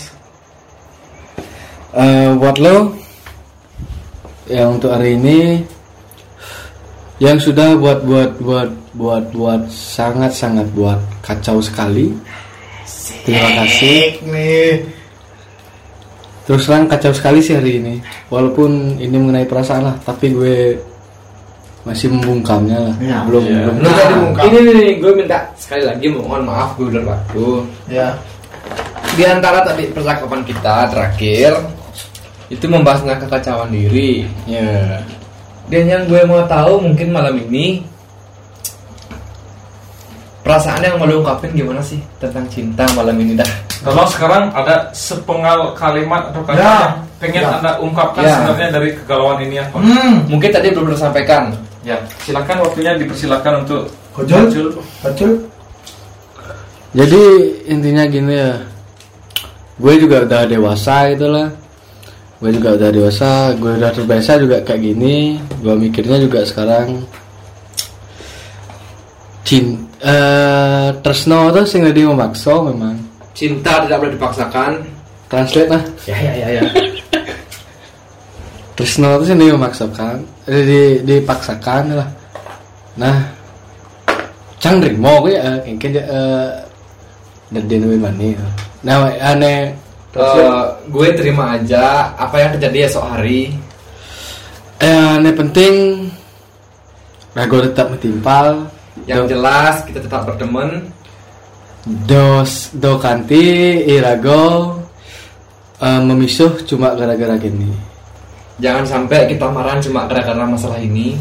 Eh, 1.98 2.30
buat 2.38 2.58
lo 2.62 2.94
yang 4.48 4.78
untuk 4.78 4.94
hari 4.94 5.18
ini 5.18 5.66
yang 7.18 7.42
sudah 7.42 7.74
buat 7.74 8.06
buat 8.06 8.38
buat 8.38 8.70
buat 8.94 9.24
buat 9.34 9.62
sangat 9.68 10.32
sangat 10.32 10.70
buat 10.78 11.02
kacau 11.26 11.58
sekali. 11.58 12.14
Terima 13.26 13.66
kasih. 13.66 14.22
nih 14.24 14.97
Terus 16.48 16.64
terang 16.64 16.88
kacau 16.88 17.12
sekali 17.12 17.44
sih 17.44 17.60
hari 17.60 17.78
ini. 17.78 18.00
Walaupun 18.32 18.96
ini 18.98 19.12
mengenai 19.14 19.44
perasaan 19.44 19.84
lah, 19.84 19.96
tapi 20.02 20.32
gue 20.32 20.80
masih 21.84 22.08
membungkamnya 22.12 22.78
lah. 22.82 22.96
Iya. 23.00 23.18
belum 23.24 23.44
Iya. 23.44 23.60
belum. 23.64 23.76
Lu 23.80 23.90
tadi 23.92 24.14
muka. 24.20 24.40
ini 24.44 24.58
nih, 24.60 24.74
nih 24.76 24.92
gue 25.00 25.12
minta 25.14 25.40
sekali 25.56 25.84
lagi 25.84 26.06
mohon 26.08 26.44
maaf 26.44 26.76
gue 26.76 26.88
udah 26.88 27.04
waktu 27.06 27.46
ya 27.88 28.08
di 29.16 29.24
antara 29.24 29.64
tadi 29.64 29.88
percakapan 29.90 30.44
kita 30.44 30.76
terakhir 30.92 31.52
itu 32.48 32.66
membahasnya 32.68 33.16
kekacauan 33.18 33.72
diri 33.72 34.28
Ya. 34.44 35.00
dan 35.68 35.84
yang 35.88 36.04
gue 36.06 36.22
mau 36.24 36.44
tahu 36.46 36.84
mungkin 36.84 37.12
malam 37.12 37.40
ini 37.40 37.82
perasaan 40.48 40.80
yang 40.80 40.96
mau 40.96 41.04
lu 41.04 41.20
ungkapin 41.20 41.52
gimana 41.52 41.84
sih 41.84 42.00
tentang 42.18 42.48
cinta 42.48 42.88
malam 42.96 43.20
ini 43.20 43.36
dah 43.36 43.50
Tolong 43.84 44.08
sekarang 44.08 44.48
ada 44.56 44.88
sepenggal 44.96 45.76
kalimat 45.76 46.32
atau 46.32 46.40
kata 46.42 46.56
Ya. 46.56 46.64
yang 46.64 46.96
pengen 47.20 47.44
Ya. 47.44 47.52
anda 47.60 47.72
ungkapkan 47.78 48.24
Ya. 48.24 48.32
sebenarnya 48.34 48.68
dari 48.72 48.90
kegalauan 48.96 49.44
ini 49.44 49.60
apa? 49.60 49.76
hmm 49.76 50.32
mungkin 50.32 50.50
tadi 50.50 50.72
belum 50.72 50.88
tersampaikan 50.96 51.52
Ya, 51.84 51.96
silakan 52.20 52.64
waktunya 52.64 52.96
dipersilakan 52.96 53.64
untuk 53.64 53.88
kojol 54.12 54.44
muncul. 54.44 54.68
kojol 55.04 55.32
Jadi 56.92 57.24
intinya 57.64 58.04
gini 58.04 58.34
ya. 58.34 58.60
Gue 59.78 59.96
juga 59.96 60.28
udah 60.28 60.44
dewasa 60.44 61.08
itulah. 61.08 61.48
Gue 62.44 62.52
juga 62.52 62.76
udah 62.76 62.90
dewasa, 62.92 63.56
gue 63.56 63.72
udah 63.72 63.92
terbiasa 63.94 64.36
juga 64.36 64.60
kayak 64.62 64.84
gini. 64.84 65.40
Gue 65.64 65.80
mikirnya 65.80 66.20
juga 66.20 66.44
sekarang 66.44 67.08
cin 69.48 69.87
eh 70.02 70.88
tresno 71.02 71.50
tuh 71.50 71.66
sing 71.66 71.82
jadi 71.86 72.06
memaksa 72.06 72.54
memang. 72.62 72.98
cinta 73.38 73.86
tidak 73.86 73.98
boleh 74.02 74.14
dipaksakan 74.18 74.72
Translate 75.28 75.70
lah. 75.70 75.84
ya 76.08 76.18
ya 76.18 76.34
ya 76.40 76.48
ya 76.58 76.64
Tresno 78.78 79.18
itu 79.18 79.34
sendiri 79.34 79.58
memaksakan, 79.58 80.22
eh, 80.46 80.62
di, 80.62 80.82
dipaksakan 81.02 81.98
lah. 81.98 82.06
Nah, 82.94 83.26
cang 84.62 84.78
rimo 84.78 85.26
gue 85.26 85.34
ya, 85.34 85.58
kengken 85.66 85.98
dia 85.98 86.06
dari 87.50 87.78
lebih 87.82 87.98
mani. 87.98 88.38
Nah, 88.86 89.10
aneh. 89.18 89.74
Eh, 90.14 90.62
gue 90.94 91.08
terima 91.18 91.58
aja 91.58 92.14
apa 92.22 92.38
yang 92.38 92.54
terjadi 92.58 92.86
esok 92.90 93.06
hari 93.06 93.54
Eh, 94.78 94.94
aneh 95.18 95.34
penting. 95.34 96.06
Rago 97.34 97.58
tetap 97.66 97.90
metimpal. 97.90 98.70
Yang 99.08 99.24
Do- 99.24 99.32
jelas 99.34 99.82
kita 99.84 100.00
tetap 100.00 100.24
berteman 100.24 100.84
dos 102.04 102.70
do 102.76 103.00
kanti 103.00 103.40
irago 103.88 104.76
eh, 105.80 106.02
memisuh 106.04 106.60
cuma 106.64 106.92
gara-gara 106.92 107.40
gini. 107.40 107.72
jangan 108.60 108.84
sampai 108.84 109.26
kita 109.26 109.48
marah 109.48 109.80
cuma 109.80 110.04
gara-gara 110.06 110.44
masalah 110.44 110.78
ini 110.78 111.16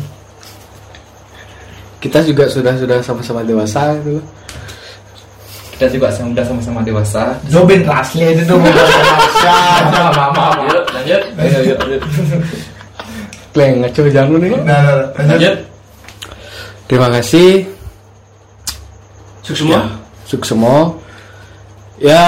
Kita 1.97 2.23
juga 2.23 2.47
sudah 2.47 2.75
sudah 2.77 2.99
sama-sama 3.01 3.41
dewasa 3.43 3.95
gitu. 4.03 4.21
kita 5.75 5.87
juga 5.91 6.09
sudah 6.09 6.45
sama-sama 6.45 6.81
dewasa 6.81 7.35
Zobin 7.47 7.83
asli 7.85 8.33
itu 8.33 8.43
tuh 8.45 8.57
maaf 8.65 10.57
yuk 10.65 10.83
lanjut 10.91 11.21
yuk 11.63 11.77
lanjut 11.79 12.01
Kleng 13.53 13.81
ngaco 13.81 14.01
jangan 14.07 14.37
nih. 14.37 14.51
lanjut 14.53 15.15
Lanjut. 15.17 15.55
Terima 16.87 17.09
kasih. 17.11 17.67
Sukses 19.47 19.63
semua. 19.63 19.79
Ya, 19.79 19.83
sukses 20.27 20.51
semua. 20.51 20.79
Ya, 22.03 22.27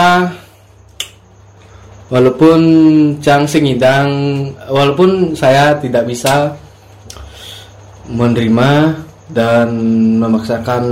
walaupun 2.15 2.61
Cang 3.19 3.43
Singidang 3.43 4.09
walaupun 4.71 5.35
saya 5.35 5.75
tidak 5.83 6.07
bisa 6.07 6.55
menerima 8.07 8.95
dan 9.35 9.69
memaksakan 10.23 10.85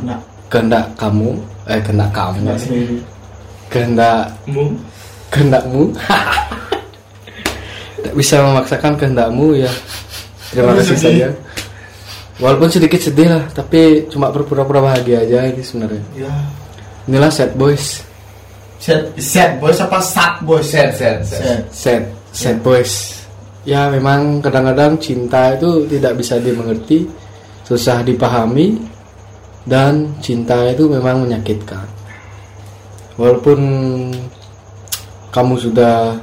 Nah, 0.00 0.16
kehendak 0.48 0.96
kamu 0.96 1.36
eh 1.68 1.78
kehendak 1.84 2.10
kamu. 2.16 2.56
Kehendakmu. 3.68 4.64
Kehendakmu. 5.28 5.82
Tidak 8.00 8.14
bisa 8.16 8.42
memaksakan 8.42 8.96
kehendakmu 8.96 9.60
ya. 9.60 9.70
Terima 10.50 10.72
kasih 10.74 10.96
saja 10.96 11.28
walaupun 12.40 12.68
sedikit 12.68 12.98
sedih 12.98 13.28
lah 13.28 13.44
tapi 13.52 14.08
cuma 14.08 14.32
berpura-pura 14.32 14.80
bahagia 14.82 15.22
aja 15.22 15.46
ini 15.46 15.60
sebenarnya 15.60 16.02
Ya. 16.16 16.32
inilah 17.06 17.30
sad 17.30 17.54
boys 17.54 18.02
Set, 18.80 19.12
set 19.20 19.60
boys 19.60 19.76
apa 19.76 20.00
sat 20.00 20.40
boys? 20.40 20.64
Set, 20.64 20.96
set, 20.96 21.20
set. 21.20 21.36
Set. 21.36 21.60
sad 21.68 22.02
sad 22.32 22.56
boys 22.64 23.12
ya 23.68 23.92
memang 23.92 24.40
kadang-kadang 24.40 24.96
cinta 24.96 25.52
itu 25.52 25.84
tidak 25.84 26.16
bisa 26.16 26.40
dimengerti 26.40 27.04
susah 27.60 28.00
dipahami 28.00 28.80
dan 29.68 30.08
cinta 30.24 30.64
itu 30.72 30.88
memang 30.88 31.28
menyakitkan 31.28 31.84
walaupun 33.20 33.60
kamu 35.28 35.54
sudah 35.60 36.16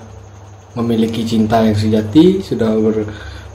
memiliki 0.74 1.22
cinta 1.22 1.62
yang 1.62 1.78
sejati 1.78 2.42
sudah 2.42 2.74
ber- 2.74 3.06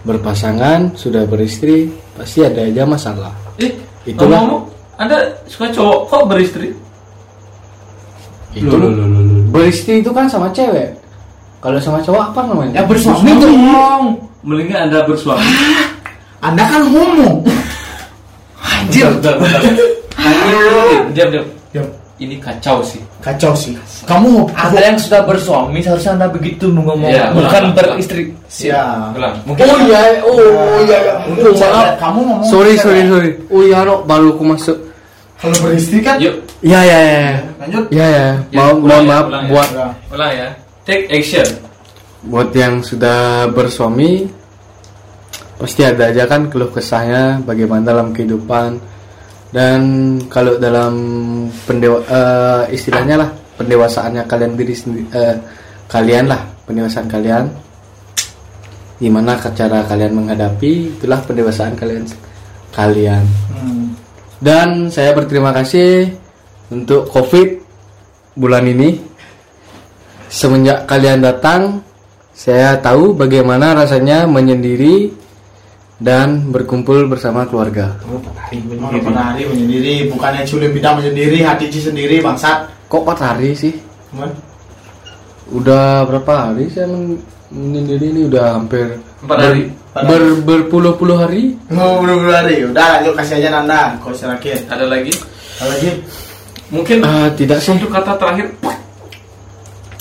berpasangan 0.03 0.95
sudah 0.95 1.23
beristri 1.25 1.87
pasti 2.15 2.43
ada 2.43 2.63
aja 2.63 2.83
masalah 2.83 3.31
Eh, 3.57 3.71
Itulah. 4.03 4.43
ngomong-ngomong, 4.43 4.63
Anda 4.99 5.17
suka 5.47 5.71
cowok 5.71 5.99
kok 6.09 6.23
beristri? 6.27 6.69
itu 8.53 8.69
beristri 9.49 10.05
itu 10.05 10.13
kan 10.13 10.29
sama 10.29 10.53
cewek 10.53 10.93
kalau 11.65 11.81
sama 11.81 12.03
cowok 12.03 12.35
apa 12.35 12.41
namanya 12.45 12.73
Ya 12.75 12.85
bersuami 12.85 13.31
dong. 13.39 14.19
Mendingan 14.43 14.91
Anda 14.91 15.07
bersuami. 15.07 15.47
Anda 16.43 16.67
kan 16.67 16.83
homo. 16.91 17.39
Anjir. 18.75 19.07
Diam, 21.15 21.29
diam. 21.31 21.47
Diam. 21.71 21.87
Ini 22.23 22.39
kacau 22.39 22.79
sih. 22.87 23.03
Kacau 23.19 23.51
sih. 23.53 23.75
Kamu 24.07 24.47
Anda 24.55 24.79
yang 24.79 24.95
sudah 24.95 25.27
bersuami 25.27 25.83
seharusnya 25.83 26.15
Anda 26.15 26.29
begitu 26.31 26.71
ngomong, 26.71 27.11
Iya, 27.11 27.35
bukan 27.35 27.63
ulang, 27.71 27.75
beristri. 27.75 28.31
Ya. 28.63 29.11
Ulang. 29.11 29.35
Mungkin 29.43 29.65
oh 29.67 29.79
iya 29.83 30.01
oh 30.23 30.39
iya 30.87 30.99
iya. 31.03 31.15
Mungkin 31.27 31.43
Oh, 31.51 31.55
maaf 31.59 31.99
kamu 31.99 32.19
ngomong 32.23 32.47
sorry 32.47 32.79
sorry 32.79 33.03
sorry 33.05 33.31
oh 33.51 33.61
iya 33.61 33.83
no 33.83 34.07
baru 34.07 34.39
aku 34.39 34.45
masuk 34.47 34.77
Kalau 35.43 35.57
beristri 35.59 35.99
kan 35.99 36.23
yuk. 36.23 36.39
ya 36.63 36.79
ya 36.81 36.99
ya 37.03 37.23
lanjut. 37.59 37.85
ya 37.91 38.07
ya 38.07 38.27
Ya, 38.55 38.59
mau 38.63 38.79
ulang 38.79 39.03
mohon 39.03 39.03
ya, 39.03 39.11
maaf 39.11 39.25
ulang 39.27 39.43
ya. 39.43 39.51
buat 39.51 39.69
Ya. 39.75 39.87
Ulang 40.15 40.33
ya. 40.33 40.49
Take 40.87 41.05
action. 41.11 41.49
buat 42.23 42.49
yang 42.55 42.75
sudah 42.81 43.19
bersuami 43.51 44.31
pasti 45.59 45.83
ada 45.83 46.11
aja 46.11 46.27
kan 46.27 46.47
keluh 46.47 46.71
kesahnya 46.71 47.43
bagaimana 47.43 47.83
dalam 47.83 48.11
kehidupan 48.11 48.79
dan 49.53 49.81
kalau 50.33 50.57
dalam 50.57 50.95
pendewa 51.69 52.01
eh, 52.09 52.73
istilahnya 52.73 53.21
lah 53.21 53.31
pendewasaannya 53.61 54.25
kalian 54.25 54.57
diri 54.57 54.75
sendiri 54.75 55.05
eh, 55.13 55.37
kalian 55.93 56.33
lah 56.33 56.41
pendewasaan 56.65 57.07
kalian. 57.07 57.45
Gimana 58.97 59.37
cara 59.37 59.85
kalian 59.85 60.15
menghadapi 60.15 60.97
itulah 60.97 61.21
pendewasaan 61.27 61.77
kalian 61.77 62.09
kalian. 62.73 63.25
Hmm. 63.53 63.93
dan 64.43 64.91
saya 64.91 65.13
berterima 65.15 65.53
kasih 65.55 66.09
untuk 66.73 67.07
covid 67.13 67.61
bulan 68.35 68.65
ini. 68.67 68.99
Semenjak 70.33 70.89
kalian 70.89 71.21
datang 71.21 71.85
saya 72.33 72.81
tahu 72.81 73.13
bagaimana 73.13 73.77
rasanya 73.77 74.25
menyendiri 74.25 75.13
dan 76.03 76.51
berkumpul 76.51 77.07
bersama 77.07 77.47
keluarga 77.47 77.95
Mana 78.53 78.99
pernah 78.99 79.25
hari 79.31 79.47
menyendiri, 79.47 80.11
bukannya 80.11 80.43
culim 80.45 80.71
bidang 80.71 80.99
menyendiri, 80.99 81.41
hati 81.41 81.71
Ci 81.71 81.81
sendiri 81.81 82.19
bangsat. 82.19 82.67
kok 82.87 83.01
empat 83.01 83.19
hari 83.23 83.55
sih 83.55 83.73
Cuman 84.11 84.29
udah 85.49 86.03
berapa 86.05 86.33
hari 86.49 86.67
saya 86.69 86.87
men- 86.87 87.21
menyendiri 87.49 88.07
ini 88.09 88.21
udah 88.27 88.57
hampir 88.57 88.99
Empat 89.21 89.39
hari. 89.39 89.63
ber- 89.95 90.43
berpuluh-puluh 90.43 91.17
hari 91.17 91.55
Oh, 91.71 92.01
buru-buru 92.01 92.33
hari. 92.33 92.65
Udah 92.65 92.99
lanjut 92.99 93.15
kasih 93.15 93.39
aja 93.39 93.49
Nanda, 93.51 93.97
kau 94.01 94.11
terakhir. 94.11 94.59
Ada 94.67 94.85
lagi? 94.85 95.13
Apa 95.57 95.69
lagi? 95.71 95.91
Mungkin 96.69 96.97
Ah, 97.01 97.29
tidak 97.33 97.61
sih 97.61 97.73
satu 97.73 97.87
kata 97.87 98.17
terakhir 98.17 98.47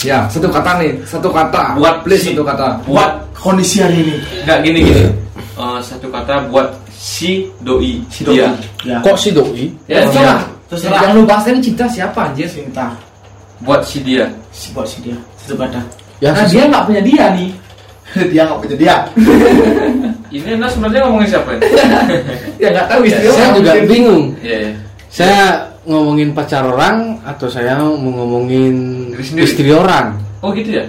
Ya, 0.01 0.25
satu 0.25 0.49
kata 0.49 0.81
nih, 0.81 0.97
satu 1.05 1.29
kata. 1.29 1.77
Buat 1.77 2.01
please 2.01 2.25
satu 2.25 2.41
kata. 2.41 2.73
Buat 2.89 3.21
kondisi 3.37 3.85
hari 3.85 4.01
ini. 4.01 4.15
Enggak 4.41 4.59
gini 4.65 4.79
gini. 4.81 5.03
Eh, 5.61 5.79
satu 5.79 6.09
kata 6.09 6.49
buat 6.49 6.73
si 6.89 7.45
doi, 7.61 8.01
si 8.09 8.25
Doi. 8.25 8.33
dia. 8.33 8.49
Ya. 8.81 8.97
kok 8.99 9.13
si 9.13 9.29
doi 9.29 9.69
Ya, 9.85 10.01
terserah. 10.03 10.41
Terserah. 10.65 10.99
Yang 10.99 11.11
lu 11.13 11.23
bahas 11.23 11.45
ini 11.45 11.61
cinta 11.61 11.85
siapa 11.85 12.19
anjir? 12.25 12.49
Cinta. 12.49 12.97
Buat 13.61 13.85
si 13.85 14.01
dia. 14.01 14.25
Si 14.49 14.73
buat 14.73 14.89
si 14.89 15.05
dia. 15.05 15.13
Satu 15.37 15.53
kata. 15.55 15.77
ya 16.17 16.33
Nah, 16.33 16.49
dia 16.49 16.65
nggak 16.65 16.83
punya 16.83 17.01
dia 17.01 17.25
nih. 17.31 17.49
dia 18.33 18.41
nggak 18.43 18.59
punya 18.59 18.75
dia. 18.75 18.95
Ini 20.31 20.49
anda 20.55 20.65
sebenarnya 20.65 20.99
ngomongin 21.05 21.29
siapa 21.29 21.49
ini? 21.53 21.63
Ya 22.61 22.67
nggak 22.71 22.87
tahu 22.87 23.01
istri 23.03 23.25
saya 23.27 23.49
juga 23.53 23.71
bingung 23.83 24.23
Iya, 24.39 24.57
iya. 24.59 24.71
saya 25.09 25.41
ngomongin 25.83 26.29
pacar 26.31 26.63
orang 26.63 27.19
atau 27.21 27.49
saya 27.49 27.73
mau 27.75 27.97
ngomongin 27.97 28.75
Diri 29.11 29.23
sendiri. 29.23 29.43
istri 29.43 29.69
orang 29.69 30.15
Oh 30.39 30.53
gitu 30.53 30.71
ya? 30.71 30.85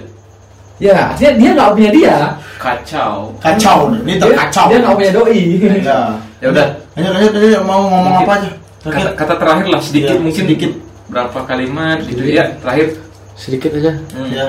Ya, 0.81 1.13
artinya 1.13 1.31
dia 1.37 1.49
nggak 1.53 1.69
punya 1.73 1.91
dia. 1.91 2.15
Kacau. 2.57 3.13
Kacau 3.37 3.77
nih, 3.93 3.99
ini 4.01 4.13
Dia- 4.13 4.21
terkacau. 4.25 4.65
Dia 4.67 4.77
nggak 4.79 4.95
punya 4.95 5.11
doi. 5.11 5.39
Ya. 5.79 5.99
Ya 6.41 6.47
udah. 6.49 6.67
Lanjut, 6.93 7.11
lanjut, 7.13 7.31
lanjut. 7.33 7.61
Mau 7.63 7.81
ngomong 7.85 8.15
apa 8.21 8.33
aja? 8.35 8.49
Kata, 8.83 8.91
Terakhir. 8.91 9.07
kata 9.15 9.33
terakhir 9.39 9.65
lah 9.71 9.81
sedikit 9.81 10.11
Ya, 10.11 10.19
mungkin 10.19 10.43
sedikit. 10.43 10.71
berapa 11.07 11.39
kalimat 11.45 11.97
gitu 12.03 12.23
ya 12.25 12.43
terakhir. 12.59 12.87
sedikit 13.33 13.71
aja 13.73 13.91
Hmm. 14.11 14.27
Ya. 14.29 14.47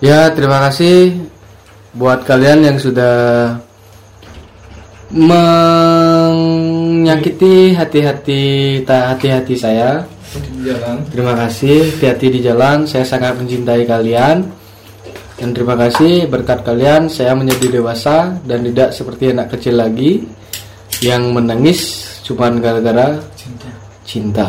ya 0.00 0.20
terima 0.30 0.60
kasih 0.62 1.16
buat 1.92 2.22
kalian 2.22 2.60
yang 2.62 2.76
sudah 2.76 3.56
menyakiti 6.06 7.72
hati-hati 7.72 8.42
hati-hati 8.84 9.54
saya 9.56 10.04
Jalan. 10.66 10.96
terima 11.12 11.34
kasih 11.34 11.94
hati-hati 11.96 12.26
di 12.32 12.40
jalan 12.42 12.84
saya 12.84 13.04
sangat 13.06 13.36
mencintai 13.38 13.86
kalian 13.86 14.46
dan 15.36 15.48
terima 15.52 15.76
kasih 15.76 16.26
berkat 16.26 16.64
kalian 16.64 17.06
saya 17.12 17.36
menjadi 17.36 17.78
dewasa 17.80 18.34
dan 18.48 18.64
tidak 18.64 18.88
seperti 18.90 19.30
anak 19.36 19.52
kecil 19.52 19.76
lagi 19.76 20.24
yang 21.04 21.30
menangis 21.36 22.08
cuman 22.24 22.58
gara-gara 22.58 23.20
Cinta. 23.36 23.68
cinta 24.02 24.48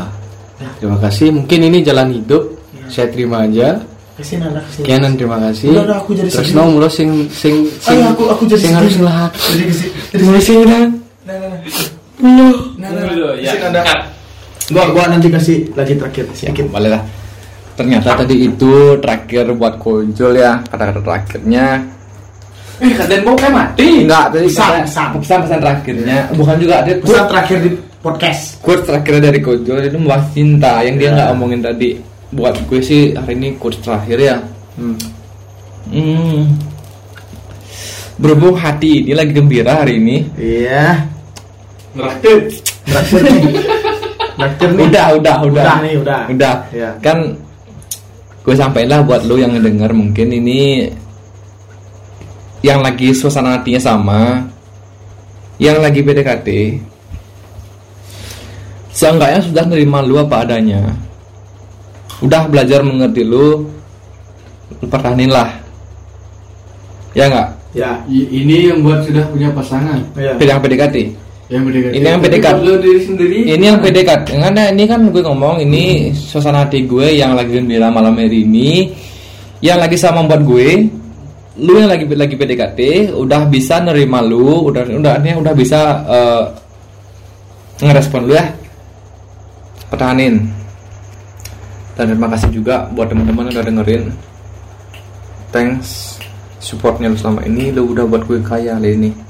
terima 0.79 0.97
kasih 0.97 1.29
mungkin 1.29 1.59
ini 1.67 1.83
jalan 1.83 2.15
hidup 2.15 2.43
saya 2.87 3.11
terima 3.11 3.43
aja 3.43 3.77
Ke 4.17 4.25
sini 4.25 4.41
dan 4.81 5.13
terima 5.13 5.37
kasih. 5.37 5.77
Udah, 5.77 5.85
udah, 5.85 5.97
aku 6.01 6.17
jadi 6.17 6.25
Terus 6.33 6.49
sedih. 6.49 6.57
no 6.57 6.73
mulu 6.73 6.89
sing 6.89 7.29
sing 7.29 7.69
sing 7.77 8.01
Ayo, 8.01 8.17
aku 8.17 8.23
aku 8.33 8.43
jadi 8.49 8.61
sing 8.65 8.73
harus 8.73 8.95
lah. 8.97 9.29
Jadi 9.29 9.61
ke 9.69 9.73
sini. 9.77 9.91
Jadi 10.09 10.21
Mulai 10.25 10.41
sing 10.41 10.57
dan 10.65 10.89
Nah, 11.21 11.35
nah, 11.37 11.47
nah. 11.53 11.59
mulu. 12.17 12.49
Nah, 12.81 12.89
nah, 12.89 13.01
Dulu, 13.13 13.27
nah. 13.29 13.33
ya. 13.37 13.51
Ke 13.53 13.53
sini, 13.53 13.61
Nanda. 13.61 13.81
Cut. 13.85 14.16
Gua 14.67 14.83
gua 14.91 15.03
nanti 15.07 15.27
kasih 15.27 15.71
lagi 15.73 15.95
terakhir 15.95 16.25
sedikit. 16.33 16.67
Boleh 16.67 16.91
lah. 16.91 17.03
Ternyata 17.77 18.17
tadi 18.17 18.35
itu 18.43 18.97
terakhir 18.99 19.53
buat 19.53 19.77
kojol 19.77 20.33
ya 20.35 20.57
kata-kata 20.65 20.99
terakhirnya. 20.99 21.77
Eh 22.77 22.93
kalian 22.93 23.21
mau 23.23 23.33
kayak 23.33 23.53
mati? 23.53 24.05
Enggak 24.05 24.25
tadi 24.29 24.45
Pesan, 24.49 24.65
kata- 24.69 24.83
pesan. 24.85 25.07
pesan-pesan 25.21 25.59
terakhirnya 25.61 26.17
bukan 26.33 26.55
juga 26.57 26.73
ada 26.81 26.91
Pesan 26.93 27.25
terakhir 27.25 27.57
di 27.61 27.69
podcast. 27.97 28.41
quotes 28.61 28.83
terakhir 28.85 29.13
dari 29.17 29.39
kojol 29.41 29.77
itu 29.81 29.97
membahas 29.97 30.25
cinta 30.29 30.73
yang 30.81 30.95
dia 30.97 31.09
Ya. 31.09 31.13
nggak 31.17 31.29
omongin 31.33 31.61
tadi. 31.61 31.89
Buat 32.27 32.59
gue 32.67 32.79
sih 32.81 33.15
hari 33.15 33.33
ini 33.33 33.49
quotes 33.57 33.79
terakhir 33.81 34.17
ya. 34.19 34.35
Hmm. 34.77 34.97
Hmm. 35.89 36.43
Berhubung 38.17 38.57
hati 38.57 39.05
ini 39.05 39.13
lagi 39.13 39.31
gembira 39.31 39.85
hari 39.85 40.01
ini. 40.01 40.17
Iya. 40.35 41.05
Terakhir. 41.93 42.37
Terakhir 42.83 43.21
nih. 43.21 43.45
Nih. 44.37 44.85
Udah, 44.85 45.05
udah, 45.17 45.35
udah. 45.49 45.65
Udah 45.65 45.77
nih, 45.81 45.93
udah. 45.97 46.21
Udah. 46.29 46.55
Iya. 46.69 46.89
Kan 47.01 47.33
gue 48.45 48.55
sampailah 48.55 49.03
buat 49.03 49.25
lu 49.27 49.41
yang 49.41 49.51
ngedenger 49.57 49.91
mungkin 49.91 50.31
ini 50.31 50.87
yang 52.63 52.79
lagi 52.81 53.11
suasana 53.13 53.59
hatinya 53.59 53.81
sama, 53.81 54.45
yang 55.61 55.77
lagi 55.81 56.01
PDKT, 56.01 56.47
seenggaknya 58.93 59.41
sudah 59.45 59.63
nerima 59.65 60.01
lu 60.01 60.17
apa 60.21 60.45
adanya. 60.45 60.95
Udah 62.17 62.49
belajar 62.49 62.81
mengerti 62.81 63.21
lu, 63.21 63.69
lu 64.73 64.85
pertahanin 64.89 65.29
lah. 65.29 65.53
Ya 67.13 67.29
nggak? 67.29 67.49
Ya. 67.77 67.91
Ini 68.09 68.73
yang 68.73 68.81
buat 68.81 69.05
sudah 69.05 69.25
punya 69.29 69.53
pasangan. 69.53 70.01
Iya. 70.17 70.33
Yang 70.41 70.59
PDKT. 70.65 70.95
Yang 71.47 71.63
PDKT. 71.71 71.93
ini 71.95 72.07
yang 72.11 72.19
PDKT. 72.19 72.57
Lu 72.59 72.75
diri 72.83 72.99
sendiri. 72.99 73.37
ini 73.47 73.65
yang 73.71 73.79
PDKT. 73.79 74.27
Karena 74.35 74.63
ini 74.67 74.83
kan 74.83 74.99
gue 75.07 75.23
ngomong 75.23 75.63
ini 75.63 76.11
suasana 76.11 76.67
hati 76.67 76.83
gue 76.83 77.15
yang 77.15 77.39
lagi 77.39 77.55
gembira 77.55 77.87
malam 77.87 78.19
hari 78.19 78.43
ini 78.43 78.91
yang 79.63 79.79
lagi 79.79 79.95
sama 79.95 80.27
buat 80.27 80.43
gue 80.43 80.85
lu 81.57 81.73
yang 81.73 81.89
lagi 81.89 82.05
lagi 82.13 82.37
PDKT 82.37 83.09
udah 83.17 83.49
bisa 83.49 83.81
nerima 83.81 84.21
lu 84.21 84.69
udah 84.69 84.85
udah 84.93 85.13
ini 85.23 85.33
udah 85.39 85.53
bisa 85.55 85.79
eh, 86.03 86.43
ngerespon 87.79 88.27
lu 88.27 88.35
ya. 88.35 88.45
Pertahanin. 89.87 90.43
Dan 91.95 92.11
terima 92.11 92.27
kasih 92.27 92.51
juga 92.51 92.91
buat 92.91 93.07
teman-teman 93.07 93.47
yang 93.47 93.55
udah 93.55 93.65
dengerin. 93.71 94.03
Thanks 95.55 96.19
supportnya 96.59 97.07
lu 97.07 97.15
selama 97.15 97.47
ini 97.47 97.71
lu 97.71 97.87
udah 97.95 98.03
buat 98.03 98.27
gue 98.27 98.43
kaya 98.43 98.75
hari 98.75 98.99
ini 98.99 99.26